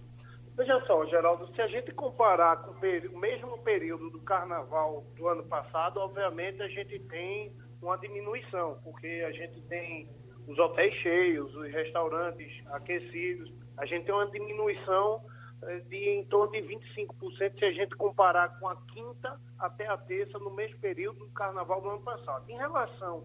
Veja 0.56 0.80
só, 0.86 1.06
Geraldo, 1.06 1.48
se 1.56 1.62
a 1.62 1.68
gente 1.68 1.92
comparar 1.94 2.58
com 2.58 2.72
o 2.72 3.20
mesmo 3.20 3.58
período 3.64 4.10
do 4.10 4.20
carnaval 4.22 5.04
do 5.16 5.28
ano 5.28 5.44
passado, 5.44 6.00
obviamente 6.00 6.62
a 6.62 6.68
gente 6.68 7.00
tem 7.08 7.56
uma 7.82 7.98
diminuição, 7.98 8.78
porque 8.84 9.24
a 9.26 9.32
gente 9.32 9.62
tem 9.64 10.10
os 10.48 10.58
hotéis 10.60 10.94
cheios, 10.96 11.56
os 11.56 11.72
restaurantes 11.72 12.52
aquecidos, 12.68 13.52
a 13.78 13.86
gente 13.86 14.06
tem 14.06 14.14
uma 14.14 14.30
diminuição 14.30 15.24
eh, 15.64 15.80
de 15.88 16.10
em 16.10 16.26
torno 16.26 16.52
de 16.52 16.62
25% 16.62 17.58
se 17.58 17.66
a 17.66 17.72
gente 17.72 17.96
comparar 17.96 18.60
com 18.60 18.68
a 18.68 18.76
quinta 18.94 19.40
até 19.58 19.88
a 19.88 19.98
terça 19.98 20.38
no 20.40 20.52
mesmo 20.52 20.80
período 20.80 21.20
do 21.20 21.32
carnaval 21.32 21.82
do 21.82 21.90
ano 21.90 22.02
passado. 22.02 22.50
Em 22.50 22.58
relação 22.58 23.24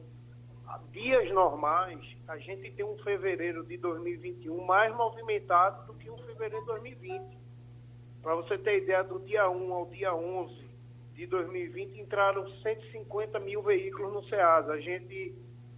dias 0.92 1.30
normais, 1.32 2.00
a 2.26 2.38
gente 2.38 2.70
tem 2.72 2.84
um 2.84 2.96
fevereiro 2.98 3.64
de 3.64 3.76
2021 3.76 4.64
mais 4.64 4.94
movimentado 4.94 5.86
do 5.86 5.94
que 5.94 6.10
um 6.10 6.16
fevereiro 6.18 6.60
de 6.60 6.66
2020. 6.66 7.38
Para 8.22 8.34
você 8.34 8.58
ter 8.58 8.82
ideia, 8.82 9.04
do 9.04 9.20
dia 9.20 9.48
1 9.48 9.72
ao 9.72 9.86
dia 9.86 10.14
11 10.14 10.66
de 11.14 11.26
2020 11.26 12.00
entraram 12.00 12.46
150 12.62 13.38
mil 13.40 13.62
veículos 13.62 14.12
no 14.12 14.24
SEASA. 14.24 14.72
A 14.72 14.80
gente, 14.80 15.34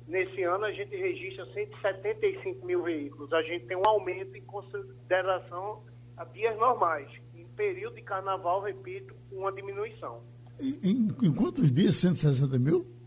nesse 0.07 0.43
ano, 0.43 0.65
a 0.65 0.73
gente 0.73 0.97
registra 0.97 1.45
175 1.53 2.65
mil 2.65 2.83
veículos. 2.83 3.33
A 3.33 3.43
gente 3.43 3.67
tem 3.67 3.77
um 3.77 3.87
aumento 3.87 4.37
em 4.37 4.43
consideração 4.43 5.83
a 6.17 6.25
dias 6.25 6.57
normais. 6.59 7.09
Em 7.35 7.47
período 7.49 7.97
de 7.97 8.03
carnaval, 8.03 8.63
repito, 8.63 9.15
uma 9.31 9.53
diminuição. 9.53 10.23
Em, 10.59 11.09
em 11.23 11.35
quantos 11.35 11.71
dias 11.71 11.97
160 11.97 12.59
mil? 12.59 12.98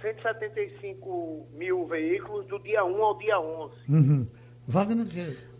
175 0.00 1.48
mil 1.54 1.86
veículos 1.86 2.46
do 2.46 2.58
dia 2.58 2.84
1 2.84 3.02
ao 3.02 3.18
dia 3.18 3.40
11. 3.40 3.74
Uhum. 3.88 4.26
Wagner, 4.66 5.06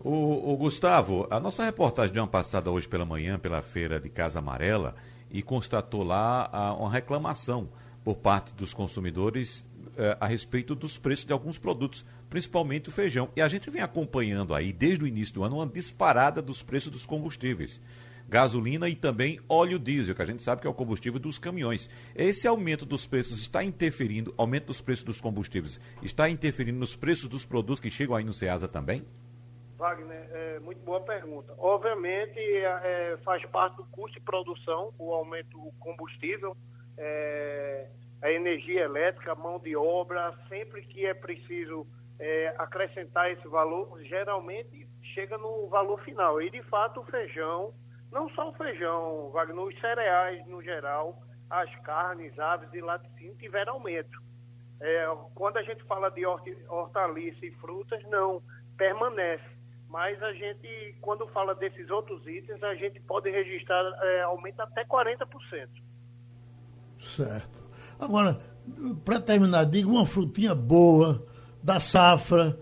O, 0.03 0.53
o, 0.53 0.57
Gustavo, 0.57 1.27
a 1.31 1.39
nossa 1.39 1.63
reportagem 1.63 2.13
deu 2.13 2.21
uma 2.21 2.29
passada 2.29 2.69
hoje 2.69 2.87
pela 2.87 3.05
manhã 3.05 3.39
pela 3.39 3.61
feira 3.61 3.99
de 3.99 4.07
Casa 4.07 4.37
Amarela 4.37 4.95
e 5.31 5.41
constatou 5.41 6.03
lá 6.03 6.47
a, 6.51 6.73
uma 6.75 6.91
reclamação 6.91 7.69
por 8.03 8.17
parte 8.17 8.53
dos 8.53 8.73
consumidores 8.73 9.67
eh, 9.97 10.17
a 10.19 10.27
respeito 10.27 10.75
dos 10.75 10.97
preços 10.97 11.25
de 11.25 11.33
alguns 11.33 11.57
produtos, 11.57 12.05
principalmente 12.29 12.87
o 12.87 12.91
feijão. 12.91 13.29
E 13.35 13.41
a 13.41 13.47
gente 13.47 13.69
vem 13.69 13.81
acompanhando 13.81 14.53
aí, 14.55 14.71
desde 14.71 15.03
o 15.03 15.07
início 15.07 15.33
do 15.33 15.43
ano, 15.43 15.57
uma 15.57 15.67
disparada 15.67 16.41
dos 16.41 16.63
preços 16.63 16.91
dos 16.91 17.05
combustíveis. 17.05 17.81
Gasolina 18.29 18.87
e 18.87 18.95
também 18.95 19.39
óleo 19.49 19.79
diesel, 19.79 20.13
que 20.13 20.21
a 20.21 20.25
gente 20.25 20.43
sabe 20.43 20.61
que 20.61 20.67
é 20.67 20.69
o 20.69 20.73
combustível 20.73 21.19
dos 21.19 21.39
caminhões. 21.39 21.89
Esse 22.15 22.47
aumento 22.47 22.85
dos 22.85 23.05
preços 23.05 23.39
está 23.39 23.63
interferindo, 23.63 24.33
aumento 24.37 24.67
dos 24.67 24.79
preços 24.79 25.03
dos 25.03 25.19
combustíveis, 25.19 25.81
está 26.03 26.29
interferindo 26.29 26.77
nos 26.77 26.95
preços 26.95 27.27
dos 27.27 27.43
produtos 27.43 27.79
que 27.79 27.89
chegam 27.89 28.15
aí 28.15 28.23
no 28.23 28.31
Ceasa 28.31 28.67
também? 28.67 29.03
Wagner, 29.77 30.29
é, 30.31 30.59
muito 30.59 30.81
boa 30.81 31.01
pergunta. 31.01 31.53
Obviamente, 31.57 32.37
é, 32.37 33.17
faz 33.23 33.43
parte 33.45 33.77
do 33.77 33.85
custo 33.85 34.19
de 34.19 34.23
produção, 34.23 34.93
o 34.99 35.13
aumento 35.13 35.57
do 35.57 35.71
combustível, 35.79 36.55
é, 36.97 37.87
a 38.21 38.31
energia 38.31 38.81
elétrica, 38.81 39.33
mão 39.33 39.57
de 39.57 39.75
obra, 39.75 40.37
sempre 40.49 40.81
que 40.83 41.05
é 41.05 41.13
preciso 41.13 41.87
é, 42.19 42.53
acrescentar 42.57 43.31
esse 43.31 43.47
valor, 43.47 43.97
geralmente 44.03 44.87
chega 45.15 45.37
no 45.37 45.67
valor 45.67 45.99
final. 46.03 46.41
E, 46.41 46.49
de 46.49 46.61
fato, 46.63 46.99
o 46.99 47.05
feijão, 47.05 47.73
não 48.11 48.29
só 48.29 48.49
o 48.49 48.53
feijão, 48.53 49.29
Wagner, 49.31 49.63
os 49.63 49.79
cereais 49.79 50.45
no 50.47 50.61
geral, 50.61 51.21
as 51.49 51.73
carnes, 51.81 52.37
aves 52.39 52.73
e 52.73 52.81
laticínios 52.81 53.37
tiveram 53.37 53.73
aumento. 53.73 54.21
É, 54.81 55.05
quando 55.35 55.57
a 55.57 55.63
gente 55.63 55.83
fala 55.83 56.09
de 56.09 56.25
hortaliça 56.25 57.45
e 57.45 57.51
frutas, 57.55 58.01
não, 58.09 58.41
permanece 58.77 59.59
mas 59.89 60.21
a 60.21 60.31
gente, 60.33 60.95
quando 61.01 61.27
fala 61.29 61.55
desses 61.55 61.89
outros 61.89 62.25
itens, 62.27 62.61
a 62.61 62.75
gente 62.75 62.99
pode 63.01 63.29
registrar 63.31 63.83
é, 64.03 64.21
aumento 64.21 64.61
até 64.61 64.85
40%. 64.85 65.67
Certo. 66.99 67.67
Agora, 67.99 68.39
para 69.03 69.19
terminar, 69.19 69.65
diga 69.65 69.89
uma 69.89 70.05
frutinha 70.05 70.53
boa, 70.53 71.25
da 71.61 71.79
safra, 71.79 72.57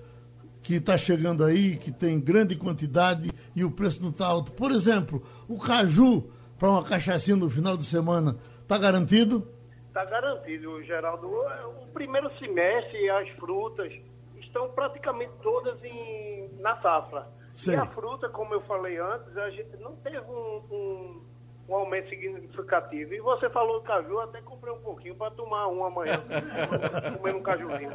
que 0.64 0.76
está 0.76 0.98
chegando 0.98 1.44
aí, 1.44 1.76
que 1.76 1.92
tem 1.92 2.20
grande 2.20 2.56
quantidade 2.56 3.30
e 3.58 3.66
o 3.66 3.72
preço 3.72 4.04
não 4.04 4.12
está 4.12 4.28
alto. 4.28 4.52
Por 4.52 4.70
exemplo, 4.70 5.24
o 5.48 5.58
caju, 5.58 6.30
para 6.60 6.70
uma 6.70 6.84
cachaçinha 6.84 7.36
no 7.36 7.50
final 7.50 7.76
de 7.76 7.86
semana, 7.86 8.38
está 8.62 8.78
garantido? 8.78 9.48
Está 9.88 10.06
garantido, 10.06 10.84
Geraldo. 10.84 11.28
O 11.28 11.88
primeiro 11.92 12.30
semestre, 12.38 13.10
as 13.10 13.28
frutas, 13.32 13.92
estão 14.40 14.70
praticamente 14.70 15.32
todas 15.42 15.84
em, 15.84 16.52
na 16.60 16.80
safra. 16.82 17.28
Sim. 17.52 17.72
E 17.72 17.76
a 17.76 17.88
fruta, 17.88 18.30
como 18.30 18.54
eu 18.54 18.62
falei 18.62 19.00
antes, 19.00 19.36
a 19.36 19.50
gente 19.50 19.76
não 19.78 19.96
teve 19.96 20.20
um, 20.20 20.62
um, 20.72 21.22
um 21.68 21.76
aumento 21.76 22.10
significativo. 22.10 23.14
E 23.14 23.20
você 23.20 23.50
falou 23.50 23.80
do 23.80 23.86
caju, 23.86 24.20
até 24.20 24.42
comprei 24.42 24.74
um 24.74 24.80
pouquinho 24.80 25.16
para 25.16 25.32
tomar 25.32 25.68
um 25.68 25.84
amanhã, 25.84 26.24
comer 27.18 27.36
um 27.36 27.42
cajuzinho. 27.42 27.92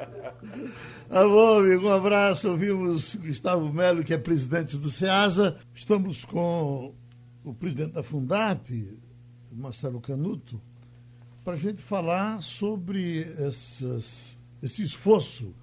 Tá 1.09 1.27
bom, 1.27 1.59
amigo, 1.59 1.89
um 1.89 1.93
abraço. 1.93 2.51
Ouvimos 2.51 3.15
Gustavo 3.15 3.73
Melo, 3.73 4.05
que 4.05 4.13
é 4.13 4.19
presidente 4.19 4.77
do 4.77 4.91
SEASA. 4.91 5.57
Estamos 5.75 6.25
com 6.25 6.95
o 7.45 7.55
presidente 7.55 7.93
da 7.93 8.03
Fundap, 8.03 9.01
Marcelo 9.51 10.01
Canuto, 10.01 10.61
para 11.43 11.55
a 11.55 11.57
gente 11.57 11.83
falar 11.83 12.43
sobre 12.43 13.23
essas, 13.39 14.39
esse 14.63 14.83
esforço 14.83 15.55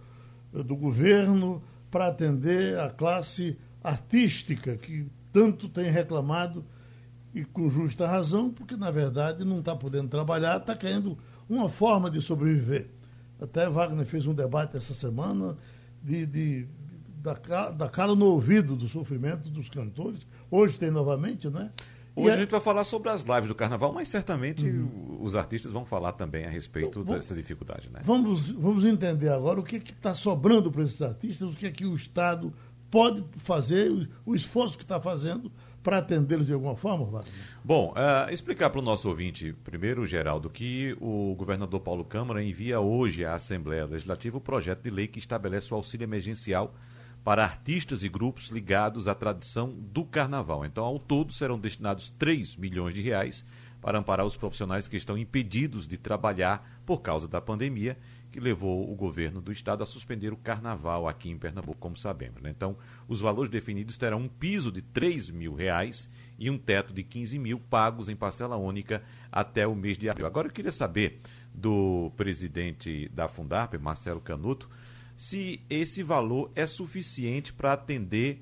do 0.51 0.76
governo 0.76 1.64
para 1.91 2.07
atender 2.07 2.78
a 2.80 2.89
classe 2.89 3.57
artística 3.84 4.76
que 4.76 5.07
tanto 5.32 5.70
tem 5.70 5.89
reclamado 5.89 6.66
e 7.34 7.44
com 7.46 7.70
justa 7.70 8.08
razão, 8.08 8.50
porque 8.50 8.76
na 8.76 8.92
verdade 8.92 9.46
não 9.46 9.60
está 9.60 9.76
podendo 9.76 10.08
trabalhar, 10.08 10.58
está 10.58 10.76
querendo 10.76 11.18
uma 11.48 11.70
forma 11.70 12.10
de 12.10 12.22
sobreviver. 12.22 12.88
Até 13.40 13.70
Wagner 13.70 14.06
fez 14.06 14.26
um 14.26 14.34
debate 14.34 14.76
essa 14.76 14.94
semana 14.94 15.58
de, 16.04 16.26
de 16.26 16.68
da, 17.22 17.72
da 17.72 17.90
cara 17.90 18.16
no 18.16 18.26
ouvido 18.26 18.76
do 18.76 18.88
sofrimento 18.88 19.50
dos 19.50 19.70
cantores. 19.70 20.26
Hoje 20.50 20.78
tem 20.80 20.92
novamente, 20.92 21.50
não 21.50 21.62
é? 21.62 21.72
Hoje 22.16 22.32
a 22.32 22.38
gente 22.38 22.50
vai 22.50 22.60
falar 22.60 22.84
sobre 22.84 23.10
as 23.10 23.22
lives 23.24 23.48
do 23.48 23.56
carnaval, 23.56 23.94
mas 23.94 24.10
certamente 24.10 24.66
uhum. 24.66 25.20
os 25.22 25.36
artistas 25.36 25.72
vão 25.72 25.86
falar 25.86 26.14
também 26.14 26.46
a 26.46 26.50
respeito 26.50 27.00
então, 27.00 27.16
dessa 27.16 27.34
dificuldade. 27.34 27.90
Né? 27.90 28.02
Vamos, 28.04 28.52
vamos 28.52 28.84
entender 28.84 29.30
agora 29.30 29.60
o 29.60 29.64
que 29.64 29.78
está 29.78 30.14
sobrando 30.14 30.70
para 30.70 30.84
esses 30.84 31.02
artistas, 31.02 31.50
o 31.50 31.56
que 31.56 31.66
é 31.66 31.72
que 31.72 31.86
o 31.86 31.96
Estado 31.96 32.54
pode 32.92 33.24
fazer, 33.38 33.90
o, 33.92 34.08
o 34.26 34.36
esforço 34.36 34.78
que 34.78 34.84
está 34.84 35.00
fazendo 35.00 35.50
para 35.84 36.00
atendê-los 36.00 36.48
de 36.48 36.54
alguma 36.54 36.76
forma, 36.76 37.06
Wagner? 37.06 37.34
Bom, 37.64 37.94
uh, 37.94 38.32
explicar 38.32 38.70
para 38.70 38.80
o 38.80 38.84
nosso 38.84 39.08
ouvinte, 39.10 39.54
primeiro, 39.64 40.06
Geraldo, 40.06 40.50
que 40.50 40.96
o 41.00 41.36
governador 41.36 41.80
Paulo 41.80 42.04
Câmara 42.04 42.44
envia 42.44 42.80
hoje 42.80 43.26
à 43.26 43.36
Assembleia 43.36 43.86
Legislativa 43.86 44.38
o 44.38 44.42
projeto 44.42 44.84
de 44.84 44.90
lei 44.90 45.08
que 45.08 45.20
estabelece 45.20 45.74
o 45.74 45.78
auxílio 45.78 46.04
emergencial 46.04 46.74
para 47.24 47.44
artistas 47.44 48.04
e 48.04 48.10
grupos 48.10 48.48
ligados 48.48 49.08
à 49.08 49.14
tradição 49.14 49.70
do 49.70 50.06
carnaval. 50.06 50.66
Então, 50.66 50.84
ao 50.86 50.98
todo, 50.98 51.34
serão 51.34 51.60
destinados 51.60 52.10
3 52.10 52.56
milhões 52.56 52.94
de 52.94 53.02
reais 53.02 53.46
para 53.82 53.98
amparar 53.98 54.26
os 54.26 54.38
profissionais 54.38 54.88
que 54.88 54.98
estão 54.98 55.18
impedidos 55.18 55.88
de 55.88 55.98
trabalhar 55.98 56.82
por 56.86 57.02
causa 57.02 57.28
da 57.28 57.40
pandemia, 57.40 57.98
que 58.32 58.40
levou 58.40 58.92
o 58.92 58.96
governo 58.96 59.42
do 59.42 59.52
estado 59.52 59.84
a 59.84 59.88
suspender 59.88 60.32
o 60.32 60.38
carnaval 60.38 61.08
aqui 61.08 61.30
em 61.30 61.38
Pernambuco, 61.38 61.80
como 61.80 61.98
sabemos. 61.98 62.42
Né? 62.42 62.50
Então, 62.50 62.78
os 63.08 63.20
valores 63.20 63.50
definidos 63.50 63.98
terão 63.98 64.20
um 64.20 64.28
piso 64.28 64.72
de 64.72 64.82
3 64.82 65.30
mil 65.30 65.54
reais 65.54 66.10
e 66.38 66.50
um 66.50 66.58
teto 66.58 66.94
de 66.94 67.04
15 67.04 67.40
mil 67.40 67.60
pagos 67.60 68.08
em 68.10 68.16
parcela 68.16 68.56
única 68.56 69.04
até 69.32 69.68
o 69.68 69.76
mês 69.76 69.98
de 69.98 70.10
abril. 70.10 70.28
Agora, 70.28 70.48
eu 70.48 70.52
queria 70.52 70.72
saber 70.72 71.22
do 71.54 72.12
presidente 72.16 73.10
da 73.10 73.28
Fundarp, 73.28 73.74
Marcelo 73.76 74.22
Canuto, 74.22 74.70
se 75.18 75.62
esse 75.70 76.04
valor 76.04 76.52
é 76.56 76.66
suficiente 76.66 77.52
para 77.52 77.74
atender 77.74 78.42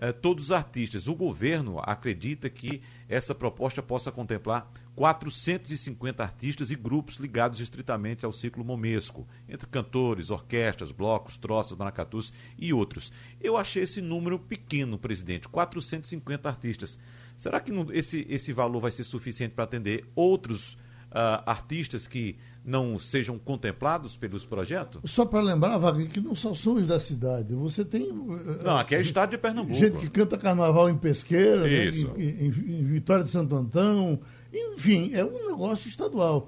eh, 0.00 0.12
todos 0.12 0.46
os 0.46 0.52
artistas. 0.52 1.08
O 1.08 1.14
governo 1.14 1.80
acredita 1.80 2.48
que 2.48 2.82
essa 3.08 3.34
proposta 3.34 3.82
possa 3.82 4.12
contemplar 4.12 4.70
450 4.98 6.24
artistas 6.24 6.72
e 6.72 6.74
grupos 6.74 7.18
ligados 7.18 7.60
estritamente 7.60 8.24
ao 8.24 8.32
ciclo 8.32 8.64
momesco, 8.64 9.28
entre 9.48 9.68
cantores, 9.68 10.28
orquestras, 10.28 10.90
blocos, 10.90 11.36
troças, 11.36 11.78
maracatus 11.78 12.32
e 12.58 12.72
outros. 12.72 13.12
Eu 13.40 13.56
achei 13.56 13.84
esse 13.84 14.00
número 14.00 14.40
pequeno, 14.40 14.98
presidente, 14.98 15.48
450 15.48 16.48
artistas. 16.48 16.98
Será 17.36 17.60
que 17.60 17.70
esse, 17.92 18.26
esse 18.28 18.52
valor 18.52 18.80
vai 18.80 18.90
ser 18.90 19.04
suficiente 19.04 19.54
para 19.54 19.62
atender 19.62 20.04
outros 20.16 20.72
uh, 20.72 21.46
artistas 21.46 22.08
que 22.08 22.36
não 22.64 22.98
sejam 22.98 23.38
contemplados 23.38 24.16
pelos 24.16 24.44
projetos? 24.44 25.00
Só 25.08 25.24
para 25.24 25.40
lembrar, 25.40 25.78
Wagner, 25.78 26.08
que 26.08 26.20
não 26.20 26.34
só 26.34 26.52
são 26.54 26.74
os 26.74 26.88
da 26.88 26.98
cidade. 26.98 27.54
Você 27.54 27.84
tem. 27.84 28.10
Uh, 28.10 28.64
não, 28.64 28.76
aqui 28.76 28.96
é 28.96 28.98
o 28.98 29.00
estado 29.00 29.30
de 29.30 29.38
Pernambuco. 29.38 29.78
Gente 29.78 29.96
que 29.96 30.10
canta 30.10 30.36
carnaval 30.36 30.90
em 30.90 30.98
Pesqueira, 30.98 31.62
né, 31.62 31.86
em, 31.86 32.20
em, 32.20 32.46
em, 32.48 32.84
Vitória 32.84 33.22
de 33.22 33.30
Santo 33.30 33.54
Antão. 33.54 34.20
Enfim, 34.52 35.14
é 35.14 35.24
um 35.24 35.50
negócio 35.50 35.88
estadual. 35.88 36.46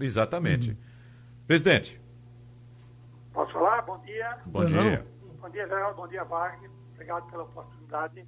Exatamente. 0.00 0.70
Uhum. 0.70 0.76
Presidente. 1.46 2.00
Posso 3.32 3.52
falar? 3.52 3.82
Bom 3.82 3.98
dia. 3.98 4.38
Bom 4.46 4.64
dia. 4.64 5.06
Bom 5.40 5.50
dia, 5.50 5.66
Geraldo. 5.68 5.96
Bom 5.96 6.08
dia, 6.08 6.24
Wagner. 6.24 6.70
Obrigado 6.94 7.30
pela 7.30 7.44
oportunidade. 7.44 8.26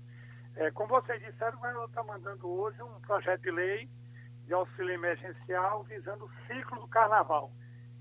É, 0.56 0.70
como 0.72 0.88
vocês 0.88 1.20
disseram, 1.20 1.52
o 1.56 1.60
governo 1.60 1.84
está 1.84 2.02
mandando 2.02 2.48
hoje 2.48 2.82
um 2.82 3.00
projeto 3.00 3.42
de 3.42 3.50
lei 3.50 3.88
de 4.46 4.54
auxílio 4.54 4.94
emergencial 4.94 5.84
visando 5.84 6.24
o 6.24 6.30
ciclo 6.46 6.80
do 6.80 6.88
carnaval. 6.88 7.52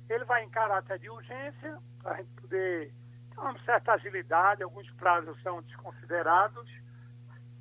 Ele 0.09 0.23
vai 0.25 0.43
em 0.43 0.49
caráter 0.49 0.97
de 0.99 1.09
urgência, 1.09 1.77
para 2.01 2.13
a 2.13 2.17
gente 2.17 2.29
poder 2.41 2.93
ter 3.29 3.39
uma 3.39 3.59
certa 3.65 3.93
agilidade, 3.93 4.63
alguns 4.63 4.89
prazos 4.91 5.39
são 5.41 5.61
desconsiderados. 5.61 6.69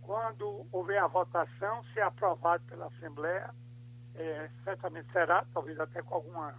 Quando 0.07 0.67
houver 0.73 1.03
a 1.03 1.09
votação, 1.09 1.85
se 1.93 2.01
aprovado 2.01 2.65
pela 2.65 2.87
Assembleia, 2.87 3.53
é, 4.15 4.49
certamente 4.65 5.11
será, 5.13 5.45
talvez 5.53 5.79
até 5.79 6.01
com 6.01 6.15
alguma, 6.15 6.55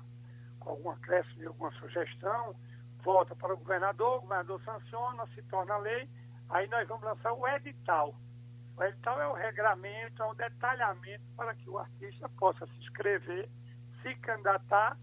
com 0.60 0.70
algum 0.70 0.92
acréscimo 0.92 1.40
de 1.40 1.48
alguma 1.48 1.72
sugestão, 1.72 2.56
volta 3.04 3.36
para 3.36 3.54
o 3.54 3.58
governador, 3.58 4.18
o 4.18 4.22
governador 4.22 4.62
sanciona, 4.64 5.26
se 5.34 5.42
torna 5.44 5.78
lei, 5.78 6.10
aí 6.50 6.68
nós 6.68 6.88
vamos 6.88 7.04
lançar 7.04 7.34
o 7.34 7.48
edital 7.48 8.14
o 8.78 8.84
edital 8.84 9.20
é 9.20 9.28
o 9.28 9.34
regramento, 9.34 10.22
é 10.22 10.26
o 10.28 10.36
detalhamento 10.36 11.24
para 11.36 11.56
que 11.56 11.68
o 11.68 11.80
artista 11.80 12.30
possa 12.30 12.66
se 12.68 12.78
inscrever, 12.78 13.50
se 14.04 14.14
candidatar 14.18 14.96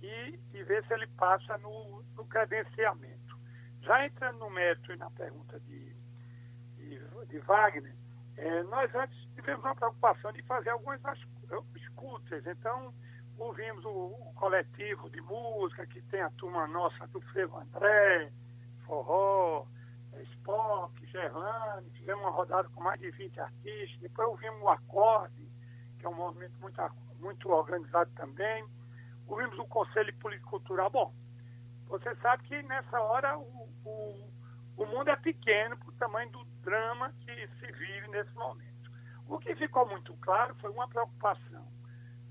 e, 0.00 0.38
e 0.54 0.62
ver 0.62 0.86
se 0.86 0.94
ele 0.94 1.08
passa 1.08 1.58
no, 1.58 2.04
no 2.14 2.24
credenciamento. 2.26 3.36
Já 3.80 4.06
entrando 4.06 4.38
no 4.38 4.50
mérito 4.50 4.92
e 4.92 4.96
na 4.96 5.10
pergunta 5.10 5.58
de, 5.58 5.95
de, 7.28 7.38
Wagner, 7.40 7.94
é, 8.36 8.62
nós 8.64 8.94
antes 8.94 9.16
tivemos 9.34 9.64
uma 9.64 9.74
preocupação 9.74 10.32
de 10.32 10.42
fazer 10.42 10.70
algumas 10.70 11.00
escutas. 11.76 12.46
Então, 12.46 12.92
ouvimos 13.38 13.84
o, 13.84 13.88
o, 13.88 14.32
coletivo 14.34 15.08
de 15.10 15.20
música, 15.20 15.86
que 15.86 16.00
tem 16.02 16.20
a 16.20 16.30
turma 16.30 16.66
nossa 16.66 17.06
do 17.08 17.20
Frevo 17.20 17.58
André, 17.58 18.32
Forró, 18.86 19.66
Spock, 20.22 21.06
Gerard 21.06 21.34
Darlane, 21.34 21.90
fizemos 21.90 22.22
uma 22.22 22.30
rodada 22.30 22.68
com 22.70 22.82
mais 22.82 23.00
de 23.00 23.10
20 23.10 23.40
artistas, 23.40 24.00
depois 24.00 24.28
ouvimos 24.28 24.62
o 24.62 24.68
Acorde, 24.68 25.48
que 25.98 26.06
é 26.06 26.08
um 26.08 26.14
movimento 26.14 26.54
muito, 26.60 26.80
muito 27.20 27.50
organizado 27.50 28.10
também, 28.16 28.64
ouvimos 29.26 29.58
o 29.58 29.64
Conselho 29.66 30.14
Político 30.16 30.50
Cultural. 30.50 30.90
Bom, 30.90 31.12
você 31.88 32.14
sabe 32.16 32.42
que 32.44 32.62
nessa 32.62 33.00
hora 33.00 33.38
o, 33.38 33.68
o, 33.84 34.30
o 34.76 34.86
mundo 34.86 35.08
é 35.08 35.16
pequeno 35.16 35.76
para 35.76 35.88
o 35.88 35.92
tamanho 35.92 36.30
do 36.30 36.46
drama 36.66 37.14
que 37.20 37.48
se 37.60 37.72
vive 37.72 38.08
nesse 38.08 38.34
momento. 38.34 38.90
O 39.28 39.38
que 39.38 39.54
ficou 39.54 39.88
muito 39.88 40.12
claro 40.16 40.54
foi 40.56 40.70
uma 40.72 40.88
preocupação 40.88 41.64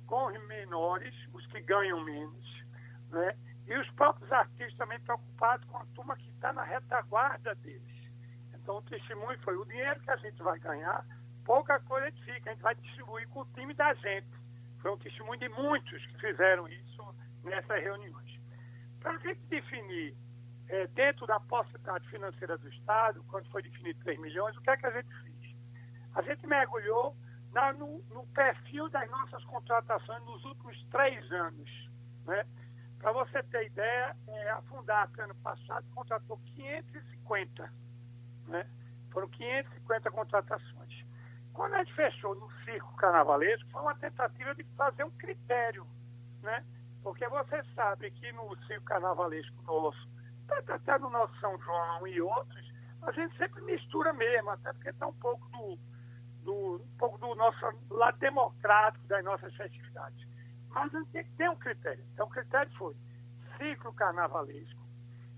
com 0.06 0.26
os 0.26 0.48
menores, 0.48 1.16
os 1.34 1.46
que 1.48 1.62
ganham 1.62 2.04
menos, 2.04 2.64
né? 3.10 3.36
e 3.66 3.76
os 3.76 3.90
próprios 3.92 4.32
artistas 4.32 4.76
também 4.78 5.00
preocupados 5.00 5.66
com 5.70 5.78
a 5.78 5.86
turma 5.96 6.18
que 6.18 6.30
está 6.30 6.52
na 6.52 6.64
retaguarda 6.64 7.56
deles. 7.56 8.12
Então 8.54 8.78
o 8.78 8.82
testemunho 8.84 9.40
foi 9.40 9.56
o 9.56 9.66
dinheiro 9.66 10.00
que 10.02 10.12
a 10.12 10.18
gente 10.18 10.44
vai 10.44 10.60
ganhar, 10.60 11.06
pouca 11.46 11.80
coisa 11.80 12.12
fica, 12.26 12.50
a 12.50 12.54
gente 12.54 12.62
vai 12.62 12.76
distribuir 12.76 13.28
com 13.30 13.40
o 13.40 13.46
time 13.56 13.74
da 13.74 13.94
gente. 13.96 14.28
Foi 14.82 14.92
um 14.92 14.98
testemunho 14.98 15.40
de 15.40 15.50
muitos 15.50 16.06
que 16.08 16.20
fizeram 16.20 16.68
isso 16.68 17.16
nessas 17.44 17.82
reuniões. 17.82 18.40
Para 19.00 19.18
gente 19.20 19.40
definir 19.48 20.16
é, 20.68 20.88
dentro 20.88 21.28
da 21.28 21.40
possibilidade 21.40 22.08
financeira 22.10 22.58
do 22.58 22.68
Estado, 22.70 23.24
quando 23.30 23.50
foi 23.50 23.62
definido 23.62 24.00
3 24.04 24.20
milhões, 24.20 24.56
o 24.58 24.62
que 24.62 24.70
é 24.70 24.78
que 24.78 24.86
a 24.86 24.92
gente 24.92 25.10
fez? 25.22 25.56
A 26.16 26.22
gente 26.22 26.48
mergulhou 26.48 27.16
na, 27.52 27.74
no, 27.74 28.04
no, 28.12 28.26
perfil 28.28 28.90
das 28.90 29.10
nossas 29.10 29.44
contratações 29.46 30.24
nos 30.24 30.44
últimos 30.46 30.82
três 30.92 31.32
anos. 31.32 31.90
Né? 32.26 32.46
Para 33.00 33.12
você 33.12 33.44
ter 33.44 33.68
ideia, 33.68 34.16
é, 34.28 34.50
a 34.52 34.62
Fundap, 34.64 35.20
ano 35.22 35.36
passado, 35.36 35.86
contratou 35.94 36.38
550. 36.56 37.72
Né? 38.48 38.68
Foram 39.12 39.28
550 39.30 40.12
contratações. 40.12 41.06
Quando 41.54 41.74
a 41.76 41.84
gente 41.84 41.94
fechou 41.94 42.36
no 42.36 42.52
circo 42.64 42.94
carnavalesco, 42.98 43.70
foi 43.70 43.82
uma 43.82 43.96
tentativa 43.96 44.54
de 44.56 44.64
fazer 44.76 45.04
um 45.04 45.12
critério. 45.12 45.88
Né? 46.42 46.66
Porque 47.02 47.28
você 47.30 47.64
sabe 47.76 48.12
que 48.12 48.32
no 48.34 48.56
circo 48.66 48.86
carnavalesco 48.86 49.62
nosso, 49.64 50.10
até 50.52 50.98
no 51.00 51.10
nosso 51.10 51.36
São 51.40 51.58
João 51.60 52.08
e 52.08 52.22
outros, 52.22 52.74
a 53.02 53.12
gente 53.12 53.36
sempre 53.38 53.62
mistura 53.64 54.14
mesmo, 54.14 54.50
até 54.50 54.74
porque 54.74 54.90
está 54.90 55.08
um 55.08 55.14
pouco 55.14 55.48
do 55.50 55.78
do, 56.46 56.76
um 56.76 56.98
pouco 56.98 57.18
do 57.18 57.36
nosso 57.36 57.60
lado 57.90 58.18
democrático 58.20 59.06
das 59.08 59.24
nossas 59.26 59.54
festividades. 59.56 60.26
Mas 60.70 60.94
a 60.94 61.00
gente 61.00 61.12
tem 61.12 61.24
que 61.24 61.32
ter 61.32 61.50
um 61.50 61.56
critério. 61.56 62.06
Então, 62.14 62.28
o 62.28 62.30
critério 62.30 62.72
foi 62.78 62.96
ciclo 63.58 63.92
carnavalesco 63.94 64.80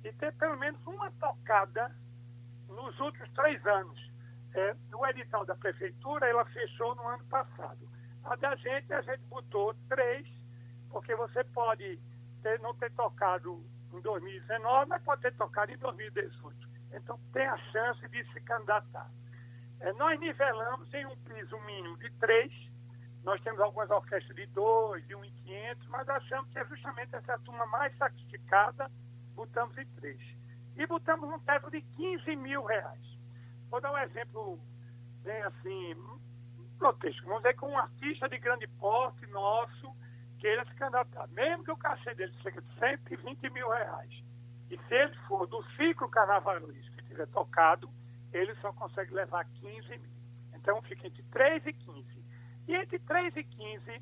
e 0.03 0.11
ter 0.13 0.33
pelo 0.33 0.57
menos 0.57 0.79
uma 0.85 1.09
tocada 1.11 1.95
nos 2.67 2.99
últimos 2.99 3.31
três 3.31 3.65
anos. 3.65 4.07
É, 4.53 4.75
no 4.91 5.05
edital 5.07 5.45
da 5.45 5.55
prefeitura, 5.55 6.27
ela 6.27 6.45
fechou 6.45 6.95
no 6.95 7.07
ano 7.07 7.23
passado. 7.25 7.87
A 8.23 8.35
da 8.35 8.55
gente, 8.55 8.91
a 8.91 9.01
gente 9.01 9.23
botou 9.25 9.73
três, 9.87 10.27
porque 10.89 11.15
você 11.15 11.43
pode 11.43 11.99
ter, 12.41 12.59
não 12.61 12.73
ter 12.75 12.91
tocado 12.93 13.63
em 13.97 14.01
2019, 14.01 14.89
mas 14.89 15.03
pode 15.03 15.21
ter 15.21 15.33
tocado 15.35 15.71
em 15.71 15.77
2018. 15.77 16.55
Então, 16.93 17.19
tem 17.33 17.45
a 17.47 17.57
chance 17.57 18.07
de 18.07 18.23
se 18.31 18.41
candidatar. 18.41 19.09
É, 19.79 19.93
nós 19.93 20.19
nivelamos 20.19 20.91
em 20.93 21.05
um 21.05 21.15
piso 21.17 21.59
mínimo 21.61 21.97
de 21.97 22.09
três. 22.13 22.51
Nós 23.23 23.41
temos 23.41 23.59
algumas 23.59 23.89
orquestras 23.89 24.35
de 24.35 24.45
dois, 24.47 25.05
de 25.07 25.15
um 25.15 25.23
em 25.23 25.31
quinhentos, 25.31 25.87
mas 25.89 26.07
achamos 26.07 26.49
que 26.51 26.59
é 26.59 26.65
justamente 26.65 27.15
essa 27.15 27.37
turma 27.39 27.65
mais 27.67 27.95
sacrificada, 27.97 28.89
botamos 29.35 29.77
em 29.77 29.85
três. 29.95 30.19
E 30.77 30.85
botamos 30.87 31.29
um 31.29 31.39
teto 31.39 31.69
de 31.69 31.81
15 31.81 32.35
mil 32.35 32.63
reais. 32.63 33.17
Vou 33.69 33.81
dar 33.81 33.91
um 33.91 33.97
exemplo 33.97 34.59
bem 35.23 35.41
assim, 35.43 35.95
grotesco. 36.77 37.25
Vamos 37.25 37.43
dizer 37.43 37.57
que 37.57 37.65
um 37.65 37.77
artista 37.77 38.29
de 38.29 38.37
grande 38.37 38.67
porte 38.79 39.25
nosso 39.27 39.93
queira 40.39 40.65
se 40.65 40.75
candidatar. 40.75 41.27
Mesmo 41.29 41.63
que 41.63 41.71
o 41.71 41.77
cachê 41.77 42.13
dele 42.15 42.33
seja 42.41 42.61
de 42.61 42.79
120 42.79 43.49
mil 43.49 43.69
reais. 43.69 44.23
E 44.69 44.77
se 44.77 44.95
ele 44.95 45.15
for 45.27 45.47
do 45.47 45.63
ciclo 45.75 46.09
carnavalesco 46.09 46.95
que 46.95 47.03
tiver 47.03 47.27
tocado, 47.27 47.89
ele 48.33 48.53
só 48.55 48.73
consegue 48.73 49.13
levar 49.13 49.45
15 49.45 49.89
mil. 49.89 50.17
Então 50.53 50.81
fica 50.83 51.07
entre 51.07 51.23
3 51.23 51.65
e 51.65 51.73
15. 51.73 52.25
E 52.67 52.75
entre 52.75 52.99
3 52.99 53.35
e 53.37 53.43
15, 53.43 54.01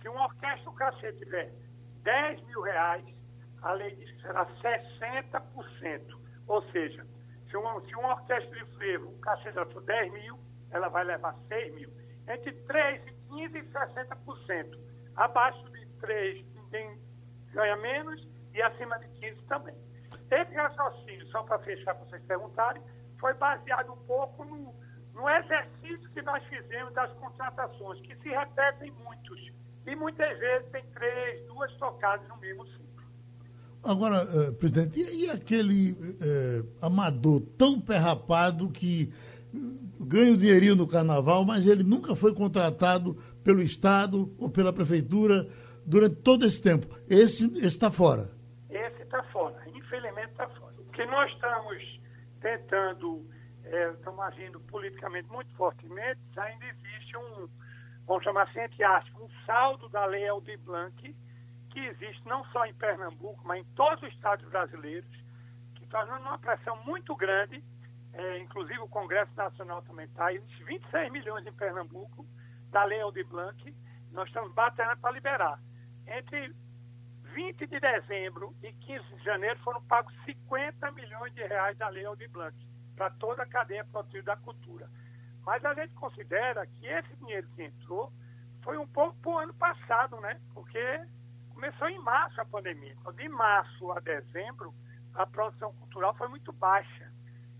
se 0.00 0.08
uma 0.08 0.24
orquestra 0.24 0.68
o 0.68 0.74
cachê 0.74 1.12
tiver 1.12 1.52
10 2.02 2.42
mil 2.46 2.62
reais, 2.62 3.04
a 3.62 3.72
lei 3.72 3.94
diz 3.94 4.10
que 4.10 4.22
será 4.22 4.46
60%. 4.46 6.18
Ou 6.48 6.62
seja, 6.72 7.06
se 7.48 7.56
uma, 7.56 7.80
se 7.82 7.94
uma 7.94 8.14
orquestra 8.14 8.50
de 8.50 8.64
frevo, 8.76 9.10
o 9.10 9.18
cachê 9.20 9.52
dela 9.52 9.66
for 9.66 9.82
10 9.82 10.12
mil, 10.12 10.40
ela 10.70 10.88
vai 10.88 11.04
levar 11.04 11.36
6 11.48 11.74
mil. 11.74 11.90
Entre 12.26 12.52
3 12.52 13.06
e 13.06 13.12
15, 13.28 13.62
60%. 13.70 14.78
Abaixo 15.16 15.69
3, 16.00 16.44
ninguém 16.54 16.98
ganha 17.52 17.76
menos 17.76 18.26
e 18.54 18.62
acima 18.62 18.98
de 18.98 19.08
15 19.20 19.42
também. 19.48 19.74
Esse 20.30 20.54
raciocínio, 20.54 21.26
só 21.28 21.42
para 21.42 21.58
fechar 21.60 21.94
para 21.94 22.04
vocês 22.04 22.22
perguntarem, 22.22 22.82
foi 23.18 23.34
baseado 23.34 23.92
um 23.92 24.06
pouco 24.06 24.44
no, 24.44 24.74
no 25.14 25.28
exercício 25.28 26.08
que 26.10 26.22
nós 26.22 26.42
fizemos 26.44 26.94
das 26.94 27.12
contratações, 27.14 28.00
que 28.02 28.14
se 28.16 28.28
repetem 28.28 28.92
muitos. 29.04 29.50
E 29.86 29.96
muitas 29.96 30.38
vezes 30.38 30.68
tem 30.70 30.84
três, 30.94 31.46
duas 31.46 31.72
tocadas 31.74 32.26
no 32.28 32.36
mesmo 32.36 32.64
ciclo. 32.66 32.80
Agora, 33.82 34.24
uh, 34.24 34.52
presidente, 34.54 35.00
e, 35.00 35.28
aquele 35.30 35.92
uh, 35.92 36.86
amador 36.86 37.40
tão 37.56 37.80
perrapado 37.80 38.70
que 38.70 39.12
ganha 39.98 40.32
o 40.32 40.36
dinheirinho 40.36 40.76
no 40.76 40.86
carnaval, 40.86 41.44
mas 41.44 41.66
ele 41.66 41.82
nunca 41.82 42.14
foi 42.14 42.34
contratado 42.34 43.14
pelo 43.42 43.62
Estado 43.62 44.32
ou 44.38 44.50
pela 44.50 44.72
Prefeitura 44.72 45.48
durante 45.86 46.16
todo 46.16 46.44
esse 46.44 46.62
tempo? 46.62 46.86
Esse 47.08 47.46
está 47.66 47.90
fora. 47.90 48.30
Esse 48.68 49.02
está 49.02 49.22
fora, 49.24 49.60
infelizmente 49.74 50.30
está 50.30 50.48
fora. 50.48 50.74
O 50.78 50.84
que 50.92 51.04
nós 51.06 51.30
estamos 51.32 52.00
tentando, 52.40 53.28
é, 53.64 53.90
estão 53.90 54.20
agindo 54.22 54.60
politicamente 54.60 55.28
muito 55.28 55.52
fortemente, 55.54 56.20
ainda 56.36 56.64
existe 56.66 57.16
um, 57.16 57.48
vamos 58.06 58.24
chamar 58.24 58.44
assim, 58.44 58.60
entre 58.60 58.82
aspas, 58.82 59.22
um 59.22 59.28
saldo 59.44 59.88
da 59.88 60.04
Lei 60.06 60.28
Aldir 60.28 60.58
Blanc, 60.60 61.16
que 61.70 61.78
existe 61.78 62.26
não 62.26 62.44
só 62.46 62.64
em 62.66 62.74
Pernambuco, 62.74 63.40
mas 63.44 63.60
em 63.60 63.64
todos 63.74 64.02
os 64.02 64.12
estados 64.12 64.48
brasileiros, 64.48 65.10
que 65.76 65.84
está 65.84 66.04
dando 66.04 66.22
uma 66.22 66.38
pressão 66.38 66.76
muito 66.84 67.14
grande, 67.14 67.62
é, 68.12 68.38
inclusive 68.38 68.80
o 68.80 68.88
Congresso 68.88 69.30
Nacional 69.36 69.82
também 69.82 70.06
está, 70.06 70.32
existe 70.32 70.64
26 70.64 71.12
milhões 71.12 71.46
em 71.46 71.52
Pernambuco, 71.52 72.26
da 72.70 72.84
Lei 72.84 73.00
Aldir 73.00 73.26
Blanc, 73.26 73.76
nós 74.12 74.28
estamos 74.28 74.52
batendo 74.52 74.96
para 74.98 75.12
liberar. 75.12 75.60
Entre 76.10 76.52
20 77.34 77.66
de 77.68 77.78
dezembro 77.78 78.52
e 78.64 78.72
15 78.72 79.04
de 79.14 79.24
janeiro 79.24 79.56
foram 79.60 79.80
pagos 79.84 80.12
50 80.24 80.90
milhões 80.90 81.32
de 81.34 81.46
reais 81.46 81.78
da 81.78 81.88
Lei 81.88 82.04
Aldir 82.04 82.28
Blanc 82.30 82.56
para 82.96 83.10
toda 83.10 83.44
a 83.44 83.46
cadeia 83.46 83.84
produtiva 83.84 84.24
da 84.24 84.36
cultura. 84.36 84.90
Mas 85.46 85.64
a 85.64 85.72
gente 85.72 85.94
considera 85.94 86.66
que 86.66 86.84
esse 86.84 87.14
dinheiro 87.16 87.48
que 87.54 87.62
entrou 87.62 88.12
foi 88.64 88.76
um 88.76 88.88
pouco 88.88 89.16
para 89.20 89.30
o 89.30 89.38
ano 89.38 89.54
passado, 89.54 90.20
né? 90.20 90.40
Porque 90.52 90.80
começou 91.50 91.88
em 91.88 91.98
março 92.00 92.40
a 92.40 92.44
pandemia. 92.44 92.92
Então, 93.00 93.12
de 93.12 93.28
março 93.28 93.92
a 93.92 94.00
dezembro, 94.00 94.74
a 95.14 95.24
produção 95.24 95.72
cultural 95.74 96.12
foi 96.14 96.26
muito 96.26 96.52
baixa. 96.52 97.12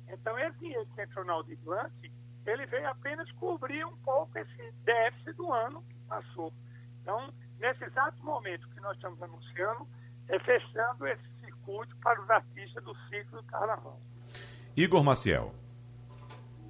Então, 0.09 0.37
esse 0.41 0.59
dinheiro 0.59 0.87
que 0.87 1.01
entrou 1.01 1.25
na 1.25 1.35
Aldir 1.35 1.59
Blanc, 1.59 2.13
ele 2.45 2.67
veio 2.67 2.89
apenas 2.89 3.31
cobrir 3.33 3.87
um 3.87 3.97
pouco 3.99 4.37
esse 4.37 4.73
déficit 4.85 5.35
do 5.35 5.53
ano 5.53 5.83
que 5.85 5.95
passou. 6.09 6.53
Então, 7.01 7.33
nesse 7.61 7.85
exato 7.85 8.25
momento 8.25 8.67
que 8.69 8.81
nós 8.81 8.97
estamos 8.97 9.23
anunciando, 9.23 9.87
é 10.29 10.39
fechando 10.41 11.07
esse 11.07 11.23
circuito 11.45 11.95
para 12.03 12.21
os 12.21 12.31
artistas 12.31 12.83
do 12.83 12.95
ciclo 13.09 13.43
do 13.43 13.45
carnaval. 13.45 14.01
Igor 14.77 15.05
Maciel. 15.05 15.55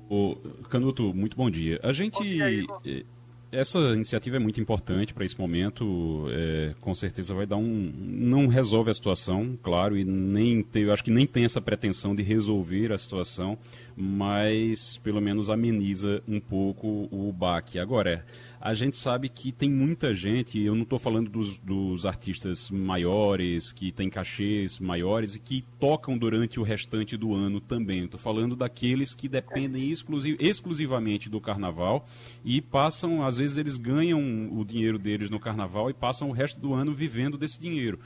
O 0.09 0.35
Canuto, 0.69 1.15
muito 1.15 1.37
bom 1.37 1.49
dia. 1.49 1.79
A 1.83 1.93
gente. 1.93 2.21
Dia, 2.21 2.67
eh, 2.85 3.05
essa 3.53 3.79
iniciativa 3.79 4.37
é 4.37 4.39
muito 4.39 4.61
importante 4.61 5.13
para 5.13 5.25
esse 5.25 5.39
momento. 5.39 6.27
É, 6.31 6.75
com 6.81 6.95
certeza 6.95 7.35
vai 7.35 7.47
dar 7.47 7.57
um. 7.57 7.93
Não 7.97 8.47
resolve 8.47 8.91
a 8.91 8.95
situação, 8.95 9.59
claro, 9.63 9.97
e 9.97 10.05
nem 10.05 10.63
tem, 10.63 10.85
eu 10.85 10.93
acho 10.93 11.03
que 11.05 11.11
nem 11.11 11.27
tem 11.27 11.45
essa 11.45 11.61
pretensão 11.61 12.15
de 12.15 12.23
resolver 12.23 12.93
a 12.93 12.99
situação, 12.99 13.59
mas 13.97 14.99
pelo 14.99 15.21
menos 15.21 15.51
ameniza 15.51 16.23
um 16.29 16.41
pouco 16.41 17.09
o 17.11 17.33
baque. 17.33 17.79
Agora, 17.79 18.11
é 18.11 18.25
a 18.61 18.75
gente 18.75 18.99
sabe 18.99 19.31
que 19.31 19.51
tem 19.51 19.71
muita 19.71 20.15
gente, 20.15 20.61
eu 20.61 20.75
não 20.75 20.83
estou 20.83 20.99
falando 20.99 21.31
dos, 21.31 21.57
dos, 21.59 22.05
artistas 22.05 22.71
maiores, 22.71 23.73
que 23.73 23.91
têm 23.91 24.11
cachês 24.11 24.79
maiores 24.79 25.35
e 25.35 25.41
que 25.41 25.65
tocam 25.79 26.19
durante 26.19 26.61
o 26.61 26.63
restante 26.63 27.17
do 27.17 27.35
ano 27.35 27.59
também. 27.59 28.05
Estou 28.05 28.21
falando 28.21 28.55
daqueles 28.55 29.15
que 29.15 29.29
dependem 29.29 29.91
exclusiv, 29.91 30.37
exclusivamente 30.39 31.31
do 31.31 31.41
carnaval 31.41 32.07
e 32.45 32.61
passam, 32.61 33.25
às 33.25 33.39
vezes 33.39 33.57
eles 33.57 33.79
ganham 33.79 34.21
o 34.53 34.63
dinheiro 34.63 34.99
deles 34.99 35.31
no 35.31 35.41
carnaval 35.41 35.89
e 35.89 35.95
passam 35.95 36.29
o 36.29 36.33
resto 36.33 36.61
do 36.61 36.75
ano 36.75 36.93
vivendo 36.93 37.39
desse 37.39 37.59
dinheiro. 37.59 37.99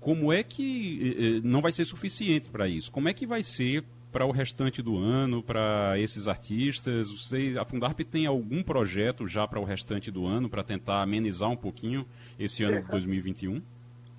Como 0.00 0.32
é 0.32 0.42
que 0.42 0.98
eh, 1.00 1.24
eh, 1.24 1.40
não 1.44 1.60
vai 1.60 1.70
ser 1.70 1.84
suficiente 1.84 2.48
para 2.48 2.66
isso? 2.66 2.90
Como 2.90 3.08
é 3.08 3.14
que 3.14 3.24
vai 3.24 3.44
ser 3.44 3.84
para 4.12 4.26
o 4.26 4.30
restante 4.30 4.82
do 4.82 4.98
ano, 4.98 5.42
para 5.42 5.98
esses 5.98 6.28
artistas? 6.28 7.10
Você, 7.10 7.56
a 7.58 7.64
Fundarp 7.64 7.98
tem 8.00 8.26
algum 8.26 8.62
projeto 8.62 9.26
já 9.26 9.48
para 9.48 9.58
o 9.58 9.64
restante 9.64 10.10
do 10.10 10.26
ano, 10.26 10.50
para 10.50 10.62
tentar 10.62 11.02
amenizar 11.02 11.48
um 11.48 11.56
pouquinho 11.56 12.06
esse 12.38 12.62
ano 12.62 12.82
de 12.82 12.88
2021? 12.88 13.62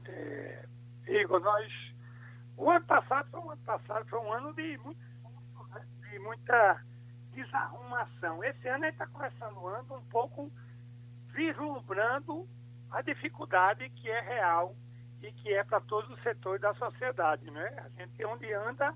É, 0.05 0.65
Igor, 1.07 1.39
nós. 1.39 1.71
O 2.57 2.69
ano 2.69 2.85
passado 2.85 3.29
foi 3.29 3.39
um 3.39 3.51
ano 3.51 3.61
passado, 3.65 4.05
foi 4.09 4.19
um 4.19 4.33
ano 4.33 4.53
de, 4.53 4.77
muito, 4.79 4.99
de 6.09 6.19
muita 6.19 6.83
desarrumação. 7.33 8.43
Esse 8.43 8.67
ano 8.67 8.83
a 8.83 8.87
gente 8.87 8.93
está 8.93 9.07
começando 9.07 9.57
o 9.57 9.67
ano 9.67 9.95
um 9.95 10.09
pouco 10.09 10.51
vislumbrando 11.33 12.47
a 12.91 13.01
dificuldade 13.01 13.89
que 13.89 14.09
é 14.09 14.21
real 14.21 14.75
e 15.21 15.31
que 15.31 15.53
é 15.53 15.63
para 15.63 15.81
todos 15.81 16.09
os 16.11 16.21
setores 16.21 16.61
da 16.61 16.73
sociedade. 16.75 17.49
Né? 17.49 17.73
A 17.77 17.89
gente, 17.89 18.25
onde 18.25 18.51
anda, 18.53 18.93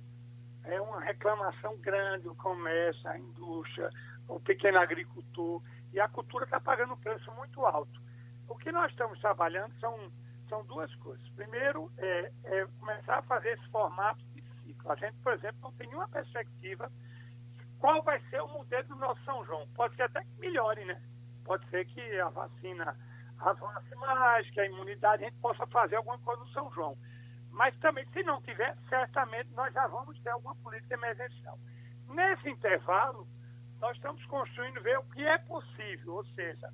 é 0.67 0.81
uma 0.81 0.99
reclamação 0.99 1.77
grande, 1.77 2.27
o 2.27 2.35
comércio, 2.35 3.09
a 3.09 3.17
indústria, 3.17 3.89
o 4.27 4.39
pequeno 4.39 4.79
agricultor, 4.79 5.61
e 5.93 5.99
a 5.99 6.07
cultura 6.07 6.45
está 6.45 6.59
pagando 6.59 6.93
um 6.93 6.97
preço 6.97 7.31
muito 7.33 7.65
alto. 7.65 8.01
O 8.47 8.55
que 8.55 8.71
nós 8.71 8.91
estamos 8.91 9.19
trabalhando 9.19 9.73
são, 9.79 10.11
são 10.49 10.65
duas 10.65 10.93
coisas. 10.95 11.27
Primeiro, 11.29 11.91
é, 11.97 12.31
é 12.43 12.67
começar 12.79 13.19
a 13.19 13.23
fazer 13.23 13.53
esse 13.53 13.67
formato 13.69 14.23
de 14.33 14.43
ciclo. 14.63 14.91
A 14.91 14.95
gente, 14.95 15.15
por 15.23 15.33
exemplo, 15.33 15.57
não 15.61 15.71
tem 15.73 15.87
nenhuma 15.87 16.07
perspectiva 16.07 16.91
qual 17.79 18.01
vai 18.03 18.19
ser 18.29 18.41
o 18.41 18.47
modelo 18.47 18.87
do 18.89 18.95
nosso 18.95 19.23
São 19.23 19.45
João. 19.45 19.67
Pode 19.75 19.95
ser 19.95 20.03
até 20.03 20.21
que 20.21 20.39
melhore, 20.39 20.83
né? 20.85 21.01
Pode 21.45 21.67
ser 21.69 21.85
que 21.85 22.19
a 22.19 22.29
vacina 22.29 22.95
avance 23.39 23.95
mais, 23.95 24.49
que 24.49 24.59
a 24.59 24.65
imunidade 24.65 25.23
a 25.23 25.29
gente 25.29 25.39
possa 25.39 25.65
fazer 25.67 25.95
alguma 25.95 26.17
coisa 26.19 26.41
no 26.41 26.49
São 26.49 26.71
João. 26.71 26.97
Mas 27.57 27.75
também, 27.79 28.05
se 28.13 28.21
não 28.21 28.39
tiver, 28.43 28.77
certamente 28.87 29.49
nós 29.55 29.73
já 29.73 29.87
vamos 29.87 30.17
ter 30.19 30.29
alguma 30.29 30.55
política 30.57 30.93
emergencial. 30.93 31.57
Nesse 32.07 32.47
intervalo, 32.47 33.27
nós 33.81 33.95
estamos 33.97 34.23
construindo 34.27 34.79
ver 34.83 34.99
o 34.99 35.03
que 35.05 35.25
é 35.25 35.39
possível, 35.39 36.17
ou 36.17 36.25
seja, 36.35 36.71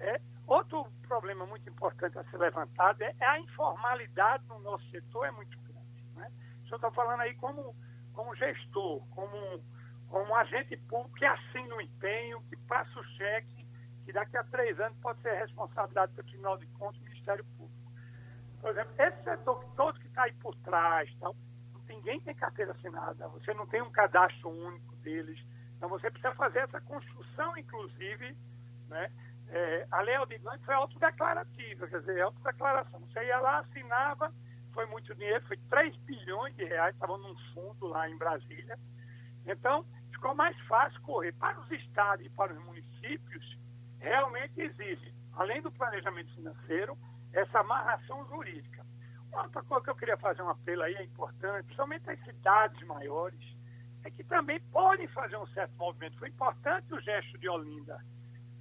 é, 0.00 0.18
outro 0.46 0.86
problema 1.06 1.44
muito 1.44 1.68
importante 1.68 2.18
a 2.18 2.24
ser 2.24 2.38
levantado 2.38 3.02
é, 3.02 3.14
é 3.20 3.26
a 3.26 3.40
informalidade 3.40 4.42
no 4.48 4.58
nosso 4.60 4.88
setor 4.90 5.26
é 5.26 5.30
muito 5.32 5.60
grande. 5.60 6.02
Né? 6.16 6.32
O 6.62 6.64
senhor 6.64 6.76
está 6.76 6.90
falando 6.92 7.20
aí 7.20 7.34
como, 7.34 7.76
como 8.14 8.34
gestor, 8.34 9.06
como, 9.10 9.62
como 10.08 10.34
agente 10.34 10.78
público 10.88 11.14
que 11.14 11.26
assina 11.26 11.76
o 11.76 11.80
empenho, 11.82 12.40
que 12.48 12.56
passa 12.56 12.98
o 12.98 13.04
cheque, 13.04 13.66
que 14.06 14.12
daqui 14.14 14.38
a 14.38 14.44
três 14.44 14.80
anos 14.80 14.96
pode 15.02 15.20
ser 15.20 15.34
responsabilidade 15.34 16.14
pelo 16.14 16.26
Tribunal 16.26 16.56
de 16.56 16.66
Contas 16.68 17.02
e 17.02 17.04
Ministério 17.04 17.44
Público. 17.44 17.61
Por 18.62 18.70
exemplo, 18.70 18.94
esse 18.96 19.24
setor 19.24 19.64
todo 19.76 19.98
que 19.98 20.06
está 20.06 20.22
aí 20.22 20.32
por 20.34 20.54
trás, 20.58 21.12
tal, 21.18 21.34
ninguém 21.88 22.20
tem 22.20 22.32
carteira 22.34 22.70
assinada, 22.70 23.26
você 23.28 23.52
não 23.52 23.66
tem 23.66 23.82
um 23.82 23.90
cadastro 23.90 24.48
único 24.48 24.94
deles. 24.96 25.38
Então 25.76 25.88
você 25.88 26.08
precisa 26.08 26.32
fazer 26.36 26.60
essa 26.60 26.80
construção, 26.80 27.58
inclusive, 27.58 28.36
né? 28.88 29.10
É, 29.48 29.86
a 29.90 30.00
lei 30.00 30.14
Aldir 30.14 30.40
Blanc 30.40 30.64
foi 30.64 30.74
autodeclarativa, 30.74 31.88
quer 31.88 32.00
dizer, 32.00 32.20
autodeclaração. 32.22 33.00
Você 33.00 33.24
ia 33.24 33.40
lá, 33.40 33.58
assinava, 33.58 34.32
foi 34.72 34.86
muito 34.86 35.12
dinheiro, 35.16 35.44
foi 35.46 35.56
3 35.68 35.94
bilhões 35.96 36.54
de 36.54 36.64
reais, 36.64 36.94
estavam 36.94 37.18
num 37.18 37.36
fundo 37.52 37.88
lá 37.88 38.08
em 38.08 38.16
Brasília. 38.16 38.78
Então, 39.44 39.84
ficou 40.12 40.34
mais 40.36 40.58
fácil 40.68 41.02
correr. 41.02 41.32
Para 41.32 41.60
os 41.60 41.70
estados 41.72 42.24
e 42.24 42.30
para 42.30 42.54
os 42.54 42.64
municípios, 42.64 43.58
realmente 43.98 44.60
existe, 44.60 45.12
além 45.34 45.60
do 45.60 45.70
planejamento 45.72 46.32
financeiro, 46.32 46.96
essa 47.32 47.60
amarração 47.60 48.24
jurídica. 48.26 48.84
Outra 49.32 49.62
coisa 49.62 49.84
que 49.84 49.90
eu 49.90 49.96
queria 49.96 50.16
fazer 50.18 50.42
um 50.42 50.50
apelo 50.50 50.82
aí 50.82 50.94
é 50.94 51.04
importante, 51.04 51.64
principalmente 51.64 52.10
as 52.10 52.20
cidades 52.24 52.86
maiores, 52.86 53.56
é 54.04 54.10
que 54.10 54.22
também 54.24 54.60
podem 54.72 55.08
fazer 55.08 55.36
um 55.36 55.46
certo 55.48 55.74
movimento. 55.76 56.18
Foi 56.18 56.28
importante 56.28 56.92
o 56.92 57.00
gesto 57.00 57.38
de 57.38 57.48
Olinda, 57.48 58.04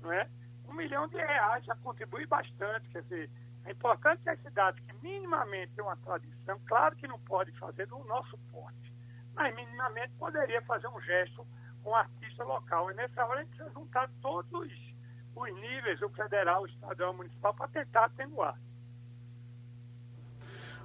não 0.02 0.12
é? 0.14 0.30
Um 0.68 0.74
milhão 0.74 1.08
de 1.08 1.18
reais 1.18 1.66
já 1.66 1.76
contribui 1.78 2.26
bastante, 2.26 2.88
quer 2.90 3.02
dizer, 3.04 3.30
é 3.66 3.72
importante 3.72 4.24
que 4.24 4.30
as 4.30 4.42
cidades 4.42 4.84
que 4.86 4.94
minimamente 5.04 5.74
têm 5.74 5.84
uma 5.84 5.98
tradição, 5.98 6.60
claro 6.66 6.96
que 6.96 7.08
não 7.08 7.20
pode 7.20 7.52
fazer 7.60 7.86
do 7.88 8.00
nosso 8.06 8.38
porte, 8.52 8.94
mas 9.34 9.54
minimamente 9.54 10.14
poderia 10.18 10.62
fazer 10.62 10.88
um 10.88 11.02
gesto 11.02 11.46
com 11.84 11.94
artista 11.94 12.44
local. 12.44 12.90
E 12.92 12.94
nessa 12.94 13.26
hora 13.26 13.42
a 13.42 13.44
gente 13.44 13.56
precisa 13.56 13.74
juntar 13.74 14.10
todos 14.22 14.52
os 14.54 14.91
os 15.36 15.54
níveis, 15.56 16.02
o 16.02 16.10
federal, 16.10 16.64
o 16.64 16.66
estadual, 16.66 17.12
o 17.12 17.18
municipal, 17.18 17.54
para 17.54 17.68
tentar 17.68 18.06
atenuar. 18.06 18.58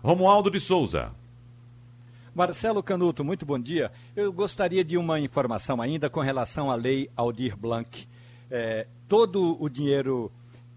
Romualdo 0.03 0.51
de 0.51 0.61
Souza. 0.61 1.13
Marcelo 2.35 2.83
Canuto, 2.83 3.25
muito 3.25 3.47
bom 3.47 3.59
dia. 3.59 3.91
Eu 4.15 4.33
gostaria 4.33 4.85
de 4.85 4.99
uma 4.99 5.19
informação 5.19 5.81
ainda 5.81 6.11
com 6.11 6.21
relação 6.21 6.71
à 6.71 6.75
lei 6.75 7.11
Aldir 7.17 7.57
Blanc. 7.57 8.07
É, 8.51 8.87
todo 9.09 9.61
o 9.61 9.69
dinheiro 9.69 10.31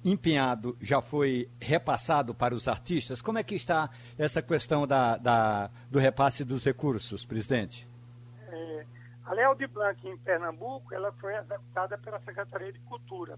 empenhado 0.04 0.78
já 0.82 1.02
foi 1.02 1.50
repassado 1.60 2.34
para 2.34 2.56
os 2.56 2.68
artistas? 2.68 3.22
Como 3.22 3.38
é 3.38 3.44
que 3.44 3.56
está 3.56 3.90
essa 4.18 4.42
questão 4.42 4.88
da, 4.88 5.18
da 5.18 5.70
do 5.92 6.00
repasse 6.00 6.46
dos 6.46 6.64
recursos, 6.64 7.26
presidente? 7.26 7.88
É, 8.48 8.86
a 9.26 9.34
Lei 9.34 9.44
Aldir 9.44 9.70
Blanc 9.70 10.08
em 10.08 10.18
Pernambuco 10.18 10.94
ela 10.94 11.12
foi 11.14 11.36
executada 11.36 11.98
pela 11.98 12.20
Secretaria 12.22 12.72
de 12.72 12.80
Cultura 12.80 13.38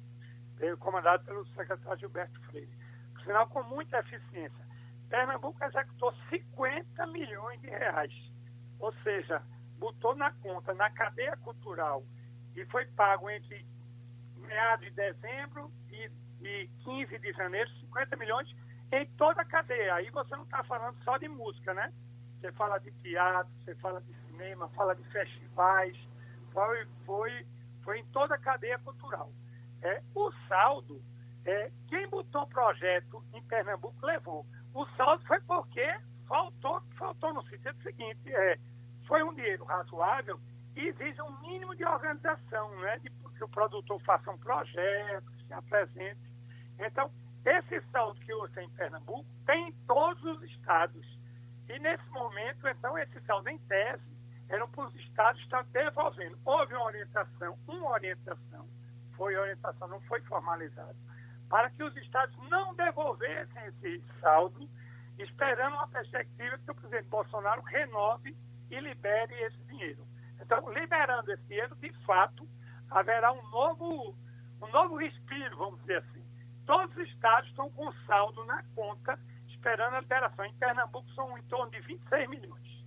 comandado 0.79 1.23
pelo 1.25 1.45
secretário 1.47 1.99
Gilberto 1.99 2.39
Freire. 2.47 2.71
Sinal, 3.23 3.47
com 3.47 3.63
muita 3.63 3.99
eficiência. 3.99 4.65
Pernambuco 5.09 5.63
executou 5.63 6.13
50 6.29 7.07
milhões 7.07 7.59
de 7.61 7.67
reais. 7.67 8.13
Ou 8.79 8.93
seja, 9.03 9.41
botou 9.77 10.15
na 10.15 10.31
conta, 10.31 10.73
na 10.73 10.89
cadeia 10.89 11.35
cultural, 11.37 12.03
e 12.55 12.65
foi 12.65 12.85
pago 12.85 13.29
entre 13.29 13.65
meados 14.37 14.85
de 14.85 14.91
dezembro 14.91 15.71
e, 15.89 16.09
e 16.41 16.69
15 16.83 17.19
de 17.19 17.33
janeiro, 17.33 17.69
50 17.81 18.15
milhões 18.15 18.55
em 18.91 19.05
toda 19.17 19.41
a 19.41 19.45
cadeia. 19.45 19.95
Aí 19.95 20.09
você 20.09 20.35
não 20.35 20.43
está 20.43 20.63
falando 20.63 20.97
só 21.03 21.17
de 21.17 21.27
música, 21.27 21.73
né? 21.73 21.93
Você 22.39 22.51
fala 22.53 22.79
de 22.79 22.91
teatro, 22.91 23.51
você 23.63 23.75
fala 23.75 24.01
de 24.01 24.13
cinema, 24.25 24.67
fala 24.69 24.95
de 24.95 25.03
festivais. 25.11 25.95
Foi, 26.51 26.87
foi, 27.05 27.45
foi 27.83 27.99
em 27.99 28.05
toda 28.07 28.35
a 28.35 28.39
cadeia 28.39 28.79
cultural. 28.79 29.31
É, 29.81 30.01
o 30.15 30.31
saldo, 30.47 31.01
é, 31.45 31.71
quem 31.87 32.07
botou 32.07 32.43
o 32.43 32.47
projeto 32.47 33.23
em 33.33 33.41
Pernambuco 33.43 34.05
levou. 34.05 34.45
O 34.73 34.85
saldo 34.95 35.25
foi 35.25 35.39
porque 35.41 35.85
faltou, 36.27 36.81
faltou 36.97 37.33
no 37.33 37.43
sentido 37.47 37.81
seguinte, 37.81 38.31
é, 38.31 38.57
foi 39.07 39.23
um 39.23 39.33
dinheiro 39.33 39.63
razoável 39.65 40.39
e 40.75 40.87
exige 40.87 41.21
um 41.21 41.41
mínimo 41.41 41.75
de 41.75 41.83
organização, 41.83 42.69
né? 42.79 42.99
De 42.99 43.09
que 43.09 43.43
o 43.43 43.49
produtor 43.49 43.99
faça 44.03 44.29
um 44.29 44.37
projeto, 44.37 45.31
se 45.47 45.53
apresente. 45.53 46.21
Então, 46.79 47.11
esse 47.43 47.81
saldo 47.91 48.19
que 48.19 48.33
hoje 48.33 48.53
tem 48.53 48.67
em 48.67 48.69
Pernambuco 48.69 49.25
tem 49.47 49.69
em 49.69 49.71
todos 49.87 50.23
os 50.23 50.43
estados. 50.43 51.19
E 51.67 51.79
nesse 51.79 52.07
momento, 52.09 52.67
então, 52.67 52.95
esse 52.99 53.19
saldo 53.21 53.49
em 53.49 53.57
tese 53.59 54.03
eram 54.47 54.69
para 54.69 54.85
os 54.85 54.95
estados 54.95 55.41
estar 55.41 55.63
devolvendo. 55.63 56.37
Houve 56.45 56.73
uma 56.75 56.85
orientação, 56.85 57.57
uma 57.67 57.89
orientação 57.89 58.67
foi 59.21 59.37
orientação, 59.37 59.87
não 59.87 60.01
foi 60.01 60.19
formalizado, 60.21 60.97
para 61.47 61.69
que 61.69 61.83
os 61.83 61.95
estados 61.97 62.35
não 62.49 62.73
devolvessem 62.73 63.67
esse 63.67 64.03
saldo, 64.19 64.67
esperando 65.19 65.75
uma 65.75 65.87
perspectiva 65.89 66.57
que 66.57 66.71
o 66.71 66.73
presidente 66.73 67.07
Bolsonaro 67.07 67.61
renove 67.61 68.35
e 68.71 68.79
libere 68.79 69.31
esse 69.43 69.57
dinheiro. 69.65 70.03
Então, 70.41 70.67
liberando 70.73 71.31
esse 71.31 71.43
dinheiro, 71.43 71.75
de 71.75 71.93
fato, 72.03 72.49
haverá 72.89 73.31
um 73.31 73.47
novo, 73.51 74.15
um 74.59 74.67
novo 74.71 74.95
respiro, 74.95 75.55
vamos 75.55 75.79
dizer 75.81 75.97
assim. 75.97 76.23
Todos 76.65 76.97
os 76.97 77.07
estados 77.07 77.47
estão 77.47 77.69
com 77.69 77.93
saldo 78.07 78.43
na 78.45 78.63
conta, 78.73 79.19
esperando 79.49 79.97
a 79.97 79.99
liberação. 79.99 80.45
Em 80.45 80.53
Pernambuco 80.55 81.07
são 81.11 81.37
em 81.37 81.43
torno 81.43 81.69
de 81.69 81.79
26 81.81 82.27
milhões. 82.27 82.85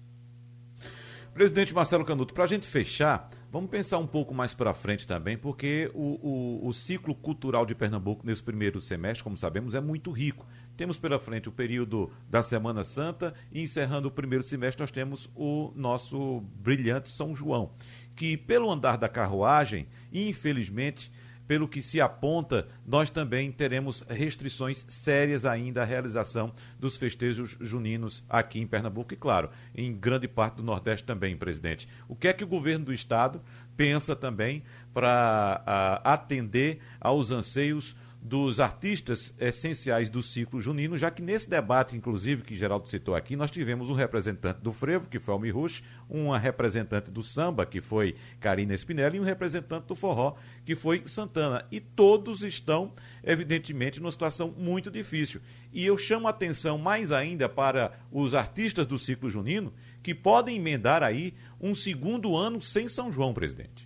Presidente 1.32 1.72
Marcelo 1.72 2.05
Canuto, 2.05 2.35
para 2.35 2.43
a 2.43 2.49
gente 2.49 2.66
fechar, 2.66 3.28
vamos 3.55 3.70
pensar 3.70 3.98
um 3.98 4.07
pouco 4.07 4.34
mais 4.34 4.52
para 4.52 4.74
frente 4.74 5.07
também, 5.07 5.38
porque 5.38 5.88
o, 5.94 6.59
o, 6.61 6.66
o, 6.66 6.72
ciclo 6.74 7.14
cultural 7.14 7.64
de 7.64 7.72
Pernambuco 7.72 8.26
nesse 8.26 8.42
primeiro 8.42 8.80
semestre, 8.80 9.22
como 9.22 9.38
sabemos, 9.38 9.76
é 9.76 9.80
muito 9.80 10.11
rico. 10.11 10.44
Temos 10.76 10.98
pela 10.98 11.20
frente 11.20 11.48
o 11.48 11.52
período 11.52 12.11
da 12.28 12.42
Semana 12.42 12.82
Santa 12.82 13.32
e 13.52 13.62
encerrando 13.62 14.09
o 14.09 14.11
primeiro 14.11 14.42
semestre 14.42 14.82
nós 14.82 14.90
temos 14.90 15.30
o 15.36 15.72
nosso 15.76 16.40
brilhante 16.57 17.09
São 17.09 17.32
João, 17.32 17.70
que 18.16 18.36
pelo 18.36 18.68
andar 18.68 18.98
da 18.98 19.09
carruagem, 19.09 19.86
infelizmente, 20.12 21.12
pelo 21.47 21.68
que 21.68 21.82
se 21.82 22.01
aponta, 22.01 22.66
nós 22.86 23.11
também 23.11 23.53
teremos 23.53 24.03
restrições 24.09 24.84
sérias 24.88 25.45
ainda 25.45 25.82
à 25.82 25.84
realização 25.84 26.53
dos 26.78 26.97
festejos 26.97 27.57
juninos 27.61 28.24
aqui 28.28 28.61
em 28.61 28.66
Pernambuco 28.66 29.12
e, 29.14 29.16
claro, 29.16 29.51
em 29.74 29.95
grande 29.95 30.26
parte 30.26 30.57
do 30.57 30.62
Nordeste 30.62 31.05
também, 31.05 31.36
presidente. 31.36 31.88
O 32.09 32.16
que 32.16 32.28
é 32.28 32.32
que 32.32 32.45
o 32.45 32.49
governo 32.49 32.86
do 32.86 32.92
Estado 32.92 33.42
pensa 33.76 34.16
também 34.16 34.62
para 34.92 36.01
atender 36.05 36.80
aos 37.01 37.30
anseios 37.30 37.97
dos 38.24 38.58
artistas 38.58 39.34
essenciais 39.38 40.08
do 40.08 40.22
ciclo 40.22 40.58
junino, 40.58 40.96
já 40.96 41.10
que 41.10 41.20
nesse 41.20 41.48
debate, 41.48 41.94
inclusive, 41.94 42.42
que 42.42 42.54
Geraldo 42.54 42.88
citou 42.88 43.14
aqui, 43.14 43.36
nós 43.36 43.50
tivemos 43.50 43.90
um 43.90 43.92
representante 43.92 44.62
do 44.62 44.72
frevo, 44.72 45.08
que 45.10 45.20
foi 45.20 45.34
Almir 45.34 45.54
Rush, 45.54 45.82
uma 46.08 46.38
representante 46.38 47.10
do 47.10 47.22
samba, 47.22 47.66
que 47.66 47.82
foi 47.82 48.14
Karina 48.40 48.74
Spinelli, 48.74 49.18
e 49.18 49.20
um 49.20 49.24
representante 49.24 49.88
do 49.88 49.94
forró, 49.94 50.36
que 50.64 50.74
foi 50.74 51.02
Santana. 51.04 51.66
E 51.70 51.80
todos 51.80 52.42
estão, 52.42 52.94
evidentemente, 53.22 54.00
numa 54.00 54.10
situação 54.10 54.54
muito 54.56 54.90
difícil. 54.90 55.42
E 55.70 55.84
eu 55.84 55.98
chamo 55.98 56.26
a 56.26 56.30
atenção 56.30 56.78
mais 56.78 57.12
ainda 57.12 57.46
para 57.46 57.92
os 58.10 58.34
artistas 58.34 58.86
do 58.86 58.98
ciclo 58.98 59.28
junino, 59.28 59.70
que 60.02 60.14
podem 60.14 60.56
emendar 60.56 61.02
aí 61.02 61.34
um 61.60 61.74
segundo 61.74 62.34
ano 62.34 62.58
sem 62.58 62.88
São 62.88 63.12
João, 63.12 63.34
presidente. 63.34 63.84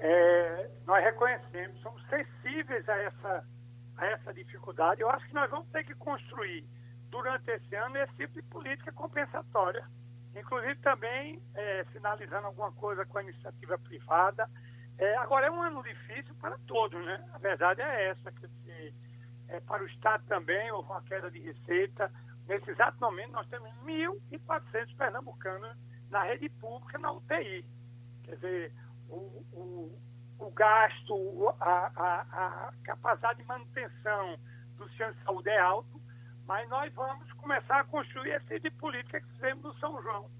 É, 0.00 0.70
nós 0.86 1.02
reconhecemos, 1.02 1.80
somos 1.80 2.02
sensíveis 2.08 2.88
a 2.88 2.96
essa, 2.96 3.44
a 3.96 4.06
essa 4.06 4.32
dificuldade. 4.32 5.00
Eu 5.00 5.10
acho 5.10 5.26
que 5.26 5.34
nós 5.34 5.50
vamos 5.50 5.68
ter 5.70 5.84
que 5.84 5.94
construir 5.94 6.64
durante 7.10 7.50
esse 7.50 7.74
ano 7.74 7.96
esse 7.96 8.14
tipo 8.14 8.34
de 8.34 8.42
política 8.42 8.92
compensatória. 8.92 9.84
Inclusive 10.36 10.76
também 10.76 11.42
é, 11.54 11.84
sinalizando 11.92 12.46
alguma 12.46 12.70
coisa 12.72 13.04
com 13.06 13.18
a 13.18 13.22
iniciativa 13.22 13.78
privada. 13.78 14.48
É, 14.98 15.16
agora 15.16 15.46
é 15.46 15.50
um 15.50 15.62
ano 15.62 15.82
difícil 15.82 16.34
para 16.36 16.56
todos, 16.66 17.04
né? 17.04 17.24
A 17.32 17.38
verdade 17.38 17.80
é 17.80 18.10
essa, 18.10 18.30
que 18.32 18.94
é, 19.48 19.60
para 19.60 19.82
o 19.82 19.86
Estado 19.86 20.24
também 20.26 20.70
houve 20.70 20.90
uma 20.90 21.02
queda 21.02 21.30
de 21.30 21.40
receita. 21.40 22.10
Nesse 22.46 22.70
exato 22.70 22.98
momento 23.00 23.32
nós 23.32 23.48
temos 23.48 23.70
1.400 23.84 24.96
pernambucanos 24.96 25.76
na 26.10 26.22
rede 26.22 26.48
pública 26.48 26.98
na 26.98 27.12
UTI. 27.12 27.64
Quer 28.24 28.34
dizer, 28.36 28.72
o, 29.08 29.44
o, 29.52 29.98
o 30.38 30.50
gasto, 30.50 31.54
a, 31.60 31.90
a, 31.96 32.68
a, 32.68 32.72
capacidade 32.84 33.40
de 33.40 33.44
manutenção 33.46 34.38
do 34.76 34.88
sistema 34.88 35.12
de 35.12 35.24
saúde 35.24 35.48
é 35.48 35.58
alto, 35.58 36.00
mas 36.46 36.68
nós 36.68 36.92
vamos 36.94 37.30
começar 37.34 37.80
a 37.80 37.84
construir 37.84 38.32
esse 38.32 38.60
tipo 38.60 38.70
de 38.70 38.76
política 38.76 39.20
que 39.20 39.32
fizemos 39.32 39.64
no 39.64 39.78
São 39.78 40.02
João. 40.02 40.30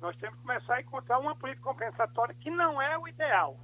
Nós 0.00 0.16
temos 0.16 0.36
que 0.36 0.42
começar 0.42 0.74
a 0.74 0.80
encontrar 0.80 1.18
uma 1.18 1.34
política 1.36 1.64
compensatória 1.64 2.34
que 2.34 2.50
não 2.50 2.80
é 2.80 2.98
o 2.98 3.08
ideal, 3.08 3.58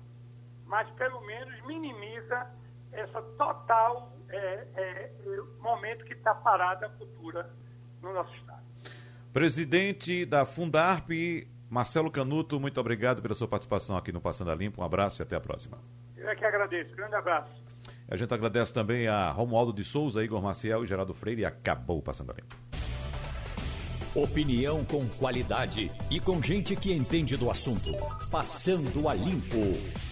mas 0.67 0.89
pelo 0.91 1.21
menos 1.27 1.61
minimiza 1.67 2.51
essa 2.93 3.23
total 3.23 4.17
é, 4.29 4.67
é, 4.75 5.13
momento 5.61 6.05
que 6.05 6.15
está 6.15 6.35
parada 6.35 6.87
a 6.87 6.91
cultura 6.91 7.51
no 8.01 8.13
nosso 8.13 8.35
Estado. 8.37 8.63
Presidente 9.33 10.27
da 10.27 10.45
Fundarp, 10.45 11.09
Marcelo 11.73 12.11
Canuto, 12.11 12.61
muito 12.61 12.79
obrigado 12.79 13.23
pela 13.23 13.35
sua 13.35 13.49
participação 13.49 13.97
aqui 13.97 14.13
no 14.13 14.21
Passando 14.21 14.51
a 14.51 14.55
Limpo. 14.55 14.83
Um 14.83 14.85
abraço 14.85 15.23
e 15.23 15.25
até 15.25 15.37
a 15.37 15.41
próxima. 15.41 15.79
Eu 16.15 16.29
é 16.29 16.37
que 16.37 16.45
agradeço. 16.45 16.95
Grande 16.95 17.15
abraço. 17.15 17.51
A 18.07 18.15
gente 18.15 18.35
agradece 18.35 18.75
também 18.75 19.09
a 19.09 19.31
Romualdo 19.31 19.73
de 19.73 19.83
Souza, 19.83 20.23
Igor 20.23 20.43
Maciel 20.43 20.85
e 20.85 20.87
Geraldo 20.87 21.15
Freire. 21.15 21.41
E 21.41 21.45
acabou 21.47 21.97
o 21.97 22.03
Passando 22.03 22.31
a 22.31 22.35
Limpo. 22.35 22.55
Opinião 24.15 24.85
com 24.85 25.09
qualidade 25.09 25.91
e 26.11 26.21
com 26.21 26.43
gente 26.43 26.77
que 26.77 26.93
entende 26.93 27.39
do 27.39 27.51
assunto. 27.51 27.91
Passando 28.31 29.09
a 29.09 29.15
Limpo. 29.15 30.12